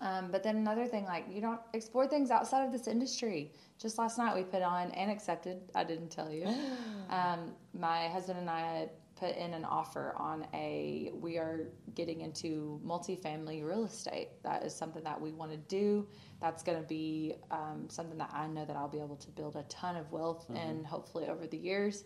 Um, 0.00 0.30
but 0.30 0.42
then 0.42 0.56
another 0.56 0.86
thing, 0.86 1.04
like 1.04 1.26
you 1.30 1.42
don't 1.42 1.60
explore 1.74 2.06
things 2.06 2.30
outside 2.30 2.64
of 2.64 2.72
this 2.72 2.86
industry. 2.86 3.52
Just 3.78 3.98
last 3.98 4.16
night 4.16 4.34
we 4.34 4.42
put 4.42 4.62
on 4.62 4.90
and 4.92 5.10
accepted. 5.10 5.60
I 5.74 5.84
didn't 5.84 6.08
tell 6.08 6.32
you. 6.32 6.46
um, 7.10 7.52
my 7.78 8.08
husband 8.08 8.38
and 8.38 8.48
I 8.48 8.88
put 9.16 9.36
in 9.36 9.52
an 9.52 9.66
offer 9.66 10.14
on 10.16 10.46
a. 10.54 11.10
We 11.12 11.36
are 11.36 11.68
getting 11.94 12.22
into 12.22 12.80
multifamily 12.82 13.62
real 13.62 13.84
estate. 13.84 14.30
That 14.42 14.64
is 14.64 14.74
something 14.74 15.04
that 15.04 15.20
we 15.20 15.32
want 15.32 15.50
to 15.50 15.58
do. 15.58 16.06
That's 16.40 16.62
going 16.62 16.80
to 16.80 16.88
be 16.88 17.34
um, 17.50 17.86
something 17.90 18.16
that 18.16 18.30
I 18.32 18.46
know 18.46 18.64
that 18.64 18.76
I'll 18.76 18.88
be 18.88 19.00
able 19.00 19.16
to 19.16 19.28
build 19.28 19.56
a 19.56 19.64
ton 19.64 19.96
of 19.96 20.10
wealth 20.10 20.44
mm-hmm. 20.44 20.56
and 20.56 20.86
hopefully 20.86 21.28
over 21.28 21.46
the 21.46 21.58
years. 21.58 22.04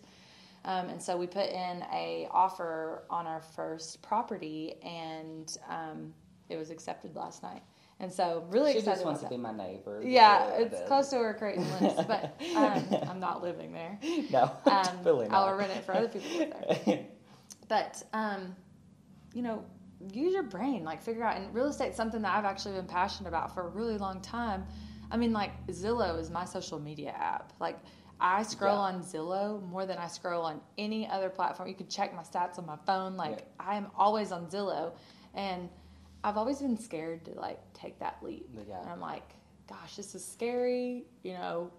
Um, 0.65 0.89
and 0.89 1.03
so 1.03 1.17
we 1.17 1.27
put 1.27 1.51
in 1.51 1.85
a 1.93 2.29
offer 2.31 3.05
on 3.11 3.27
our 3.27 3.41
first 3.41 4.03
property, 4.03 4.75
and 4.83 5.57
um, 5.69 6.15
it 6.49 6.57
was 6.57 6.71
accepted 6.71 7.15
last 7.17 7.43
night. 7.43 7.63
And 8.01 8.13
so 8.13 8.45
really 8.49 8.73
she 8.73 8.79
excited. 8.79 8.97
just 8.97 9.05
wants 9.05 9.23
to 9.23 9.29
be 9.29 9.37
my 9.37 9.53
neighbor. 9.53 10.03
Yeah, 10.05 10.49
it's 10.57 10.81
close 10.89 11.11
to 11.11 11.17
where 11.17 11.35
Creighton 11.35 11.71
lives, 11.81 11.95
but 12.07 12.41
um, 12.57 12.85
I'm 13.09 13.21
not 13.21 13.43
living 13.43 13.73
there. 13.73 13.99
No, 14.31 14.51
um, 14.67 15.05
not. 15.05 15.31
I'll 15.31 15.55
rent 15.55 15.71
it 15.71 15.85
for 15.85 15.95
other 15.95 16.09
people 16.09 16.29
to 16.29 16.39
live 16.39 16.85
there. 16.87 17.07
but 17.69 18.03
um, 18.13 18.57
you 19.33 19.43
know, 19.43 19.65
use 20.13 20.33
your 20.33 20.43
brain. 20.43 20.83
Like 20.83 21.03
figure 21.03 21.23
out. 21.23 21.37
And 21.37 21.55
real 21.55 21.67
estate's 21.67 21.97
something 21.97 22.23
that 22.23 22.35
I've 22.37 22.45
actually 22.45 22.75
been 22.75 22.87
passionate 22.87 23.29
about 23.29 23.55
for 23.55 23.63
a 23.63 23.69
really 23.69 23.97
long 23.99 24.21
time. 24.21 24.65
I 25.11 25.17
mean, 25.17 25.33
like 25.33 25.67
Zillow 25.69 26.19
is 26.19 26.31
my 26.31 26.45
social 26.45 26.81
media 26.81 27.11
app. 27.11 27.53
Like 27.61 27.79
I 28.21 28.43
scroll 28.43 28.77
yeah. 28.77 28.95
on 28.95 29.03
Zillow 29.03 29.63
more 29.69 29.87
than 29.87 29.99
I 29.99 30.07
scroll 30.07 30.45
on 30.45 30.61
any 30.79 31.09
other 31.09 31.29
platform. 31.29 31.69
You 31.69 31.75
can 31.75 31.89
check 31.89 32.15
my 32.15 32.23
stats 32.23 32.59
on 32.59 32.67
my 32.67 32.79
phone. 32.87 33.17
Like 33.17 33.39
yeah. 33.39 33.67
I 33.67 33.77
am 33.77 33.89
always 33.97 34.33
on 34.33 34.47
Zillow, 34.47 34.93
and 35.35 35.69
I've 36.23 36.37
always 36.37 36.61
been 36.61 36.79
scared 36.79 37.25
to 37.27 37.33
like 37.33 37.61
take 37.75 37.99
that 37.99 38.19
leap. 38.23 38.49
Yeah. 38.69 38.81
And 38.81 38.89
I'm 38.89 39.01
like, 39.01 39.29
gosh, 39.69 39.97
this 39.97 40.15
is 40.15 40.25
scary. 40.25 41.05
You 41.23 41.33
know, 41.35 41.71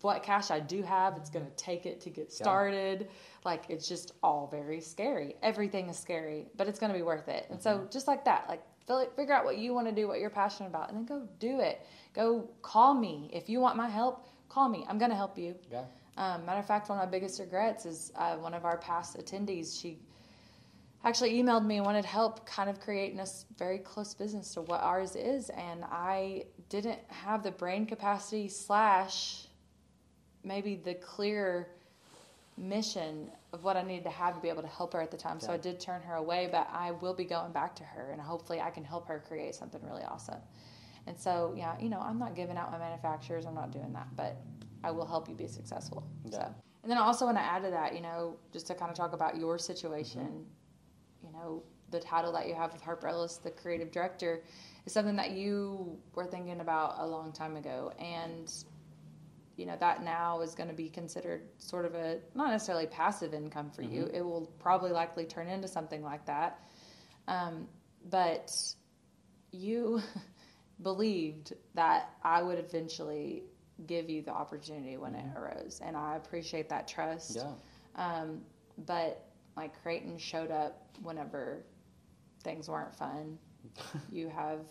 what 0.00 0.22
cash 0.22 0.50
I 0.50 0.60
do 0.60 0.82
have, 0.82 1.16
it's 1.16 1.30
going 1.30 1.46
to 1.46 1.56
take 1.56 1.86
it 1.86 2.00
to 2.02 2.10
get 2.10 2.32
started. 2.32 3.08
Like 3.44 3.64
it's 3.68 3.88
just 3.88 4.12
all 4.22 4.48
very 4.50 4.80
scary. 4.80 5.36
Everything 5.42 5.88
is 5.88 5.98
scary, 5.98 6.46
but 6.56 6.68
it's 6.68 6.78
going 6.78 6.92
to 6.92 6.98
be 6.98 7.02
worth 7.02 7.28
it. 7.28 7.46
And 7.48 7.58
mm-hmm. 7.58 7.84
so 7.84 7.88
just 7.90 8.06
like 8.06 8.24
that, 8.26 8.46
like 8.48 8.62
figure 9.16 9.32
out 9.32 9.46
what 9.46 9.56
you 9.56 9.72
want 9.72 9.88
to 9.88 9.94
do, 9.94 10.06
what 10.06 10.20
you're 10.20 10.30
passionate 10.30 10.68
about, 10.68 10.90
and 10.90 10.98
then 10.98 11.06
go 11.06 11.26
do 11.38 11.60
it. 11.60 11.86
Go 12.12 12.50
call 12.60 12.92
me 12.92 13.30
if 13.32 13.48
you 13.48 13.60
want 13.60 13.76
my 13.76 13.88
help 13.88 14.26
call 14.54 14.68
me. 14.68 14.86
I'm 14.88 14.98
going 14.98 15.10
to 15.10 15.16
help 15.16 15.36
you. 15.36 15.56
Yeah. 15.70 15.82
Um, 16.16 16.46
matter 16.46 16.60
of 16.60 16.66
fact, 16.66 16.88
one 16.88 16.98
of 16.98 17.04
my 17.04 17.10
biggest 17.10 17.40
regrets 17.40 17.86
is 17.86 18.12
uh, 18.14 18.36
one 18.36 18.54
of 18.54 18.64
our 18.64 18.78
past 18.78 19.18
attendees. 19.18 19.80
She 19.80 19.98
actually 21.02 21.32
emailed 21.42 21.66
me 21.66 21.78
and 21.78 21.84
wanted 21.84 22.04
help 22.04 22.46
kind 22.46 22.70
of 22.70 22.80
creating 22.80 23.18
a 23.18 23.26
very 23.58 23.78
close 23.78 24.14
business 24.14 24.54
to 24.54 24.62
what 24.62 24.80
ours 24.80 25.16
is. 25.16 25.50
And 25.50 25.84
I 25.84 26.44
didn't 26.68 27.00
have 27.08 27.42
the 27.42 27.50
brain 27.50 27.84
capacity 27.84 28.48
slash 28.48 29.48
maybe 30.44 30.76
the 30.76 30.94
clear 30.94 31.68
mission 32.56 33.30
of 33.52 33.64
what 33.64 33.76
I 33.76 33.82
needed 33.82 34.04
to 34.04 34.10
have 34.10 34.36
to 34.36 34.40
be 34.40 34.48
able 34.48 34.62
to 34.62 34.68
help 34.68 34.92
her 34.92 35.00
at 35.00 35.10
the 35.10 35.16
time. 35.16 35.40
So 35.40 35.52
I 35.52 35.56
did 35.56 35.80
turn 35.80 36.00
her 36.02 36.14
away, 36.14 36.48
but 36.50 36.68
I 36.72 36.92
will 36.92 37.14
be 37.14 37.24
going 37.24 37.50
back 37.50 37.74
to 37.76 37.82
her 37.82 38.10
and 38.12 38.20
hopefully 38.20 38.60
I 38.60 38.70
can 38.70 38.84
help 38.84 39.08
her 39.08 39.20
create 39.26 39.56
something 39.56 39.80
really 39.84 40.04
awesome. 40.04 40.38
And 41.06 41.18
so, 41.18 41.54
yeah, 41.56 41.76
you 41.80 41.88
know, 41.88 42.00
I'm 42.00 42.18
not 42.18 42.34
giving 42.34 42.56
out 42.56 42.70
my 42.72 42.78
manufacturers. 42.78 43.46
I'm 43.46 43.54
not 43.54 43.70
doing 43.70 43.92
that, 43.92 44.08
but 44.16 44.36
I 44.82 44.90
will 44.90 45.06
help 45.06 45.28
you 45.28 45.34
be 45.34 45.46
successful. 45.46 46.06
Yeah. 46.24 46.38
So, 46.38 46.54
and 46.82 46.90
then 46.90 46.98
I 46.98 47.02
also 47.02 47.24
want 47.24 47.38
to 47.38 47.42
add 47.42 47.62
to 47.62 47.70
that, 47.70 47.94
you 47.94 48.00
know, 48.00 48.36
just 48.52 48.66
to 48.68 48.74
kind 48.74 48.90
of 48.90 48.96
talk 48.96 49.12
about 49.12 49.36
your 49.36 49.58
situation, 49.58 50.22
mm-hmm. 50.22 51.26
you 51.26 51.32
know, 51.32 51.62
the 51.90 52.00
title 52.00 52.32
that 52.32 52.48
you 52.48 52.54
have 52.54 52.72
with 52.72 52.82
Harper 52.82 53.08
Ellis, 53.08 53.36
the 53.36 53.50
creative 53.50 53.90
director, 53.90 54.42
is 54.84 54.92
something 54.92 55.16
that 55.16 55.30
you 55.30 55.98
were 56.14 56.26
thinking 56.26 56.60
about 56.60 56.96
a 56.98 57.06
long 57.06 57.32
time 57.32 57.56
ago. 57.56 57.92
And, 57.98 58.52
you 59.56 59.64
know, 59.66 59.76
that 59.80 60.02
now 60.02 60.40
is 60.40 60.54
going 60.54 60.68
to 60.68 60.74
be 60.74 60.88
considered 60.88 61.42
sort 61.58 61.84
of 61.84 61.94
a 61.94 62.18
not 62.34 62.50
necessarily 62.50 62.86
passive 62.86 63.32
income 63.32 63.70
for 63.70 63.82
mm-hmm. 63.82 63.94
you. 63.94 64.10
It 64.12 64.22
will 64.22 64.52
probably 64.58 64.90
likely 64.90 65.24
turn 65.24 65.48
into 65.48 65.68
something 65.68 66.02
like 66.02 66.26
that. 66.26 66.60
Um, 67.28 67.68
but 68.10 68.52
you 69.52 70.02
believed 70.82 71.54
that 71.74 72.10
I 72.22 72.42
would 72.42 72.58
eventually 72.58 73.44
give 73.86 74.08
you 74.08 74.22
the 74.22 74.30
opportunity 74.30 74.96
when 74.96 75.12
mm-hmm. 75.12 75.36
it 75.36 75.38
arose, 75.38 75.80
and 75.84 75.96
I 75.96 76.16
appreciate 76.16 76.68
that 76.68 76.86
trust. 76.88 77.36
Yeah. 77.36 77.52
Um, 77.96 78.40
but 78.86 79.26
like 79.56 79.80
Creighton 79.82 80.18
showed 80.18 80.50
up 80.50 80.88
whenever 81.02 81.64
things 82.42 82.68
weren't 82.68 82.94
fun. 82.94 83.38
you 84.12 84.28
have 84.28 84.66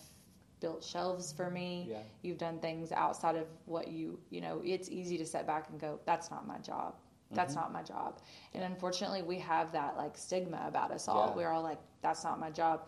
built 0.59 0.83
shelves 0.83 1.31
for 1.31 1.49
me. 1.49 1.87
Yeah. 1.89 1.97
You've 2.21 2.37
done 2.37 2.59
things 2.59 2.91
outside 2.91 3.35
of 3.35 3.47
what 3.65 3.87
you 3.87 4.19
you 4.29 4.41
know. 4.41 4.61
It's 4.63 4.89
easy 4.89 5.17
to 5.17 5.25
set 5.25 5.47
back 5.47 5.69
and 5.69 5.79
go, 5.79 5.99
"That's 6.05 6.29
not 6.31 6.47
my 6.47 6.57
job." 6.57 6.95
That's 7.35 7.53
mm-hmm. 7.53 7.61
not 7.61 7.73
my 7.73 7.83
job. 7.83 8.19
And 8.53 8.63
unfortunately, 8.63 9.23
we 9.23 9.39
have 9.39 9.71
that 9.71 9.97
like 9.97 10.17
stigma 10.17 10.63
about 10.67 10.91
us 10.91 11.07
all. 11.07 11.29
Yeah. 11.29 11.35
We're 11.35 11.51
all 11.51 11.63
like, 11.63 11.79
that's 12.01 12.23
not 12.23 12.39
my 12.39 12.49
job. 12.49 12.87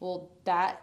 Well, 0.00 0.30
that 0.44 0.82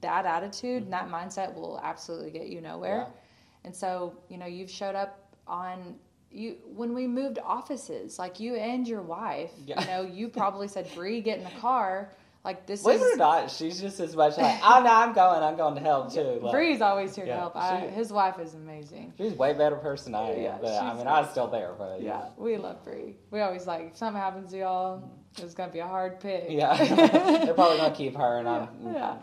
that 0.00 0.26
attitude 0.26 0.84
and 0.84 0.92
that 0.92 1.06
mm-hmm. 1.06 1.14
mindset 1.14 1.54
will 1.54 1.80
absolutely 1.82 2.30
get 2.30 2.48
you 2.48 2.60
nowhere. 2.60 3.06
Yeah. 3.08 3.20
And 3.64 3.76
so, 3.76 4.14
you 4.28 4.38
know, 4.38 4.46
you've 4.46 4.70
showed 4.70 4.94
up 4.94 5.34
on 5.46 5.96
you 6.30 6.56
when 6.64 6.94
we 6.94 7.06
moved 7.06 7.38
offices, 7.44 8.18
like 8.18 8.40
you 8.40 8.54
and 8.54 8.86
your 8.86 9.02
wife. 9.02 9.50
Yeah. 9.66 9.80
You 9.80 9.86
know, 9.86 10.02
you 10.02 10.28
probably 10.28 10.68
said, 10.68 10.88
"Bree, 10.94 11.20
get 11.20 11.38
in 11.38 11.44
the 11.44 11.60
car." 11.60 12.12
Like 12.42 12.66
this 12.66 12.82
Believe 12.82 13.02
it 13.02 13.04
or 13.04 13.12
is. 13.12 13.18
not, 13.18 13.50
she's 13.50 13.78
just 13.78 14.00
as 14.00 14.16
much 14.16 14.38
like, 14.38 14.60
oh 14.64 14.82
no, 14.82 14.90
I'm 14.90 15.12
going, 15.12 15.42
I'm 15.42 15.58
going 15.58 15.74
to 15.74 15.80
help 15.82 16.10
too. 16.10 16.40
Like, 16.40 16.52
Bree's 16.52 16.80
always 16.80 17.14
here 17.14 17.26
Yeah, 17.26 17.34
to 17.34 17.40
help. 17.40 17.56
I, 17.56 17.82
she- 17.82 17.86
his 17.88 18.10
wife 18.10 18.38
is 18.38 18.54
amazing. 18.54 19.12
She's 19.18 19.34
way 19.34 19.52
better 19.52 19.76
person 19.76 20.12
than 20.12 20.22
I 20.22 20.30
am, 20.30 20.42
Yeah, 20.42 20.58
but 20.58 20.72
I 20.72 20.94
mean, 20.94 21.06
I'm 21.06 21.26
still 21.26 21.48
there, 21.48 21.74
but 21.76 22.00
Yeah, 22.00 22.28
we 22.38 22.56
love 22.56 22.82
Bree. 22.82 23.16
We 23.30 23.40
always 23.40 23.66
like 23.66 23.90
if 23.90 23.98
something 23.98 24.18
happens 24.18 24.52
to 24.52 24.58
y'all, 24.58 25.00
mm-hmm. 25.00 25.44
it's 25.44 25.52
gonna 25.52 25.70
be 25.70 25.80
a 25.80 25.86
hard 25.86 26.18
pick. 26.20 26.46
yeah. 26.48 26.82
They're 27.44 27.52
probably 27.52 27.76
gonna 27.76 27.94
keep 27.94 28.16
her, 28.16 28.38
and 28.38 28.48
I'm. 28.48 28.68
yeah. 28.86 29.16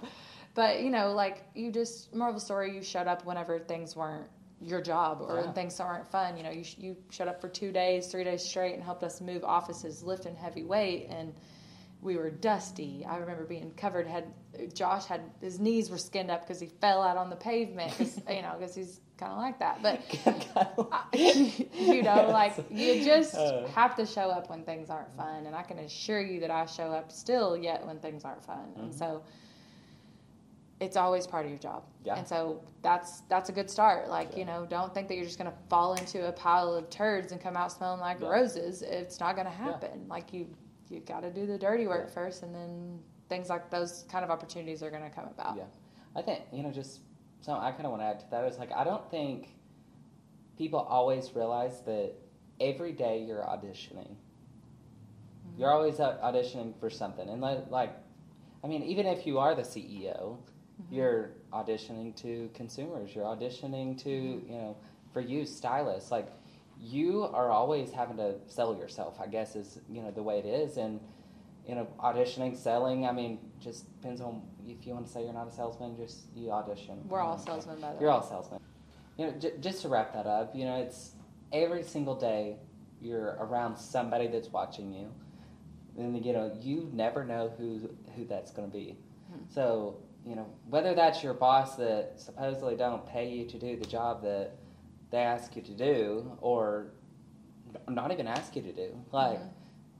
But 0.57 0.81
you 0.81 0.89
know, 0.89 1.11
like 1.13 1.43
you 1.53 1.71
just 1.71 2.11
the 2.11 2.39
story, 2.39 2.73
you 2.75 2.81
showed 2.81 3.05
up 3.05 3.23
whenever 3.25 3.59
things 3.59 3.95
weren't 3.95 4.25
your 4.59 4.81
job 4.81 5.21
or 5.21 5.39
Yeah. 5.41 5.51
things 5.51 5.77
weren't 5.77 6.07
fun. 6.07 6.35
You 6.35 6.41
know, 6.41 6.49
you 6.49 6.63
you 6.79 6.97
showed 7.11 7.27
up 7.27 7.39
for 7.39 7.47
two 7.47 7.71
days, 7.71 8.07
three 8.07 8.23
days 8.23 8.43
straight, 8.43 8.73
and 8.73 8.81
helped 8.83 9.03
us 9.03 9.21
move 9.21 9.43
offices, 9.43 10.01
lifting 10.01 10.35
heavy 10.35 10.63
weight, 10.63 11.09
and 11.11 11.35
we 12.01 12.17
were 12.17 12.31
dusty. 12.31 13.05
I 13.07 13.17
remember 13.17 13.45
being 13.45 13.69
covered. 13.77 14.07
Had 14.07 14.33
Josh 14.73 15.05
had 15.05 15.21
his 15.41 15.59
knees 15.59 15.91
were 15.91 15.99
skinned 15.99 16.31
up 16.31 16.41
because 16.47 16.59
he 16.59 16.65
fell 16.81 17.03
out 17.03 17.17
on 17.17 17.29
the 17.29 17.35
pavement. 17.35 17.95
Cause, 17.95 18.19
you 18.27 18.41
know, 18.41 18.55
because 18.57 18.73
he's 18.73 18.99
kind 19.19 19.33
of 19.33 19.37
like 19.37 19.59
that. 19.59 19.83
But 19.83 20.01
you 21.13 22.01
know, 22.01 22.29
like 22.31 22.55
you 22.71 23.05
just 23.05 23.35
Uh. 23.35 23.67
have 23.75 23.95
to 23.97 24.07
show 24.07 24.31
up 24.31 24.49
when 24.49 24.63
things 24.63 24.89
aren't 24.89 25.15
fun, 25.15 25.45
and 25.45 25.55
I 25.55 25.61
can 25.61 25.77
assure 25.77 26.19
you 26.19 26.39
that 26.39 26.49
I 26.49 26.65
show 26.65 26.91
up 26.91 27.11
still 27.11 27.55
yet 27.55 27.85
when 27.85 27.99
things 27.99 28.25
aren't 28.25 28.43
fun, 28.43 28.69
and 28.75 28.89
Mm-hmm. 28.89 28.97
so 28.97 29.21
it's 30.79 30.95
always 30.95 31.25
part 31.25 31.45
of 31.45 31.51
your 31.51 31.59
job. 31.59 31.83
Yeah. 32.03 32.15
And 32.17 32.27
so 32.27 32.61
that's 32.83 33.21
that's 33.29 33.49
a 33.49 33.51
good 33.51 33.69
start. 33.69 34.09
Like 34.09 34.37
you 34.37 34.45
know, 34.45 34.65
don't 34.69 34.93
think 34.93 35.07
that 35.07 35.15
you're 35.15 35.25
just 35.25 35.37
gonna 35.37 35.53
fall 35.69 35.95
into 35.95 36.27
a 36.27 36.31
pile 36.31 36.73
of 36.73 36.89
turds 36.89 37.31
and 37.31 37.41
come 37.41 37.57
out 37.57 37.71
smelling 37.71 37.99
like 37.99 38.19
Yeah. 38.21 38.29
roses. 38.29 38.81
It's 38.83 39.19
not 39.19 39.35
gonna 39.35 39.49
happen. 39.49 40.07
Like 40.07 40.33
you 40.33 40.47
you 40.89 41.01
got 41.01 41.19
to 41.21 41.31
do 41.31 41.45
the 41.45 41.57
dirty 41.57 41.85
work 41.85 42.05
Yeah. 42.07 42.13
first, 42.13 42.43
and 42.43 42.55
then 42.55 42.99
things 43.27 43.49
like 43.49 43.69
those 43.69 44.03
kind 44.09 44.23
of 44.23 44.31
opportunities 44.31 44.81
are 44.83 44.89
gonna 44.91 45.09
come 45.09 45.25
about. 45.25 45.57
Yeah, 45.57 45.63
I 46.15 46.21
think 46.21 46.43
you 46.53 46.63
know 46.63 46.71
just 46.71 47.01
so 47.41 47.53
I 47.53 47.71
kind 47.71 47.85
of 47.85 47.91
want 47.91 48.01
to 48.03 48.05
add 48.05 48.19
to 48.21 48.29
that 48.31 48.45
is 48.45 48.57
like 48.57 48.71
I 48.71 48.83
don't 48.83 49.09
think 49.09 49.49
people 50.57 50.79
always 50.79 51.35
realize 51.35 51.81
that 51.81 52.13
every 52.59 52.91
day 52.91 53.23
you're 53.23 53.43
auditioning. 53.43 54.15
Mm-hmm. 54.15 55.59
You're 55.59 55.71
always 55.71 55.95
auditioning 55.97 56.79
for 56.79 56.89
something, 56.89 57.27
and 57.29 57.41
like, 57.41 57.69
like, 57.69 57.93
I 58.63 58.67
mean, 58.67 58.83
even 58.83 59.05
if 59.05 59.25
you 59.27 59.39
are 59.39 59.55
the 59.55 59.61
CEO, 59.63 60.37
you're 60.91 61.31
auditioning 61.53 62.15
to 62.21 62.49
consumers. 62.53 63.15
You're 63.15 63.25
auditioning 63.25 64.01
to 64.03 64.09
you 64.09 64.57
know 64.57 64.77
for 65.13 65.21
you 65.21 65.45
stylists. 65.45 66.11
Like 66.11 66.27
you 66.79 67.23
are 67.23 67.49
always 67.49 67.91
having 67.91 68.17
to 68.17 68.35
sell 68.47 68.75
yourself. 68.75 69.19
I 69.21 69.27
guess 69.27 69.55
is 69.55 69.79
you 69.89 70.01
know 70.01 70.11
the 70.11 70.23
way 70.23 70.39
it 70.39 70.45
is, 70.45 70.77
and 70.77 70.99
you 71.67 71.75
know, 71.75 71.87
auditioning, 71.99 72.55
selling. 72.55 73.05
I 73.05 73.11
mean, 73.11 73.39
just 73.59 73.93
depends 73.99 74.21
on 74.21 74.41
if 74.65 74.87
you 74.87 74.93
want 74.93 75.05
to 75.05 75.11
say 75.11 75.23
you're 75.23 75.33
not 75.33 75.49
a 75.49 75.51
salesman. 75.51 75.97
Just 75.97 76.27
you 76.33 76.51
audition. 76.51 77.01
We're 77.07 77.19
all 77.19 77.37
salesmen, 77.37 77.81
by 77.81 77.89
the 77.89 77.95
way. 77.95 78.01
You're 78.01 78.11
all 78.11 78.23
salesmen. 78.23 78.61
You 79.17 79.27
know, 79.27 79.33
j- 79.33 79.53
just 79.59 79.81
to 79.81 79.89
wrap 79.89 80.13
that 80.13 80.27
up, 80.27 80.55
you 80.55 80.63
know, 80.63 80.77
it's 80.77 81.11
every 81.51 81.83
single 81.83 82.15
day 82.15 82.57
you're 83.01 83.37
around 83.39 83.77
somebody 83.77 84.27
that's 84.27 84.49
watching 84.49 84.93
you, 84.93 85.11
and 85.97 86.25
you 86.25 86.33
know, 86.33 86.57
you 86.61 86.89
never 86.93 87.25
know 87.25 87.53
who 87.57 87.89
who 88.15 88.25
that's 88.25 88.51
going 88.51 88.69
to 88.69 88.73
be. 88.73 88.95
Hmm. 89.29 89.39
So 89.49 89.97
you 90.27 90.35
know, 90.35 90.45
whether 90.69 90.93
that's 90.93 91.23
your 91.23 91.33
boss 91.33 91.75
that 91.77 92.13
supposedly 92.17 92.75
don't 92.75 93.05
pay 93.07 93.29
you 93.29 93.45
to 93.45 93.57
do 93.57 93.77
the 93.77 93.85
job 93.85 94.21
that 94.23 94.51
they 95.09 95.19
ask 95.19 95.55
you 95.55 95.61
to 95.61 95.71
do, 95.71 96.37
or 96.41 96.87
not 97.87 98.11
even 98.11 98.27
ask 98.27 98.55
you 98.55 98.61
to 98.61 98.73
do, 98.73 98.89
like 99.13 99.39
Mhm. 99.39 99.49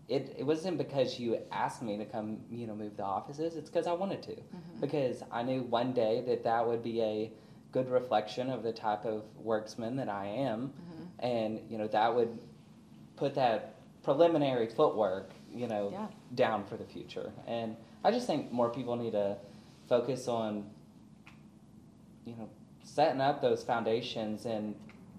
it, 0.09 0.36
it 0.38 0.43
wasn't 0.45 0.78
because 0.78 1.17
you 1.19 1.38
asked 1.51 1.82
me 1.82 1.97
to 1.97 2.05
come, 2.05 2.41
you 2.49 2.67
know, 2.67 2.75
move 2.75 2.97
the 2.97 3.03
offices. 3.03 3.55
It's 3.55 3.69
because 3.69 3.88
I 3.88 3.93
wanted 3.93 4.21
to. 4.23 4.32
Mhm. 4.36 4.82
Because 4.82 5.23
I 5.32 5.43
knew 5.43 5.63
one 5.63 5.93
day 5.93 6.21
that 6.28 6.43
that 6.43 6.65
would 6.67 6.84
be 6.84 7.01
a 7.01 7.32
good 7.71 7.89
reflection 7.89 8.49
of 8.49 8.63
the 8.63 8.71
type 8.73 9.05
of 9.05 9.23
worksman 9.45 9.95
that 9.97 10.09
I 10.09 10.25
am. 10.28 10.73
Mhm. 10.73 11.07
And, 11.19 11.61
you 11.69 11.78
know, 11.78 11.88
that 11.88 12.13
would 12.13 12.38
put 13.15 13.34
that 13.36 13.75
preliminary 14.03 14.67
footwork, 14.67 15.32
you 15.53 15.67
know, 15.67 15.89
Yeah. 15.89 16.07
down 16.36 16.63
for 16.65 16.78
the 16.78 16.86
future. 16.86 17.32
And 17.45 17.75
I 18.03 18.11
just 18.11 18.28
think 18.28 18.51
more 18.51 18.69
people 18.69 18.95
need 18.95 19.11
to 19.11 19.38
focus 19.88 20.28
on, 20.28 20.66
you 22.26 22.36
know, 22.36 22.50
setting 22.84 23.22
up 23.22 23.42
those 23.42 23.64
foundations 23.64 24.46
and 24.46 24.76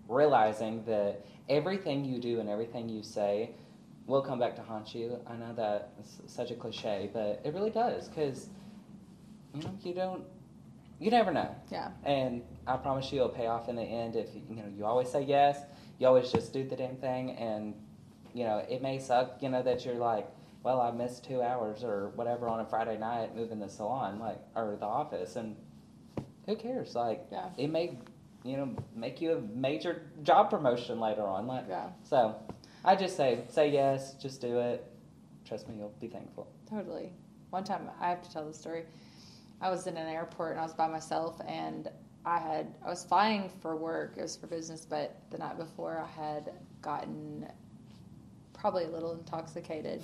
realizing 0.09 0.85
that 0.85 1.25
everything 1.49 2.05
you 2.05 2.19
do 2.21 2.41
and 2.41 2.49
everything 2.49 2.89
you 2.89 3.03
say 3.03 3.51
will 4.07 4.23
come 4.23 4.39
back 4.39 4.57
to 4.57 4.62
haunt 4.62 4.95
you. 4.95 5.19
I 5.27 5.37
know 5.37 5.53
that 5.55 5.91
it's 5.99 6.21
such 6.27 6.51
a 6.51 6.55
cliche, 6.55 7.11
but 7.12 7.41
it 7.45 7.53
really 7.55 7.71
does 7.71 8.09
because 8.09 8.49
you 9.55 9.62
know 9.62 9.71
you 9.83 9.95
don't, 9.95 10.23
you 10.99 11.11
never 11.11 11.31
know, 11.31 11.55
Yeah. 11.71 11.91
and 12.05 12.43
I 12.66 12.77
promise 12.77 13.12
you 13.12 13.19
it'll 13.21 13.29
pay 13.31 13.47
off 13.47 13.69
in 13.69 13.77
the 13.77 13.83
end 13.83 14.16
if 14.16 14.29
you 14.49 14.57
know 14.57 14.64
you 14.77 14.85
always 14.85 15.11
say 15.11 15.23
yes, 15.23 15.59
you 15.99 16.07
always 16.07 16.31
just 16.33 16.53
do 16.53 16.64
the 16.66 16.77
damn 16.77 16.97
thing, 16.97 17.33
and 17.33 17.75
you 18.35 18.45
know 18.45 18.59
it 18.69 18.81
may 18.83 18.99
suck, 18.99 19.43
you 19.43 19.49
know 19.51 19.62
that 19.62 19.85
you're 19.85 19.95
like, 19.95 20.27
well 20.69 20.83
I 20.83 20.91
missed 20.91 21.25
two 21.25 21.41
hours 21.41 21.83
or 21.83 22.11
whatever 22.14 22.47
on 22.47 22.61
a 22.61 22.64
Friday 22.66 22.99
night 22.99 23.35
moving 23.35 23.59
the 23.59 23.71
salon 23.71 24.19
like 24.19 24.39
or 24.55 24.77
the 24.79 24.85
office, 24.85 25.37
and 25.37 25.57
who 26.45 26.57
cares? 26.57 26.95
Like 26.95 27.27
Yeah. 27.33 27.49
it 27.57 27.69
may 27.71 27.97
you 28.45 28.59
know 28.59 28.77
make 28.95 29.23
you 29.23 29.33
a 29.33 29.41
major 29.41 30.03
job 30.23 30.51
promotion 30.51 31.01
later 31.01 31.27
on, 31.27 31.47
like 31.47 31.64
Yeah. 31.69 31.89
so. 32.03 32.35
I 32.85 32.95
just 32.97 33.16
say 33.16 33.45
say 33.49 33.71
yes, 33.71 34.12
just 34.14 34.41
do 34.43 34.59
it. 34.61 34.85
Trust 35.47 35.69
me, 35.69 35.77
you'll 35.79 35.95
be 36.01 36.07
thankful. 36.09 36.47
Totally. 36.69 37.12
One 37.51 37.64
time, 37.64 37.89
I 37.99 38.11
have 38.11 38.23
to 38.23 38.31
tell 38.31 38.45
the 38.47 38.53
story. 38.53 38.85
I 39.62 39.71
was 39.71 39.87
in 39.87 39.97
an 39.97 40.07
airport 40.07 40.53
and 40.53 40.61
I 40.61 40.64
was 40.64 40.75
by 40.75 40.87
myself, 40.87 41.41
and 41.49 41.89
I 42.27 42.39
had 42.39 42.75
I 42.85 42.91
was 42.91 43.05
flying 43.05 43.49
for 43.62 43.75
work. 43.75 44.14
It 44.19 44.23
was 44.23 44.37
for 44.37 44.47
business, 44.47 44.85
but 44.85 45.16
the 45.31 45.39
night 45.39 45.57
before, 45.59 45.99
I 45.99 46.07
had 46.23 46.53
gotten 46.83 47.47
probably 48.53 48.85
a 48.85 48.89
little 48.91 49.12
intoxicated, 49.12 50.03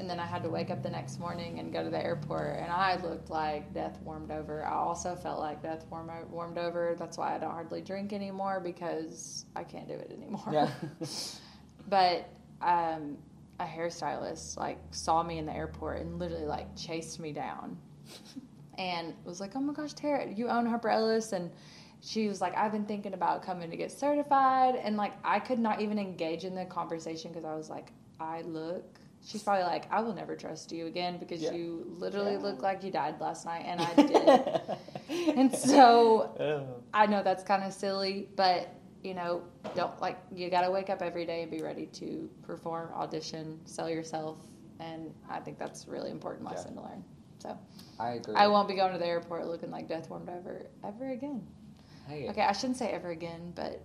and 0.00 0.08
then 0.08 0.18
I 0.18 0.24
had 0.24 0.42
to 0.44 0.48
wake 0.48 0.70
up 0.70 0.82
the 0.82 0.88
next 0.88 1.20
morning 1.20 1.58
and 1.58 1.70
go 1.70 1.84
to 1.84 1.90
the 1.90 2.02
airport, 2.02 2.56
and 2.58 2.72
I 2.72 2.96
looked 2.96 3.28
like 3.28 3.74
death 3.74 4.00
warmed 4.02 4.30
over. 4.30 4.64
I 4.64 4.72
also 4.72 5.14
felt 5.14 5.38
like 5.38 5.62
death 5.62 5.84
warm, 5.90 6.10
warmed 6.30 6.56
over. 6.56 6.96
That's 6.98 7.18
why 7.18 7.34
I 7.34 7.38
don't 7.38 7.50
hardly 7.50 7.82
drink 7.82 8.14
anymore 8.14 8.60
because 8.60 9.44
I 9.54 9.62
can't 9.62 9.86
do 9.86 9.94
it 9.94 10.10
anymore. 10.10 10.48
Yeah. 10.50 10.70
But 11.88 12.28
um, 12.60 13.18
a 13.58 13.64
hairstylist 13.64 14.56
like 14.56 14.78
saw 14.92 15.24
me 15.24 15.38
in 15.38 15.46
the 15.46 15.52
airport 15.52 16.02
and 16.02 16.20
literally 16.20 16.44
like 16.46 16.76
chased 16.76 17.18
me 17.18 17.32
down, 17.32 17.76
and 18.78 19.14
was 19.24 19.40
like, 19.40 19.56
"Oh 19.56 19.60
my 19.60 19.72
gosh, 19.72 19.92
Terra, 19.94 20.30
you 20.30 20.48
own 20.48 20.66
Harper 20.66 20.88
Ellis?" 20.88 21.32
And 21.32 21.50
she 22.00 22.28
was 22.28 22.40
like, 22.40 22.56
"I've 22.56 22.70
been 22.70 22.84
thinking 22.84 23.12
about 23.12 23.42
coming 23.42 23.70
to 23.70 23.76
get 23.76 23.90
certified," 23.90 24.76
and 24.76 24.96
like 24.96 25.14
I 25.24 25.40
could 25.40 25.58
not 25.58 25.80
even 25.80 25.98
engage 25.98 26.44
in 26.44 26.54
the 26.54 26.64
conversation 26.66 27.32
because 27.32 27.44
I 27.44 27.56
was 27.56 27.68
like, 27.68 27.92
"I 28.20 28.42
look." 28.42 28.99
She's 29.22 29.42
probably 29.42 29.64
like, 29.64 29.90
"I 29.92 30.00
will 30.02 30.14
never 30.14 30.34
trust 30.34 30.72
you 30.72 30.86
again 30.86 31.18
because 31.18 31.42
Yeah. 31.42 31.52
you 31.52 31.84
literally 31.98 32.32
Yeah. 32.32 32.38
look 32.38 32.62
like 32.62 32.82
you 32.82 32.90
died 32.90 33.20
last 33.20 33.44
night," 33.44 33.64
and 33.66 33.80
I 33.80 33.94
did. 33.94 34.60
and 35.38 35.54
so 35.54 36.34
Oh. 36.40 36.82
I 36.94 37.06
know 37.06 37.22
that's 37.22 37.42
kind 37.44 37.62
of 37.64 37.72
silly, 37.72 38.28
but 38.36 38.68
you 39.02 39.14
know, 39.14 39.42
don't 39.74 39.98
like 40.00 40.18
you 40.34 40.50
got 40.50 40.62
to 40.62 40.70
wake 40.70 40.90
up 40.90 41.00
every 41.02 41.24
day 41.24 41.42
and 41.42 41.50
be 41.50 41.62
ready 41.62 41.86
to 41.86 42.28
perform, 42.42 42.90
audition, 42.94 43.58
sell 43.66 43.88
yourself, 43.88 44.38
and 44.78 45.12
I 45.28 45.40
think 45.40 45.58
that's 45.58 45.86
a 45.86 45.90
really 45.90 46.10
important 46.10 46.44
Yeah. 46.44 46.56
lesson 46.56 46.74
to 46.76 46.82
learn. 46.82 47.04
So 47.38 47.56
I 47.98 48.12
agree. 48.12 48.34
I 48.34 48.46
won't 48.48 48.68
be 48.68 48.74
going 48.74 48.92
to 48.92 48.98
the 48.98 49.06
airport 49.06 49.46
looking 49.46 49.70
like 49.70 49.86
death 49.88 50.10
warmed 50.10 50.28
over 50.28 50.66
ever 50.84 51.10
again. 51.10 51.46
Hey, 52.06 52.28
Okay, 52.28 52.42
I 52.42 52.52
shouldn't 52.52 52.76
say 52.78 52.88
ever 52.90 53.10
again, 53.10 53.52
but 53.54 53.80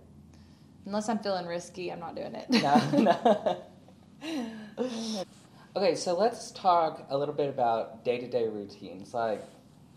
unless 0.86 1.08
I'm 1.08 1.18
feeling 1.18 1.46
risky, 1.46 1.90
I'm 1.92 2.00
not 2.00 2.14
doing 2.14 2.34
it. 2.34 2.48
no, 2.50 2.80
no. 3.00 3.62
okay, 4.78 5.94
so 5.94 6.16
let's 6.16 6.50
talk 6.52 7.06
a 7.10 7.16
little 7.16 7.34
bit 7.34 7.48
about 7.48 8.04
day 8.04 8.18
to 8.18 8.28
day 8.28 8.48
routines. 8.48 9.14
Like, 9.14 9.42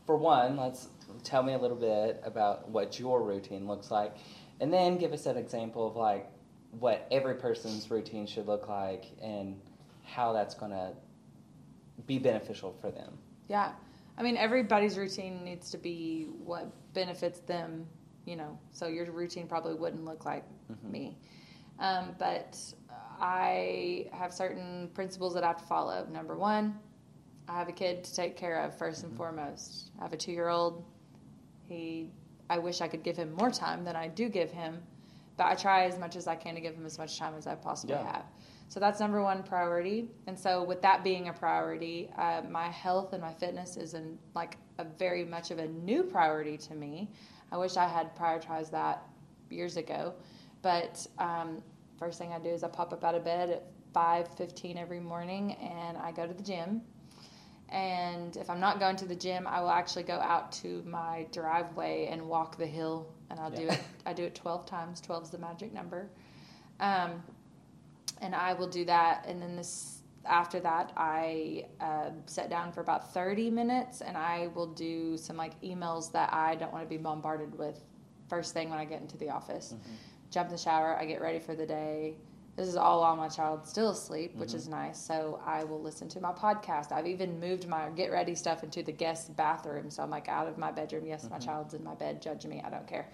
for 0.06 0.18
one, 0.18 0.58
let's 0.58 0.88
tell 1.24 1.44
me 1.44 1.54
a 1.54 1.58
little 1.58 1.78
bit 1.78 2.22
about 2.24 2.70
what 2.70 3.00
your 3.00 3.24
routine 3.24 3.68
looks 3.68 3.92
like, 3.92 4.16
and 4.60 4.72
then 4.74 4.98
give 4.98 5.14
us 5.14 5.26
an 5.26 5.38
example 5.38 5.88
of 5.88 5.96
like 5.96 6.30
what 6.80 7.08
every 7.12 7.36
person's 7.36 7.90
routine 7.90 8.28
should 8.28 8.48
look 8.48 8.68
like 8.68 9.06
and 9.22 9.60
how 10.04 10.34
that's 10.34 10.54
going 10.54 10.72
to 10.72 10.92
be 12.06 12.20
beneficial 12.20 12.76
for 12.80 12.92
them. 12.92 13.18
Yeah. 13.48 13.72
I 14.18 14.24
mean, 14.24 14.38
everybody's 14.38 14.98
routine 14.98 15.44
needs 15.44 15.72
to 15.72 15.78
be 15.78 16.28
what 16.44 16.72
benefits 16.94 17.40
them, 17.40 17.88
you 18.26 18.36
know. 18.36 18.58
So 18.72 18.88
your 18.88 19.10
routine 19.12 19.48
probably 19.48 19.76
wouldn't 19.76 20.06
look 20.06 20.26
like 20.26 20.44
Mhm. 20.70 20.92
me. 20.92 21.18
Um, 21.80 22.16
but 22.20 22.58
I 23.20 24.08
have 24.14 24.34
certain 24.34 24.90
principles 24.94 25.34
that 25.34 25.44
I 25.44 25.48
have 25.48 25.58
to 25.58 25.66
follow. 25.66 26.06
Number 26.12 26.36
one, 26.38 26.78
I 27.48 27.58
have 27.58 27.68
a 27.68 27.74
kid 27.74 28.04
to 28.04 28.16
take 28.16 28.38
care 28.38 28.62
of 28.62 28.78
1st 28.78 29.04
and 29.06 29.18
foremost. 29.18 29.92
I 30.00 30.04
have 30.04 30.14
a 30.14 30.18
two 30.18 30.32
year 30.32 30.48
old. 30.50 30.86
He, 31.68 32.10
I 32.50 32.58
wish 32.60 32.82
I 32.82 32.88
could 32.88 33.04
give 33.04 33.18
him 33.18 33.34
more 33.34 33.52
time 33.52 33.84
than 33.84 33.96
I 33.96 34.08
do 34.08 34.30
give 34.30 34.52
him, 34.52 34.82
but 35.38 35.46
I 35.48 35.56
try 35.56 35.86
as 35.86 36.00
much 36.00 36.16
as 36.16 36.28
I 36.28 36.36
can 36.36 36.56
to 36.56 36.62
give 36.62 36.76
him 36.76 36.86
as 36.86 36.98
much 36.98 37.18
time 37.20 37.34
as 37.36 37.48
I 37.48 37.56
possibly 37.56 37.96
Yeah. 37.96 38.12
have. 38.12 38.26
So 38.70 38.80
that's 38.80 39.00
number 39.00 39.22
one 39.24 39.42
priority. 39.44 40.10
And 40.28 40.38
so 40.38 40.64
with 40.64 40.82
that 40.84 41.04
being 41.04 41.28
a 41.30 41.34
priority, 41.34 42.10
uh, 42.18 42.44
my 42.50 42.68
health 42.68 43.14
and 43.14 43.22
my 43.22 43.34
fitness 43.34 43.78
is 43.78 43.96
in 43.96 44.18
like 44.36 44.58
a 44.78 44.84
very 44.84 45.26
much 45.26 45.50
of 45.50 45.58
a 45.58 45.68
new 45.68 46.04
priority 46.04 46.56
to 46.58 46.76
me. 46.76 47.10
I 47.52 47.58
wish 47.58 47.78
I 47.78 47.88
had 47.88 48.16
prioritized 48.16 48.70
that 48.72 49.04
years 49.50 49.76
ago, 49.78 50.14
but 50.62 51.06
um, 51.18 51.64
first 52.00 52.18
thing 52.18 52.32
I 52.34 52.39
do 52.39 52.50
is 52.50 52.64
I 52.64 52.68
pop 52.70 52.93
up 52.93 53.04
out 53.04 53.16
of 53.16 53.24
bed 53.24 53.50
at 53.50 53.64
five 53.93 54.28
fifteen 54.36 54.78
every 54.78 55.00
morning 55.00 55.54
and 55.54 55.97
I 55.97 56.12
go 56.12 56.26
to 56.26 56.34
the 56.34 56.43
gym. 56.43 56.82
And 57.70 58.36
if 58.36 58.50
I'm 58.50 58.60
not 58.60 58.80
going 58.80 58.95
to 58.95 59.06
the 59.06 59.16
gym, 59.16 59.45
I 59.45 59.62
will 59.62 59.70
actually 59.70 60.04
go 60.04 60.16
out 60.16 60.52
to 60.54 60.82
my 60.88 61.28
driveway 61.32 62.08
and 62.12 62.28
walk 62.28 62.58
the 62.58 62.66
hill. 62.66 63.14
And 63.30 63.39
I'll 63.39 63.52
do 63.52 63.68
it. 63.68 63.80
I 64.08 64.14
do 64.14 64.24
it 64.24 64.34
12 64.34 64.66
times. 64.66 65.02
12 65.02 65.24
is 65.26 65.30
the 65.30 65.38
magic 65.38 65.72
number. 65.72 66.10
Um, 66.80 67.22
and 68.22 68.34
I 68.34 68.54
will 68.54 68.68
do 68.68 68.86
that. 68.86 69.26
And 69.28 69.39
then 69.39 69.56
this 69.56 70.00
after 70.26 70.60
that, 70.62 70.91
I 70.97 71.66
uh, 71.80 72.10
sit 72.26 72.50
down 72.50 72.72
for 72.72 72.82
about 72.82 73.14
30 73.14 73.50
minutes, 73.50 74.02
and 74.02 74.18
I 74.18 74.47
will 74.54 74.68
do 74.68 75.18
some 75.18 75.38
like 75.38 75.60
emails 75.62 76.12
that 76.12 76.34
I 76.34 76.56
don't 76.56 76.72
want 76.72 76.84
to 76.84 76.89
be 76.89 76.97
bombarded 76.97 77.58
with 77.58 77.80
first 78.30 78.54
thing 78.54 78.70
when 78.70 78.80
I 78.80 78.86
get 78.86 79.02
into 79.02 79.18
the 79.18 79.30
office. 79.30 79.74
Jump 80.32 80.48
in 80.50 80.56
the 80.56 80.62
shower. 80.62 80.98
I 80.98 81.06
get 81.06 81.22
ready 81.22 81.40
for 81.40 81.56
the 81.56 81.66
day. 81.66 82.16
This 82.56 82.68
is 82.68 82.76
all 82.76 83.00
while 83.00 83.16
my 83.16 83.30
child's 83.30 83.70
still 83.70 83.92
asleep, 83.92 84.36
which 84.36 84.54
is 84.54 84.68
nice. 84.68 85.00
So 85.00 85.40
I 85.46 85.64
will 85.64 85.82
listen 85.82 86.10
to 86.10 86.20
my 86.20 86.34
podcast. 86.34 86.92
I've 86.92 87.08
even 87.08 87.40
moved 87.40 87.70
my 87.70 87.88
get 87.90 88.12
ready 88.12 88.36
stuff 88.36 88.64
into 88.64 88.84
the 88.84 88.92
guest 88.92 89.34
bathroom. 89.38 89.90
So 89.90 90.04
I'm 90.04 90.10
like 90.10 90.28
out 90.28 90.46
of 90.46 90.58
my 90.58 90.70
bedroom. 90.70 91.06
Yes, 91.06 91.26
my 91.32 91.40
child's 91.40 91.74
in 91.74 91.86
my 91.86 91.96
bed. 91.96 92.22
Judge 92.22 92.46
me. 92.46 92.62
I 92.66 92.70
don't 92.70 92.86
care. 92.86 93.08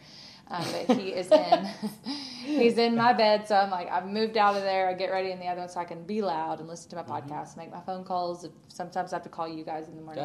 Um, 0.49 0.65
but 0.87 0.97
he 0.99 1.09
is 1.09 1.29
in 1.29 1.69
he's 2.43 2.79
in 2.79 2.95
my 2.95 3.13
bed. 3.13 3.47
So 3.47 3.55
I'm 3.55 3.69
like 3.69 3.87
I've 3.91 4.07
moved 4.07 4.35
out 4.35 4.55
of 4.55 4.63
there. 4.63 4.89
I 4.89 4.93
get 4.93 5.11
ready 5.11 5.29
in 5.29 5.39
the 5.39 5.45
other 5.45 5.59
one 5.59 5.69
so 5.69 5.79
I 5.79 5.85
can 5.85 6.03
be 6.03 6.23
loud 6.23 6.59
and 6.59 6.67
listen 6.67 6.89
to 6.89 6.95
my 6.95 7.03
podcast, 7.03 7.55
make 7.55 7.71
my 7.71 7.81
phone 7.81 8.03
calls. 8.03 8.47
Sometimes 8.67 9.13
I 9.13 9.17
have 9.17 9.23
to 9.23 9.29
call 9.29 9.47
you 9.47 9.63
guys 9.63 9.87
in 9.87 9.95
the 9.95 10.01
morning. 10.01 10.23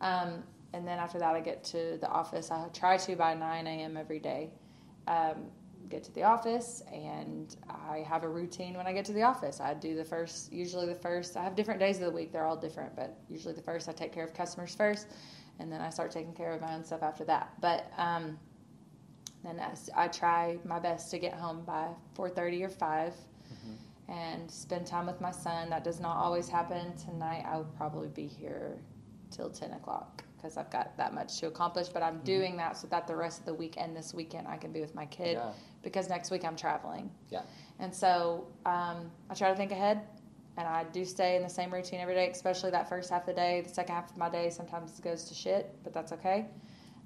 Um, 0.00 0.42
and 0.72 0.86
then 0.86 0.98
after 0.98 1.18
that, 1.20 1.34
I 1.34 1.40
get 1.40 1.64
to 1.64 1.96
the 2.00 2.08
office. 2.08 2.50
I 2.50 2.66
try 2.74 2.96
to 2.96 3.16
by 3.16 3.34
9 3.34 3.66
a.m. 3.66 3.96
every 3.96 4.18
day. 4.18 4.50
Um, 5.06 5.46
get 5.88 6.04
to 6.04 6.14
the 6.14 6.24
office, 6.24 6.82
and 6.92 7.56
I 7.68 7.98
have 8.08 8.24
a 8.24 8.28
routine 8.28 8.74
when 8.74 8.86
I 8.86 8.92
get 8.92 9.04
to 9.06 9.12
the 9.12 9.22
office. 9.22 9.60
I 9.60 9.74
do 9.74 9.94
the 9.94 10.04
first, 10.04 10.52
usually 10.52 10.86
the 10.86 10.94
first, 10.94 11.36
I 11.36 11.44
have 11.44 11.54
different 11.54 11.80
days 11.80 11.96
of 11.96 12.04
the 12.04 12.10
week. 12.10 12.32
They're 12.32 12.46
all 12.46 12.56
different, 12.56 12.94
but 12.96 13.18
usually 13.28 13.54
the 13.54 13.62
first, 13.62 13.88
I 13.88 13.92
take 13.92 14.12
care 14.12 14.24
of 14.24 14.34
customers 14.34 14.74
first, 14.74 15.06
and 15.58 15.72
then 15.72 15.80
I 15.80 15.90
start 15.90 16.10
taking 16.10 16.34
care 16.34 16.52
of 16.52 16.60
my 16.60 16.74
own 16.74 16.84
stuff 16.84 17.02
after 17.02 17.24
that. 17.24 17.52
But 17.60 17.90
um, 17.96 18.38
then 19.44 19.58
as 19.58 19.88
I 19.96 20.08
try 20.08 20.58
my 20.64 20.78
best 20.78 21.10
to 21.12 21.18
get 21.18 21.34
home 21.34 21.64
by 21.64 21.88
4.30 22.16 22.64
or 22.64 22.68
5 22.68 23.14
and 24.08 24.50
spend 24.50 24.86
time 24.86 25.06
with 25.06 25.20
my 25.20 25.30
son. 25.30 25.70
That 25.70 25.84
does 25.84 26.00
not 26.00 26.16
always 26.16 26.48
happen. 26.48 26.96
Tonight, 26.96 27.44
I 27.46 27.56
will 27.56 27.64
probably 27.76 28.08
be 28.08 28.26
here 28.26 28.78
till 29.30 29.50
10 29.50 29.72
o'clock 29.72 30.24
because 30.38 30.56
I've 30.56 30.70
got 30.70 30.96
that 30.96 31.12
much 31.12 31.38
to 31.40 31.48
accomplish. 31.48 31.88
But 31.88 32.02
I'm 32.02 32.20
doing 32.20 32.56
that 32.56 32.76
so 32.76 32.86
that 32.88 33.06
the 33.06 33.16
rest 33.16 33.40
of 33.40 33.46
the 33.46 33.54
week 33.54 33.74
and 33.76 33.94
this 33.96 34.14
weekend 34.14 34.46
I 34.48 34.56
can 34.56 34.72
be 34.72 34.80
with 34.80 34.94
my 34.94 35.04
kid 35.06 35.34
Yeah. 35.34 35.50
because 35.82 36.08
next 36.08 36.30
week 36.30 36.44
I'm 36.44 36.56
traveling. 36.56 37.10
Yeah. 37.28 37.42
And 37.78 37.94
so 37.94 38.46
um, 38.64 39.10
I 39.28 39.34
try 39.34 39.50
to 39.50 39.56
think 39.56 39.72
ahead, 39.72 40.00
and 40.56 40.66
I 40.66 40.84
do 40.84 41.04
stay 41.04 41.36
in 41.36 41.42
the 41.42 41.48
same 41.48 41.72
routine 41.72 42.00
every 42.00 42.14
day, 42.14 42.28
especially 42.30 42.70
that 42.70 42.88
first 42.88 43.10
half 43.10 43.22
of 43.22 43.26
the 43.26 43.34
day. 43.34 43.60
The 43.60 43.68
second 43.68 43.94
half 43.94 44.10
of 44.10 44.16
my 44.16 44.28
day 44.28 44.50
sometimes 44.50 44.98
goes 45.00 45.24
to 45.24 45.34
shit, 45.34 45.76
but 45.84 45.92
that's 45.92 46.12
okay. 46.12 46.46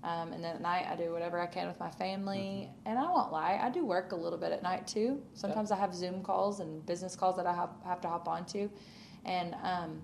Um, 0.05 0.33
and 0.33 0.43
then 0.43 0.57
at 0.57 0.61
night, 0.61 0.87
I 0.91 0.97
do 0.97 1.13
whatever 1.13 1.39
I 1.39 1.47
can 1.47 1.69
with 1.69 1.79
my 1.79 1.91
family. 1.91 2.69
And 2.87 2.99
I 2.99 3.03
won't 3.11 3.31
lie, 3.31 3.61
I 3.63 3.71
do 3.71 3.85
work 3.87 4.11
a 4.13 4.17
little 4.17 4.39
bit 4.39 4.51
at 4.51 4.63
night 4.63 4.87
too. 4.87 5.23
Sometimes 5.35 5.71
I 5.71 5.77
have 5.77 5.95
Zoom 5.95 6.23
calls 6.23 6.59
and 6.61 6.85
business 6.87 7.15
calls 7.15 7.37
that 7.37 7.47
I 7.47 7.55
have, 7.55 7.71
have 7.85 8.01
to 8.01 8.09
hop 8.09 8.27
onto. 8.27 8.69
And 9.25 9.55
um, 9.63 10.03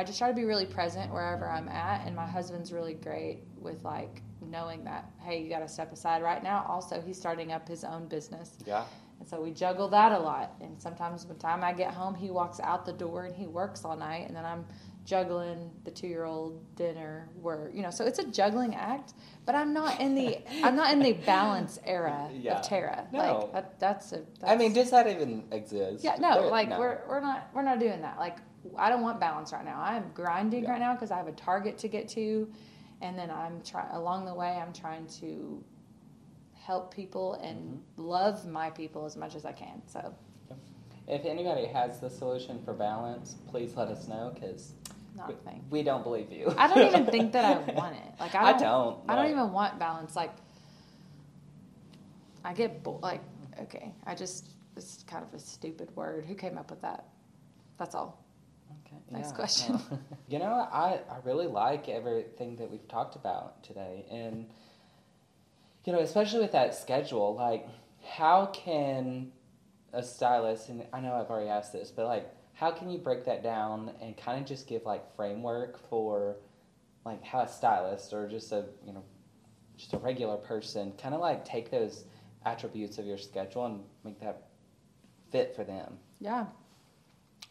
I 0.00 0.04
just 0.04 0.18
try 0.18 0.28
to 0.28 0.34
be 0.34 0.44
really 0.44 0.64
present 0.64 1.12
wherever 1.12 1.46
I'm 1.46 1.68
at. 1.68 2.06
And 2.06 2.16
my 2.16 2.26
husband's 2.26 2.72
really 2.72 2.94
great 2.94 3.40
with 3.58 3.84
like 3.84 4.22
knowing 4.40 4.82
that, 4.84 5.10
hey, 5.20 5.42
you 5.42 5.50
got 5.50 5.58
to 5.58 5.68
step 5.68 5.92
aside. 5.92 6.22
Right 6.22 6.42
now, 6.42 6.64
also, 6.66 7.02
he's 7.02 7.18
starting 7.18 7.52
up 7.52 7.68
his 7.68 7.84
own 7.84 8.08
business. 8.08 8.56
Yeah. 8.66 8.84
And 9.18 9.28
so 9.28 9.42
we 9.42 9.50
juggle 9.50 9.88
that 9.88 10.12
a 10.12 10.18
lot. 10.18 10.54
And 10.62 10.80
sometimes 10.80 11.26
by 11.26 11.34
the 11.34 11.38
time 11.40 11.62
I 11.62 11.74
get 11.74 11.92
home, 11.92 12.14
he 12.14 12.30
walks 12.30 12.60
out 12.60 12.86
the 12.86 12.94
door 12.94 13.26
and 13.26 13.36
he 13.36 13.46
works 13.46 13.84
all 13.84 13.94
night. 13.94 14.26
And 14.26 14.34
then 14.34 14.46
I'm 14.46 14.64
juggling 15.04 15.70
the 15.84 15.90
two 15.90 16.06
year 16.06 16.24
old 16.24 16.74
dinner 16.76 17.28
work. 17.36 17.72
You 17.74 17.82
know, 17.82 17.90
so 17.90 18.06
it's 18.06 18.18
a 18.20 18.24
juggling 18.24 18.74
act. 18.76 19.12
But 19.44 19.54
I'm 19.54 19.74
not 19.74 20.00
in 20.00 20.14
the 20.14 20.38
I'm 20.64 20.76
not 20.76 20.94
in 20.94 21.00
the 21.00 21.12
balance 21.12 21.78
era 21.84 22.30
Yeah. 22.32 22.56
of 22.60 22.62
Terra. 22.66 23.06
No. 23.12 23.18
Like 23.18 23.52
that, 23.52 23.78
that's 23.80 24.12
a. 24.12 24.16
That's, 24.40 24.44
I 24.44 24.56
mean, 24.56 24.72
does 24.72 24.90
that 24.92 25.06
even 25.06 25.44
exist? 25.52 26.02
yeah, 26.02 26.16
no, 26.18 26.48
like 26.48 26.70
no. 26.70 26.78
we're 26.78 27.00
we're 27.06 27.20
not 27.20 27.50
we're 27.52 27.62
not 27.62 27.78
doing 27.80 28.00
that. 28.00 28.18
Like 28.18 28.38
I 28.76 28.88
don't 28.90 29.02
want 29.02 29.20
balance 29.20 29.52
right 29.52 29.64
now. 29.64 29.80
I'm 29.80 30.10
grinding 30.14 30.64
Yeah. 30.64 30.70
right 30.72 30.80
now 30.80 30.94
because 30.94 31.10
I 31.10 31.16
have 31.16 31.28
a 31.28 31.32
target 31.32 31.78
to 31.78 31.88
get 31.88 32.08
to, 32.10 32.48
and 33.00 33.18
then 33.18 33.30
I'm 33.30 33.60
trying 33.62 33.90
along 33.92 34.26
the 34.26 34.34
way. 34.34 34.48
I'm 34.50 34.72
trying 34.72 35.06
to 35.20 35.64
help 36.54 36.92
people 36.94 37.34
and 37.34 37.58
Mm-hmm. 37.58 38.02
love 38.02 38.46
my 38.46 38.70
people 38.70 39.04
as 39.06 39.16
much 39.16 39.34
as 39.34 39.44
I 39.44 39.52
can. 39.52 39.82
So 39.86 40.14
If 41.08 41.24
anybody 41.24 41.66
has 41.66 41.98
the 42.00 42.10
solution 42.10 42.62
for 42.64 42.72
balance, 42.74 43.36
please 43.48 43.74
let 43.76 43.88
us 43.88 44.06
know 44.08 44.30
because 44.34 44.72
not 45.16 45.30
a 45.30 45.34
we 45.70 45.82
don't 45.82 46.04
believe 46.04 46.30
you. 46.30 46.54
I 46.56 46.68
don't 46.68 46.86
even 46.86 47.06
think 47.06 47.32
that 47.32 47.44
I 47.44 47.72
want 47.80 47.96
it. 47.96 48.12
Like 48.20 48.34
I 48.34 48.50
I 48.50 48.52
don't. 48.52 48.60
don't, 48.60 48.98
I 49.08 49.14
don't 49.16 49.24
like- 49.24 49.32
even 49.32 49.52
want 49.52 49.78
balance. 49.78 50.14
Like 50.14 50.30
I 52.44 52.52
get 52.54 52.82
bo- 52.82 53.00
like 53.02 53.22
okay. 53.62 53.92
I 54.06 54.14
just 54.14 54.48
it's 54.76 55.02
kind 55.06 55.24
of 55.24 55.34
a 55.34 55.38
stupid 55.38 55.94
word. 55.96 56.24
Who 56.26 56.34
came 56.34 56.56
up 56.58 56.70
with 56.70 56.82
that? 56.82 57.04
That's 57.78 57.94
all. 57.94 58.22
Next 59.10 59.34
question. 59.34 59.80
no. 59.90 59.98
you 60.28 60.38
know, 60.38 60.68
I, 60.72 61.00
I 61.10 61.16
really 61.24 61.46
like 61.46 61.88
everything 61.88 62.56
that 62.56 62.70
we've 62.70 62.86
talked 62.88 63.16
about 63.16 63.62
today. 63.64 64.06
And, 64.10 64.46
you 65.84 65.92
know, 65.92 65.98
especially 65.98 66.40
with 66.40 66.52
that 66.52 66.74
schedule, 66.74 67.34
like, 67.34 67.66
how 68.14 68.46
can 68.46 69.32
a 69.92 70.02
stylist, 70.02 70.68
and 70.68 70.86
I 70.92 71.00
know 71.00 71.14
I've 71.14 71.30
already 71.30 71.48
asked 71.48 71.72
this, 71.72 71.90
but 71.90 72.06
like, 72.06 72.30
how 72.54 72.70
can 72.70 72.90
you 72.90 72.98
break 72.98 73.24
that 73.24 73.42
down 73.42 73.92
and 74.00 74.16
kind 74.16 74.40
of 74.40 74.46
just 74.46 74.66
give 74.66 74.84
like 74.84 75.14
framework 75.16 75.78
for 75.88 76.36
like 77.04 77.24
how 77.24 77.40
a 77.40 77.48
stylist 77.48 78.12
or 78.12 78.28
just 78.28 78.52
a, 78.52 78.66
you 78.86 78.92
know, 78.92 79.02
just 79.76 79.94
a 79.94 79.98
regular 79.98 80.36
person 80.36 80.92
kind 81.00 81.14
of 81.14 81.20
like 81.20 81.44
take 81.44 81.70
those 81.70 82.04
attributes 82.44 82.98
of 82.98 83.06
your 83.06 83.18
schedule 83.18 83.64
and 83.66 83.80
make 84.04 84.20
that 84.20 84.48
fit 85.32 85.56
for 85.56 85.64
them? 85.64 85.98
Yeah. 86.20 86.46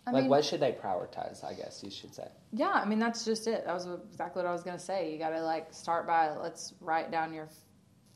I 0.07 0.11
like, 0.11 0.21
mean, 0.23 0.29
what 0.29 0.43
should 0.45 0.59
they 0.59 0.71
prioritize? 0.71 1.43
I 1.43 1.53
guess 1.53 1.81
you 1.83 1.91
should 1.91 2.13
say. 2.15 2.27
Yeah, 2.51 2.71
I 2.71 2.85
mean 2.85 2.99
that's 2.99 3.25
just 3.25 3.47
it. 3.47 3.65
That 3.65 3.73
was 3.73 3.87
exactly 4.11 4.41
what 4.41 4.49
I 4.49 4.53
was 4.53 4.63
gonna 4.63 4.79
say. 4.79 5.11
You 5.11 5.19
got 5.19 5.29
to 5.29 5.41
like 5.43 5.73
start 5.73 6.07
by 6.07 6.35
let's 6.35 6.73
write 6.81 7.11
down 7.11 7.33
your 7.33 7.47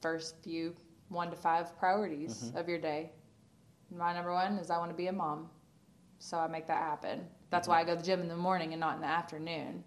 first 0.02 0.36
few 0.44 0.76
one 1.10 1.30
to 1.30 1.36
five 1.36 1.78
priorities 1.78 2.46
Mm-hmm. 2.46 2.58
of 2.58 2.68
your 2.68 2.80
day. 2.80 3.12
My 3.96 4.14
number 4.14 4.34
one 4.34 4.54
is 4.58 4.70
I 4.72 4.78
want 4.80 4.90
to 4.92 4.98
be 4.98 5.08
a 5.08 5.14
mom, 5.14 5.50
so 6.20 6.38
I 6.40 6.48
make 6.48 6.68
that 6.68 6.82
happen. 6.82 7.28
That's 7.52 7.68
Mm-hmm. 7.68 7.72
why 7.72 7.82
I 7.82 7.84
go 7.84 7.92
to 7.94 8.00
the 8.00 8.06
gym 8.06 8.22
in 8.22 8.28
the 8.28 8.36
morning 8.36 8.74
and 8.74 8.80
not 8.80 8.96
in 8.96 9.02
the 9.02 9.08
afternoon. 9.08 9.84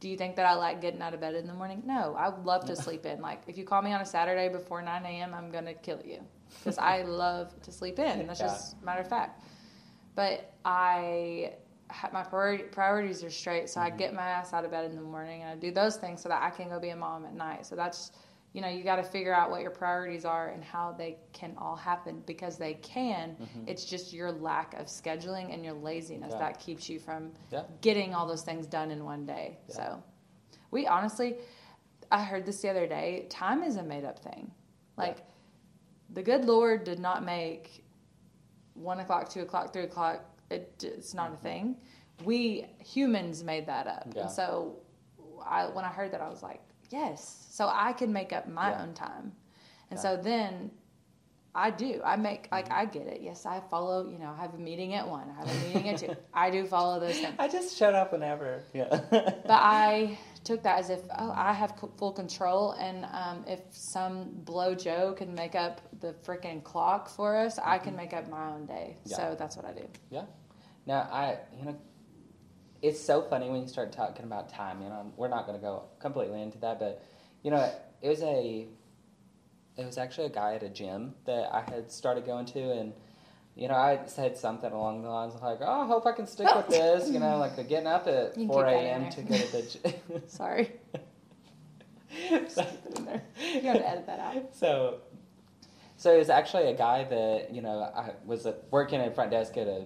Do 0.00 0.08
you 0.08 0.16
think 0.16 0.36
that 0.36 0.46
I 0.46 0.54
like 0.54 0.80
getting 0.80 1.02
out 1.02 1.14
of 1.14 1.20
bed 1.20 1.34
in 1.34 1.46
the 1.46 1.52
morning? 1.54 1.82
No, 1.84 2.14
I 2.16 2.28
love 2.28 2.64
to 2.66 2.76
sleep 2.76 3.04
in. 3.06 3.20
Like 3.20 3.42
if 3.46 3.56
you 3.58 3.64
call 3.64 3.82
me 3.82 3.92
on 3.92 4.00
a 4.00 4.06
Saturday 4.06 4.48
before 4.48 4.82
nine 4.82 5.04
a.m., 5.04 5.34
I'm 5.34 5.50
gonna 5.50 5.74
kill 5.74 6.00
you 6.04 6.20
because 6.58 6.78
I 6.78 7.02
love 7.24 7.54
to 7.62 7.70
sleep 7.72 7.98
in. 8.00 8.26
That's 8.26 8.40
Yeah. 8.40 8.46
just 8.46 8.76
a 8.80 8.84
matter 8.84 9.00
of 9.02 9.08
fact. 9.08 9.42
But 10.18 10.52
I 10.64 11.52
my 12.12 12.24
priorities 12.24 13.22
are 13.22 13.30
straight, 13.30 13.70
so 13.70 13.80
I 13.80 13.88
mm-hmm. 13.88 13.98
get 13.98 14.14
my 14.14 14.22
ass 14.22 14.52
out 14.52 14.64
of 14.64 14.72
bed 14.72 14.90
in 14.90 14.96
the 14.96 15.00
morning 15.00 15.42
and 15.42 15.50
I 15.52 15.54
do 15.54 15.70
those 15.70 15.94
things 15.94 16.20
so 16.20 16.28
that 16.28 16.42
I 16.42 16.50
can 16.50 16.68
go 16.68 16.80
be 16.80 16.88
a 16.88 16.96
mom 16.96 17.24
at 17.24 17.34
night. 17.34 17.64
So 17.64 17.76
that's 17.76 18.10
you 18.52 18.60
know 18.60 18.66
you 18.66 18.82
got 18.82 18.96
to 18.96 19.04
figure 19.04 19.32
out 19.32 19.48
what 19.48 19.62
your 19.62 19.70
priorities 19.70 20.24
are 20.24 20.48
and 20.48 20.64
how 20.64 20.90
they 20.90 21.18
can 21.32 21.54
all 21.56 21.76
happen 21.76 22.20
because 22.26 22.58
they 22.58 22.74
can. 22.74 23.36
Mm-hmm. 23.40 23.68
It's 23.68 23.84
just 23.84 24.12
your 24.12 24.32
lack 24.32 24.74
of 24.74 24.86
scheduling 24.86 25.54
and 25.54 25.64
your 25.64 25.74
laziness 25.74 26.32
Yeah. 26.32 26.40
that 26.40 26.58
keeps 26.58 26.88
you 26.88 26.98
from 26.98 27.30
Yeah. 27.52 27.62
getting 27.80 28.12
all 28.12 28.26
those 28.26 28.42
things 28.42 28.66
done 28.66 28.90
in 28.90 29.04
one 29.04 29.24
day. 29.24 29.56
Yeah. 29.68 29.74
So 29.76 30.02
we 30.72 30.88
honestly, 30.88 31.36
I 32.10 32.24
heard 32.24 32.44
this 32.44 32.60
the 32.60 32.70
other 32.70 32.88
day. 32.88 33.26
Time 33.30 33.62
is 33.62 33.76
a 33.76 33.84
made 33.84 34.04
up 34.04 34.18
thing. 34.18 34.50
Like 34.96 35.18
the 36.10 36.24
good 36.24 36.44
Lord 36.44 36.82
did 36.82 36.98
not 36.98 37.24
make 37.24 37.84
one 38.80 39.00
o'clock, 39.00 39.28
two 39.28 39.42
o'clock, 39.42 39.72
three 39.72 39.84
o'clock. 39.84 40.24
It, 40.50 40.82
it's 40.82 41.12
not 41.14 41.32
a 41.32 41.36
thing. 41.36 41.76
We 42.24 42.66
humans 42.78 43.44
made 43.44 43.66
that 43.66 43.86
up, 43.86 44.08
Mm-hmm. 44.08 44.16
Yeah. 44.16 44.22
and 44.22 44.30
so 44.30 44.76
I, 45.46 45.66
when 45.66 45.84
I 45.84 45.88
heard 45.88 46.10
that, 46.12 46.20
I 46.20 46.28
was 46.28 46.42
like, 46.42 46.60
yes. 46.90 47.46
So 47.50 47.70
I 47.72 47.92
can 47.92 48.12
make 48.12 48.32
up 48.32 48.48
my 48.48 48.70
Yeah. 48.70 48.82
own 48.82 48.94
time, 48.94 49.32
and 49.90 49.98
Yeah. 49.98 50.02
so 50.02 50.16
then 50.16 50.70
I 51.54 51.70
do. 51.70 52.00
I 52.04 52.16
make 52.16 52.48
like 52.52 52.70
I 52.70 52.84
get 52.84 53.06
it. 53.08 53.20
Yes, 53.22 53.44
I 53.46 53.60
follow. 53.70 54.08
You 54.08 54.18
know, 54.18 54.32
I 54.36 54.40
have 54.40 54.54
a 54.54 54.58
meeting 54.58 54.94
at 54.94 55.06
one. 55.08 55.28
I 55.30 55.34
have 55.40 55.50
a 55.50 55.66
meeting 55.66 55.88
at 55.88 55.98
two. 55.98 56.16
I 56.32 56.50
do 56.50 56.64
follow 56.66 57.00
those 57.00 57.18
things. 57.22 57.34
I 57.38 57.48
just 57.48 57.76
shut 57.76 57.94
up 57.94 58.12
whenever. 58.12 58.62
Yeah. 58.72 59.00
But 59.10 59.50
I 59.50 60.18
took 60.44 60.62
that 60.62 60.78
as 60.78 60.90
if 60.90 61.00
oh, 61.16 61.32
I 61.34 61.52
have 61.52 61.74
full 61.96 62.12
control, 62.12 62.72
and 62.72 63.04
um, 63.12 63.44
if 63.46 63.60
some 63.70 64.30
blow 64.44 64.74
Joe 64.74 65.14
can 65.16 65.34
make 65.34 65.54
up 65.54 65.80
the 66.00 66.14
freaking 66.24 66.62
clock 66.62 67.08
for 67.08 67.36
us, 67.36 67.58
I 67.62 67.78
can 67.78 67.96
make 67.96 68.12
up 68.12 68.28
my 68.28 68.50
own 68.50 68.66
day. 68.66 68.96
Yeah. 69.04 69.16
So 69.16 69.36
that's 69.38 69.56
what 69.56 69.66
I 69.66 69.72
do. 69.72 69.86
Yeah. 70.10 70.24
Now 70.86 71.08
I, 71.12 71.38
you 71.58 71.66
know, 71.66 71.76
it's 72.82 73.00
so 73.00 73.22
funny 73.22 73.48
when 73.50 73.62
you 73.62 73.68
start 73.68 73.92
talking 73.92 74.24
about 74.24 74.48
time. 74.48 74.82
You 74.82 74.88
know, 74.88 75.12
we're 75.16 75.28
not 75.28 75.46
going 75.46 75.58
to 75.58 75.62
go 75.62 75.84
completely 76.00 76.40
into 76.40 76.58
that, 76.58 76.78
but 76.78 77.02
you 77.42 77.50
know, 77.50 77.70
it 78.02 78.08
was 78.08 78.22
a, 78.22 78.66
it 79.76 79.84
was 79.84 79.98
actually 79.98 80.26
a 80.26 80.30
guy 80.30 80.54
at 80.54 80.62
a 80.62 80.68
gym 80.68 81.14
that 81.26 81.52
I 81.52 81.60
had 81.70 81.90
started 81.90 82.24
going 82.24 82.46
to, 82.46 82.72
and 82.72 82.92
you 83.58 83.66
know, 83.68 83.74
I 83.74 84.00
said 84.06 84.36
something 84.38 84.70
along 84.72 85.02
the 85.02 85.08
lines 85.10 85.34
of 85.34 85.42
like, 85.42 85.58
"Oh, 85.60 85.80
I 85.82 85.86
hope 85.86 86.06
I 86.06 86.12
can 86.12 86.26
stick 86.26 86.46
with 86.54 86.68
this." 86.78 87.10
You 87.10 87.18
know, 87.18 87.38
like 87.38 87.56
the 87.56 87.64
getting 87.64 87.88
up 87.88 88.06
at 88.06 88.36
You 88.38 88.46
can 88.46 88.48
four 88.48 88.64
keep 88.64 88.72
that 88.72 88.84
in 88.84 89.02
a.m. 89.02 89.10
to 89.10 89.22
go 89.22 89.36
to 89.36 89.52
the 89.52 89.62
gym. 89.62 90.22
Sorry, 90.28 90.72
So- 92.48 92.66
in 92.96 93.04
there. 93.04 93.22
You 93.54 93.60
got 93.62 93.74
to 93.74 93.88
edit 93.88 94.06
that 94.06 94.20
out. 94.20 94.54
so 94.54 95.00
so 95.96 96.14
it 96.14 96.18
was 96.18 96.30
actually 96.30 96.68
a 96.68 96.74
guy 96.74 97.04
that 97.04 97.52
you 97.52 97.60
know 97.60 97.80
I 97.82 98.12
was 98.24 98.46
uh, 98.46 98.52
working 98.70 99.00
at 99.00 99.14
front 99.14 99.30
desk 99.32 99.56
at 99.56 99.66
a 99.66 99.84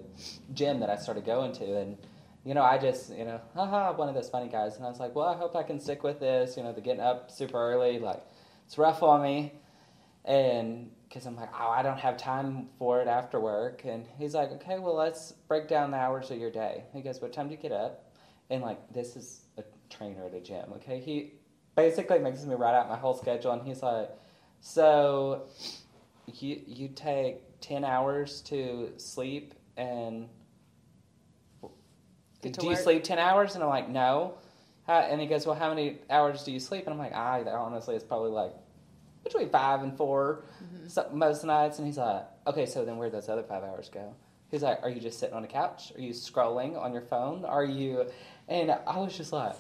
gym 0.53 0.81
that 0.81 0.91
I 0.91 0.97
started 0.97 1.25
going 1.25 1.53
to, 1.55 1.79
and 1.79 1.97
you 2.45 2.53
know 2.55 2.63
I 2.63 2.77
just 2.79 3.11
you 3.17 3.25
know 3.25 3.41
haha 3.55 3.93
one 3.93 4.09
of 4.09 4.15
those 4.15 4.29
funny 4.29 4.49
guys, 4.49 4.77
and 4.77 4.85
I 4.85 4.91
was 4.91 5.01
like, 5.01 5.15
well 5.15 5.27
I 5.29 5.37
hope 5.37 5.57
I 5.57 5.63
can 5.63 5.81
stick 5.81 6.03
with 6.03 6.21
this. 6.21 6.57
You 6.57 6.63
know 6.63 6.73
the 6.73 6.81
getting 6.83 7.01
up 7.03 7.31
super 7.31 7.57
early, 7.59 7.99
like 7.99 8.23
it's 8.67 8.77
rough 8.79 9.03
on 9.03 9.23
me, 9.23 9.53
and 10.25 10.91
because 11.13 11.27
I'm 11.27 11.37
like 11.37 11.51
oh 11.61 11.69
I 11.69 11.83
don't 11.83 11.99
have 11.99 12.17
time 12.17 12.69
for 12.79 13.03
it 13.03 13.09
after 13.09 13.39
work, 13.39 13.83
and 13.85 14.07
he's 14.19 14.35
like 14.35 14.51
okay 14.53 14.79
well 14.79 14.95
let's 14.95 15.33
break 15.47 15.69
down 15.69 15.91
the 15.91 15.99
hours 15.99 16.31
of 16.31 16.39
your 16.39 16.51
day. 16.51 16.85
He 16.95 17.03
goes 17.03 17.21
what 17.21 17.33
time 17.33 17.49
do 17.49 17.55
you 17.55 17.61
get 17.61 17.73
up? 17.73 18.11
And 18.49 18.63
like 18.63 18.93
this 18.93 19.15
is 19.17 19.43
a 19.59 19.65
trainer 19.91 20.25
at 20.25 20.35
a 20.35 20.41
gym, 20.41 20.73
okay? 20.77 21.01
He 21.01 21.35
basically 21.77 22.19
makes 22.19 22.45
me 22.45 22.55
write 22.55 22.75
out 22.75 22.89
my 22.89 22.97
whole 22.97 23.15
schedule, 23.15 23.53
and 23.53 23.63
he's 23.63 23.83
like, 23.83 24.11
so 24.61 25.49
you 26.27 26.63
you 26.67 26.89
take 26.89 27.61
ten 27.61 27.85
hours 27.85 28.41
to 28.43 28.93
sleep, 28.97 29.55
and 29.77 30.29
do 32.41 32.51
you 32.63 32.69
work. 32.69 32.79
sleep 32.79 33.05
ten 33.05 33.19
hours? 33.19 33.55
And 33.55 33.63
I'm 33.63 33.71
like, 33.71 33.89
no. 33.89 34.35
How, 34.87 34.99
and 34.99 35.21
he 35.21 35.29
goes, 35.29 35.47
well, 35.47 35.55
how 35.55 35.69
many 35.69 35.99
hours 36.11 36.43
do 36.43 36.51
you 36.51 36.59
sleep? 36.59 36.87
And 36.87 36.93
I'm 36.93 36.99
like, 36.99 37.15
I 37.15 37.45
honestly, 37.45 37.95
it's 37.95 38.05
probably 38.05 38.31
like 38.31 38.53
between 39.25 39.49
five 39.51 39.83
and 39.83 39.97
4 39.97 40.43
Mm-hmm. 40.63 40.89
so, 40.89 41.09
most 41.13 41.45
nights. 41.45 41.79
And 41.79 41.87
he's 41.87 41.99
like, 41.99 42.25
okay, 42.47 42.67
so 42.67 42.85
then 42.85 42.97
where'd 42.97 43.13
those 43.13 43.29
other 43.29 43.43
five 43.43 43.63
hours 43.65 43.91
go? 43.93 44.15
He's 44.51 44.63
like, 44.63 44.81
are 44.83 44.91
you 44.91 45.01
just 45.01 45.19
sitting 45.19 45.35
on 45.35 45.45
a 45.45 45.49
couch? 45.49 45.93
Are 45.97 46.01
you 46.01 46.13
scrolling 46.13 46.81
on 46.81 46.93
your 46.93 47.03
phone? 47.03 47.45
Are 47.45 47.65
you? 47.65 48.07
And 48.49 48.71
I 48.71 48.99
was 48.99 49.17
just 49.17 49.33
like, 49.33 49.55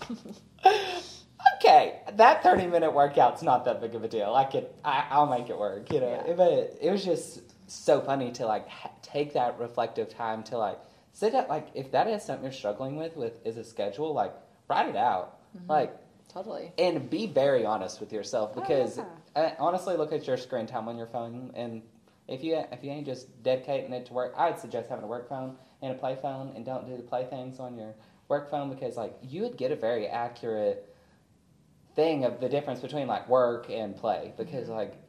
okay, 1.56 2.00
that 2.16 2.42
30 2.42 2.66
minute 2.66 2.92
workout's 2.92 3.42
not 3.42 3.64
that 3.64 3.80
big 3.80 3.94
of 3.94 4.04
a 4.04 4.08
deal. 4.08 4.34
I 4.34 4.44
could, 4.44 4.66
I, 4.84 5.06
I'll 5.10 5.26
make 5.26 5.48
it 5.48 5.58
work, 5.58 5.90
you 5.92 6.00
know. 6.00 6.22
Yeah. 6.26 6.34
But 6.34 6.76
it 6.80 6.90
was 6.90 7.04
just 7.04 7.40
so 7.70 8.00
funny 8.00 8.32
to 8.32 8.46
like 8.46 8.68
ha- 8.68 8.90
take 9.02 9.32
that 9.34 9.58
reflective 9.58 10.08
time 10.10 10.42
to 10.44 10.58
like 10.58 10.78
sit 11.14 11.34
at 11.34 11.48
like 11.48 11.68
if 11.74 11.90
that 11.92 12.06
is 12.06 12.22
something 12.22 12.44
you're 12.44 12.52
struggling 12.52 12.96
with 12.96 13.16
with 13.16 13.44
is 13.46 13.56
a 13.56 13.64
schedule 13.64 14.12
like 14.12 14.34
write 14.68 14.88
it 14.90 14.96
out 14.96 15.38
like 15.68 15.94
Totally. 16.30 16.72
and 16.78 17.08
be 17.08 17.26
very 17.26 17.64
honest 17.64 17.98
with 18.00 18.12
yourself 18.12 18.52
Oh, 18.54 18.60
because 18.60 18.98
yeah. 18.98 19.04
Honestly 19.34 19.96
look 19.96 20.12
at 20.12 20.26
your 20.26 20.36
screen 20.36 20.66
time 20.66 20.88
on 20.88 20.96
your 20.96 21.06
phone 21.06 21.50
and 21.54 21.82
if 22.28 22.44
you 22.44 22.62
if 22.70 22.84
you 22.84 22.90
ain't 22.90 23.06
just 23.06 23.42
dedicating 23.42 23.92
it 23.92 24.06
to 24.06 24.12
work 24.12 24.32
i'd 24.36 24.58
suggest 24.58 24.88
having 24.88 25.04
a 25.04 25.08
work 25.08 25.28
phone 25.28 25.56
and 25.80 25.92
a 25.92 25.94
play 25.94 26.16
phone 26.20 26.52
and 26.54 26.64
don't 26.64 26.86
do 26.86 26.96
the 26.96 27.02
play 27.02 27.24
things 27.24 27.58
on 27.58 27.76
your 27.76 27.94
work 28.28 28.50
phone 28.50 28.70
because 28.70 28.96
like 28.96 29.16
you 29.22 29.42
would 29.42 29.56
get 29.56 29.72
a 29.72 29.76
very 29.76 30.06
accurate 30.06 30.94
thing 31.94 32.24
of 32.24 32.40
the 32.40 32.48
difference 32.48 32.80
between 32.80 33.06
like 33.06 33.28
work 33.28 33.68
and 33.70 33.96
play 33.96 34.32
because 34.36 34.68
like 34.68 35.01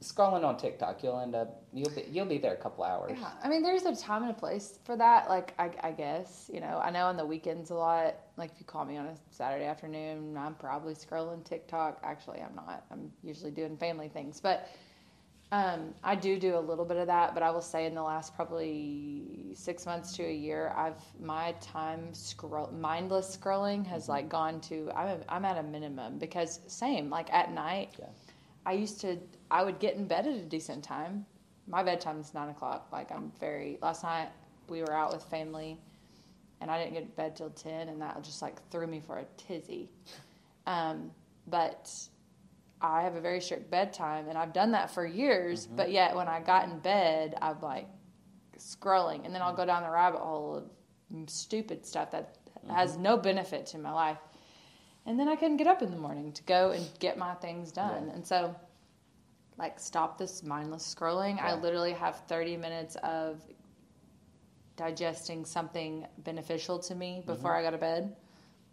scrolling 0.00 0.44
on 0.44 0.56
tiktok 0.56 1.02
you'll 1.02 1.18
end 1.18 1.34
up 1.34 1.62
you'll 1.72 1.90
be 1.90 2.04
you'll 2.10 2.26
be 2.26 2.38
there 2.38 2.54
a 2.54 2.56
couple 2.56 2.84
hours 2.84 3.16
Yeah, 3.20 3.30
I 3.42 3.48
mean, 3.48 3.62
there's 3.62 3.84
a 3.84 3.94
time 3.94 4.22
and 4.22 4.30
a 4.30 4.34
place 4.34 4.78
for 4.84 4.96
that. 4.96 5.28
Like, 5.28 5.54
I, 5.58 5.70
I 5.82 5.92
guess 5.92 6.50
you 6.52 6.60
know, 6.60 6.80
I 6.82 6.90
know 6.90 7.06
on 7.06 7.16
the 7.16 7.24
weekends 7.26 7.70
a 7.70 7.74
lot. 7.74 8.16
Like, 8.36 8.52
if 8.52 8.60
you 8.60 8.66
call 8.66 8.84
me 8.84 8.96
on 8.96 9.06
a 9.06 9.14
Saturday 9.30 9.64
afternoon, 9.66 10.36
I'm 10.36 10.54
probably 10.54 10.94
scrolling 10.94 11.44
TikTok. 11.44 12.00
Actually, 12.02 12.40
I'm 12.40 12.54
not. 12.54 12.84
I'm 12.90 13.10
usually 13.22 13.50
doing 13.50 13.76
family 13.76 14.08
things, 14.08 14.40
but 14.40 14.68
um, 15.50 15.94
I 16.04 16.14
do 16.14 16.38
do 16.38 16.56
a 16.56 16.60
little 16.60 16.84
bit 16.84 16.98
of 16.98 17.06
that. 17.06 17.34
But 17.34 17.42
I 17.42 17.50
will 17.50 17.62
say, 17.62 17.86
in 17.86 17.94
the 17.94 18.02
last 18.02 18.34
probably 18.34 19.52
six 19.54 19.86
months 19.86 20.14
to 20.16 20.24
a 20.24 20.32
year, 20.32 20.72
I've 20.76 21.02
my 21.20 21.52
time 21.60 22.12
scroll 22.12 22.70
mindless 22.72 23.36
scrolling 23.36 23.86
has 23.86 24.08
like 24.08 24.28
gone 24.28 24.60
to. 24.62 24.90
I'm 24.94 25.20
I'm 25.28 25.44
at 25.44 25.58
a 25.58 25.62
minimum 25.62 26.18
because 26.18 26.60
same 26.66 27.10
like 27.10 27.32
at 27.32 27.52
night. 27.52 27.90
Yeah. 27.98 28.06
I 28.68 28.72
used 28.72 29.00
to, 29.00 29.16
I 29.50 29.64
would 29.64 29.78
get 29.78 29.96
in 29.96 30.06
bed 30.06 30.26
at 30.26 30.34
a 30.34 30.44
decent 30.44 30.84
time. 30.84 31.24
My 31.66 31.82
bedtime 31.82 32.20
is 32.20 32.34
nine 32.34 32.50
o'clock. 32.50 32.88
Like 32.92 33.10
I'm 33.10 33.32
very. 33.40 33.78
Last 33.80 34.02
night 34.02 34.28
we 34.68 34.82
were 34.82 34.92
out 34.92 35.10
with 35.10 35.22
family, 35.24 35.80
and 36.60 36.70
I 36.70 36.78
didn't 36.78 36.92
get 36.92 37.06
to 37.06 37.16
bed 37.16 37.34
till 37.34 37.48
ten, 37.48 37.88
and 37.88 38.02
that 38.02 38.22
just 38.22 38.42
like 38.42 38.56
threw 38.70 38.86
me 38.86 39.00
for 39.00 39.20
a 39.20 39.24
tizzy. 39.38 39.88
Um, 40.66 41.10
but 41.46 41.90
I 42.82 43.00
have 43.00 43.14
a 43.14 43.22
very 43.22 43.40
strict 43.40 43.70
bedtime, 43.70 44.28
and 44.28 44.36
I've 44.36 44.52
done 44.52 44.72
that 44.72 44.90
for 44.90 45.06
years. 45.06 45.66
But 45.66 45.90
yet, 45.90 46.14
when 46.14 46.28
I 46.28 46.40
got 46.40 46.68
in 46.68 46.78
bed, 46.78 47.36
I'm 47.40 47.62
like 47.62 47.88
scrolling, 48.58 49.24
and 49.24 49.34
then 49.34 49.40
I'll 49.40 49.56
go 49.56 49.64
down 49.64 49.82
the 49.82 49.90
rabbit 49.90 50.20
hole 50.20 50.56
of 50.56 51.30
stupid 51.30 51.86
stuff 51.86 52.10
that 52.10 52.36
has 52.68 52.98
no 52.98 53.16
benefit 53.16 53.64
to 53.68 53.78
my 53.78 53.92
life. 53.92 54.18
And 55.08 55.18
then 55.18 55.26
I 55.26 55.36
couldn't 55.36 55.56
get 55.56 55.66
up 55.66 55.80
in 55.80 55.90
the 55.90 55.96
morning 55.96 56.32
to 56.32 56.42
go 56.42 56.72
and 56.72 56.86
get 56.98 57.16
my 57.16 57.32
things 57.36 57.72
done. 57.72 58.08
Yeah. 58.08 58.12
And 58.12 58.26
so, 58.26 58.54
like, 59.56 59.80
stop 59.80 60.18
this 60.18 60.42
mindless 60.42 60.94
scrolling. 60.94 61.40
I 61.40 61.54
literally 61.54 61.94
have 61.94 62.20
30 62.28 62.58
minutes 62.58 62.94
of 62.96 63.40
digesting 64.76 65.46
something 65.46 66.06
beneficial 66.18 66.78
to 66.80 66.94
me 66.94 67.20
mm-hmm. 67.20 67.32
before 67.32 67.56
I 67.56 67.62
go 67.62 67.70
to 67.70 67.78
bed, 67.78 68.16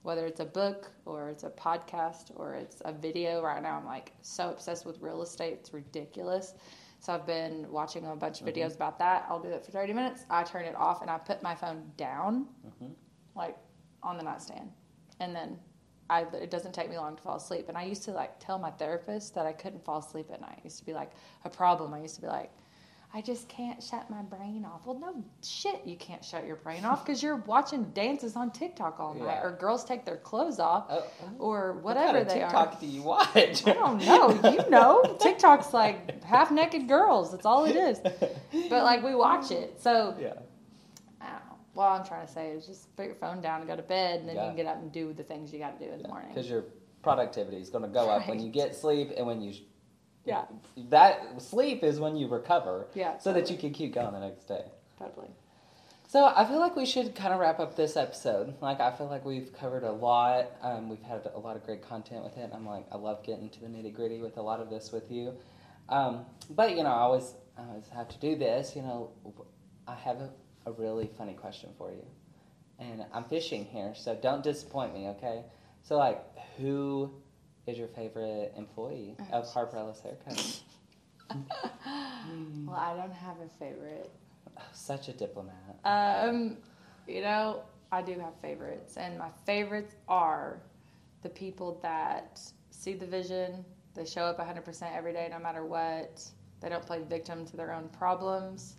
whether 0.03 0.25
it's 0.25 0.41
a 0.41 0.45
book 0.45 0.91
or 1.05 1.29
it's 1.29 1.45
a 1.45 1.49
podcast 1.51 2.31
or 2.35 2.53
it's 2.53 2.81
a 2.83 2.91
video. 2.91 3.41
Right 3.41 3.63
now, 3.63 3.77
I'm 3.77 3.85
like 3.85 4.11
so 4.21 4.49
obsessed 4.49 4.85
with 4.85 4.99
real 4.99 5.21
estate, 5.21 5.53
it's 5.53 5.73
ridiculous. 5.73 6.53
So 6.99 7.13
I've 7.13 7.25
been 7.25 7.65
watching 7.71 8.05
a 8.05 8.13
bunch 8.13 8.41
of 8.41 8.47
mm-hmm. 8.47 8.59
videos 8.59 8.75
about 8.75 8.99
that. 8.99 9.25
I'll 9.29 9.41
do 9.41 9.47
it 9.47 9.63
for 9.63 9.71
30 9.71 9.93
minutes. 9.93 10.25
I 10.29 10.43
turn 10.43 10.65
it 10.65 10.75
off 10.75 11.01
and 11.01 11.09
I 11.09 11.17
put 11.17 11.41
my 11.41 11.55
phone 11.55 11.89
down, 11.95 12.47
mm-hmm. 12.67 12.91
like 13.37 13.55
on 14.03 14.17
the 14.17 14.23
nightstand. 14.23 14.69
And 15.21 15.33
then 15.33 15.57
I, 16.09 16.21
it 16.33 16.51
doesn't 16.51 16.73
take 16.73 16.89
me 16.89 16.97
long 16.97 17.15
to 17.15 17.21
fall 17.21 17.37
asleep. 17.37 17.65
And 17.69 17.77
I 17.77 17.83
used 17.83 18.03
to 18.03 18.11
like 18.11 18.39
tell 18.39 18.59
my 18.59 18.71
therapist 18.71 19.33
that 19.35 19.45
I 19.45 19.53
couldn't 19.53 19.83
fall 19.83 19.99
asleep 19.99 20.27
at 20.31 20.39
night. 20.41 20.55
It 20.59 20.65
used 20.65 20.79
to 20.79 20.85
be 20.85 20.93
like 20.93 21.11
a 21.43 21.49
problem. 21.49 21.93
I 21.93 22.01
used 22.01 22.15
to 22.15 22.21
be 22.21 22.27
like, 22.27 22.51
I 23.13 23.21
just 23.21 23.47
can't 23.47 23.81
shut 23.81 24.09
my 24.09 24.21
brain 24.23 24.65
off. 24.65 24.85
Well, 24.85 24.99
no 24.99 25.23
shit, 25.41 25.81
you 25.85 25.95
can't 25.95 26.23
shut 26.23 26.45
your 26.45 26.57
brain 26.57 26.83
off 26.83 27.05
because 27.05 27.23
you're 27.23 27.37
watching 27.37 27.85
dances 27.93 28.35
on 28.35 28.51
TikTok 28.51 28.99
all 28.99 29.13
night, 29.13 29.23
Yeah. 29.23 29.41
or 29.43 29.51
girls 29.51 29.85
take 29.85 30.03
their 30.03 30.17
clothes 30.17 30.59
off, 30.59 30.87
Oh, 30.89 31.03
oh. 31.23 31.29
or 31.39 31.73
What 31.75 31.83
whatever 31.95 32.07
kind 32.13 32.17
of 32.17 32.27
they 32.27 32.39
TikTok 32.41 32.73
are. 32.73 32.79
do 32.81 32.85
you 32.87 33.01
watch? 33.03 33.65
I 33.65 33.73
don't 33.73 34.03
know. 34.05 34.51
You 34.51 34.69
know, 34.69 35.17
TikTok's 35.21 35.73
like 35.73 36.23
half 36.25 36.51
naked 36.51 36.89
girls. 36.89 37.31
That's 37.31 37.45
all 37.45 37.63
it 37.65 37.77
is. 37.77 37.99
But 38.69 38.83
like 38.83 39.01
we 39.01 39.15
watch 39.15 39.49
it, 39.49 39.81
so 39.81 40.15
yeah. 40.19 40.33
I 41.77 41.81
don't 41.81 41.87
know. 41.87 41.91
What 41.91 41.99
I'm 42.01 42.05
trying 42.07 42.25
to 42.27 42.31
say 42.33 42.49
is 42.51 42.65
just 42.65 42.95
put 42.95 43.05
your 43.05 43.15
phone 43.15 43.41
down 43.41 43.61
and 43.61 43.69
go 43.69 43.75
to 43.75 43.81
bed, 43.83 44.19
and 44.21 44.29
then 44.29 44.35
Yeah. 44.35 44.43
you 44.43 44.49
can 44.49 44.55
get 44.57 44.65
up 44.67 44.77
and 44.77 44.91
do 44.91 45.13
the 45.13 45.23
things 45.23 45.51
you 45.53 45.59
got 45.59 45.79
to 45.79 45.85
do 45.85 45.91
in 45.91 46.01
the 46.01 46.07
morning. 46.07 46.29
Because 46.29 46.49
your 46.49 46.65
productivity 47.01 47.57
is 47.57 47.69
going 47.69 47.83
to 47.83 47.89
go 47.89 48.09
up 48.09 48.27
when 48.27 48.39
you 48.39 48.49
get 48.49 48.75
sleep 48.75 49.11
and 49.15 49.25
when 49.27 49.41
you. 49.41 49.53
Yeah, 50.25 50.45
That 50.89 51.39
sleep 51.39 51.83
is 51.83 51.99
when 51.99 52.15
you 52.15 52.27
recover. 52.27 52.87
Yeah, 52.95 53.17
So 53.19 53.31
that 53.33 53.51
you 53.51 53.57
can 53.57 53.71
keep 53.73 53.93
going 53.93 54.11
the 54.11 54.19
next 54.19 54.45
day. 54.47 54.65
totally. 54.97 55.29
So 56.07 56.25
I 56.35 56.45
feel 56.45 56.59
like 56.59 56.75
we 56.75 56.85
should 56.85 57.13
kind 57.13 57.33
of 57.33 57.39
wrap 57.39 57.59
up 57.59 57.75
this 57.75 57.97
episode. 57.97 58.55
Like 58.61 58.79
I 58.79 58.89
feel 58.91 59.07
like 59.07 59.25
we've 59.25 59.51
covered 59.53 59.83
a 59.83 59.91
lot. 59.91 60.51
Um, 60.61 60.87
we've 60.89 61.01
had 61.01 61.29
a 61.35 61.39
lot 61.39 61.55
of 61.57 61.63
great 61.65 61.81
content 61.81 62.23
with 62.23 62.37
it. 62.37 62.49
I'm 62.53 62.65
like 62.65 62.85
I 62.91 62.95
love 62.97 63.21
getting 63.23 63.49
to 63.49 63.59
the 63.59 63.67
nitty 63.67 63.93
gritty 63.93 64.19
with 64.19 64.37
a 64.37 64.41
lot 64.41 64.59
of 64.61 64.69
this 64.69 64.91
with 64.91 65.11
you. 65.11 65.33
Um, 65.89 66.25
but 66.51 66.75
you 66.77 66.83
know 66.83 66.89
I 66.89 66.99
always 66.99 67.33
I 67.57 67.63
always 67.63 67.87
have 67.89 68.07
to 68.09 68.17
do 68.19 68.35
this. 68.35 68.75
You 68.75 68.81
know 68.83 69.11
I 69.87 69.95
have 69.95 70.21
a, 70.21 70.29
a 70.65 70.71
really 70.71 71.09
funny 71.17 71.33
question 71.33 71.69
for 71.77 71.91
you, 71.91 72.05
and 72.79 73.05
I'm 73.13 73.23
fishing 73.25 73.65
here, 73.65 73.93
so 73.95 74.15
don't 74.15 74.43
disappoint 74.43 74.93
me, 74.93 75.07
okay? 75.09 75.43
So 75.83 75.97
like 75.97 76.23
who 76.57 77.11
is 77.67 77.77
your 77.77 77.87
favorite 77.87 78.53
employee 78.57 79.15
Oh, 79.31 79.39
of 79.39 79.47
Harper 79.47 79.77
Ellis 79.77 79.99
Haircut? 80.03 80.61
Well, 82.65 82.75
I 82.75 82.95
don't 82.95 83.11
have 83.13 83.37
a 83.39 83.49
favorite. 83.59 84.11
Such 84.73 85.09
a 85.09 85.13
diplomat. 85.13 85.79
Um, 85.83 86.57
you 87.07 87.21
know, 87.21 87.63
I 87.91 88.01
do 88.01 88.17
have 88.19 88.33
favorites, 88.41 88.97
and 88.97 89.17
my 89.17 89.29
favorites 89.45 89.95
are 90.07 90.61
the 91.23 91.29
people 91.29 91.79
that 91.81 92.39
see 92.69 92.93
the 92.93 93.05
vision. 93.05 93.65
They 93.95 94.05
show 94.05 94.23
up 94.23 94.37
100% 94.39 94.95
every 94.95 95.13
day, 95.13 95.27
no 95.31 95.39
matter 95.39 95.65
what. 95.65 96.23
They 96.61 96.69
don't 96.69 96.85
play 96.85 97.01
victim 97.07 97.45
to 97.45 97.57
their 97.57 97.73
own 97.73 97.89
problems. 97.89 98.75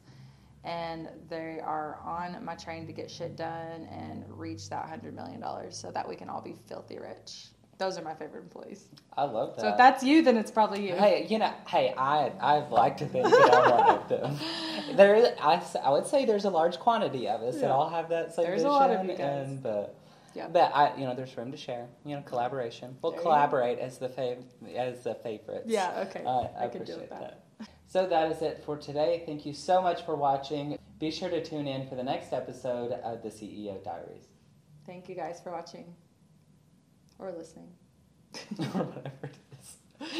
And 0.66 1.08
they 1.30 1.60
are 1.64 2.00
on 2.04 2.44
my 2.44 2.56
train 2.56 2.86
to 2.88 2.92
get 2.92 3.08
shit 3.10 3.36
done 3.36 3.86
and 3.90 4.24
reach 4.28 4.68
that 4.70 4.84
$100 4.90 5.14
million 5.14 5.42
so 5.70 5.90
that 5.92 6.06
we 6.08 6.16
can 6.16 6.28
all 6.28 6.42
be 6.42 6.56
filthy 6.68 6.98
rich. 6.98 7.46
Those 7.78 7.98
are 7.98 8.02
my 8.02 8.14
favorite 8.14 8.42
employees. 8.42 8.88
I 9.16 9.24
love 9.24 9.54
that. 9.54 9.60
So 9.62 9.68
if 9.68 9.76
that's 9.76 10.02
you, 10.02 10.22
then 10.22 10.36
it's 10.38 10.50
probably 10.50 10.88
you. 10.88 10.94
Hey, 10.96 11.26
you 11.28 11.38
know, 11.38 11.52
hey, 11.68 11.94
I 11.96 12.32
I'd 12.40 12.70
like 12.70 12.96
to 12.98 13.06
think 13.06 13.28
that 13.28 13.54
I'm 13.54 13.70
one 13.70 13.98
of 13.98 14.08
them. 14.08 14.36
There, 14.96 15.14
is, 15.16 15.28
I, 15.42 15.60
I 15.82 15.90
would 15.90 16.06
say 16.06 16.24
there's 16.24 16.44
a 16.46 16.50
large 16.50 16.78
quantity 16.78 17.28
of 17.28 17.42
us 17.42 17.60
that 17.60 17.70
all 17.70 17.90
have 17.90 18.08
that 18.10 18.34
same 18.34 18.44
There's 18.46 18.62
a 18.62 18.64
vision. 18.64 18.70
lot 18.70 18.90
of 18.90 19.04
you 19.04 19.16
guys. 19.16 19.48
And, 19.48 19.62
but, 19.62 19.94
Yeah. 20.32 20.46
but 20.48 20.70
I, 20.74 20.96
you 20.96 21.04
know, 21.06 21.14
there's 21.14 21.36
room 21.36 21.50
to 21.50 21.56
share. 21.56 21.86
You 22.04 22.16
know, 22.16 22.22
collaboration. 22.22 22.96
We'll 23.02 23.12
There 23.12 23.20
collaborate 23.20 23.78
as 23.78 23.98
the 23.98 24.08
fav- 24.08 24.44
as 24.74 25.02
the 25.04 25.14
favorites. 25.16 25.64
Yeah, 25.66 26.06
okay. 26.08 26.24
I, 26.24 26.30
I, 26.30 26.64
I 26.64 26.68
could 26.68 26.84
deal 26.86 26.96
appreciate 26.96 27.00
with 27.00 27.10
that. 27.10 27.20
that. 27.20 27.40
So 27.97 28.07
that 28.07 28.30
is 28.30 28.42
it 28.42 28.62
for 28.66 28.76
today. 28.76 29.22
Thank 29.24 29.47
you 29.47 29.55
so 29.55 29.80
much 29.80 30.05
for 30.05 30.16
watching. 30.16 30.76
Be 31.01 31.11
sure 31.11 31.30
to 31.30 31.42
tune 31.42 31.66
in 31.66 31.88
for 31.88 31.94
the 31.94 32.03
next 32.03 32.34
episode 32.34 32.92
of 32.92 33.22
the 33.22 33.30
CEO 33.30 33.82
Diaries 33.82 34.26
Thank 34.84 35.09
you 35.09 35.14
guys 35.14 35.40
for 35.42 35.51
watching 35.51 35.94
or 37.18 37.32
listening. 37.32 37.70
or 38.59 38.82
whatever 38.84 39.30
it 39.30 39.38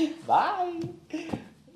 is. 0.01 0.09
Bye. 0.27 0.81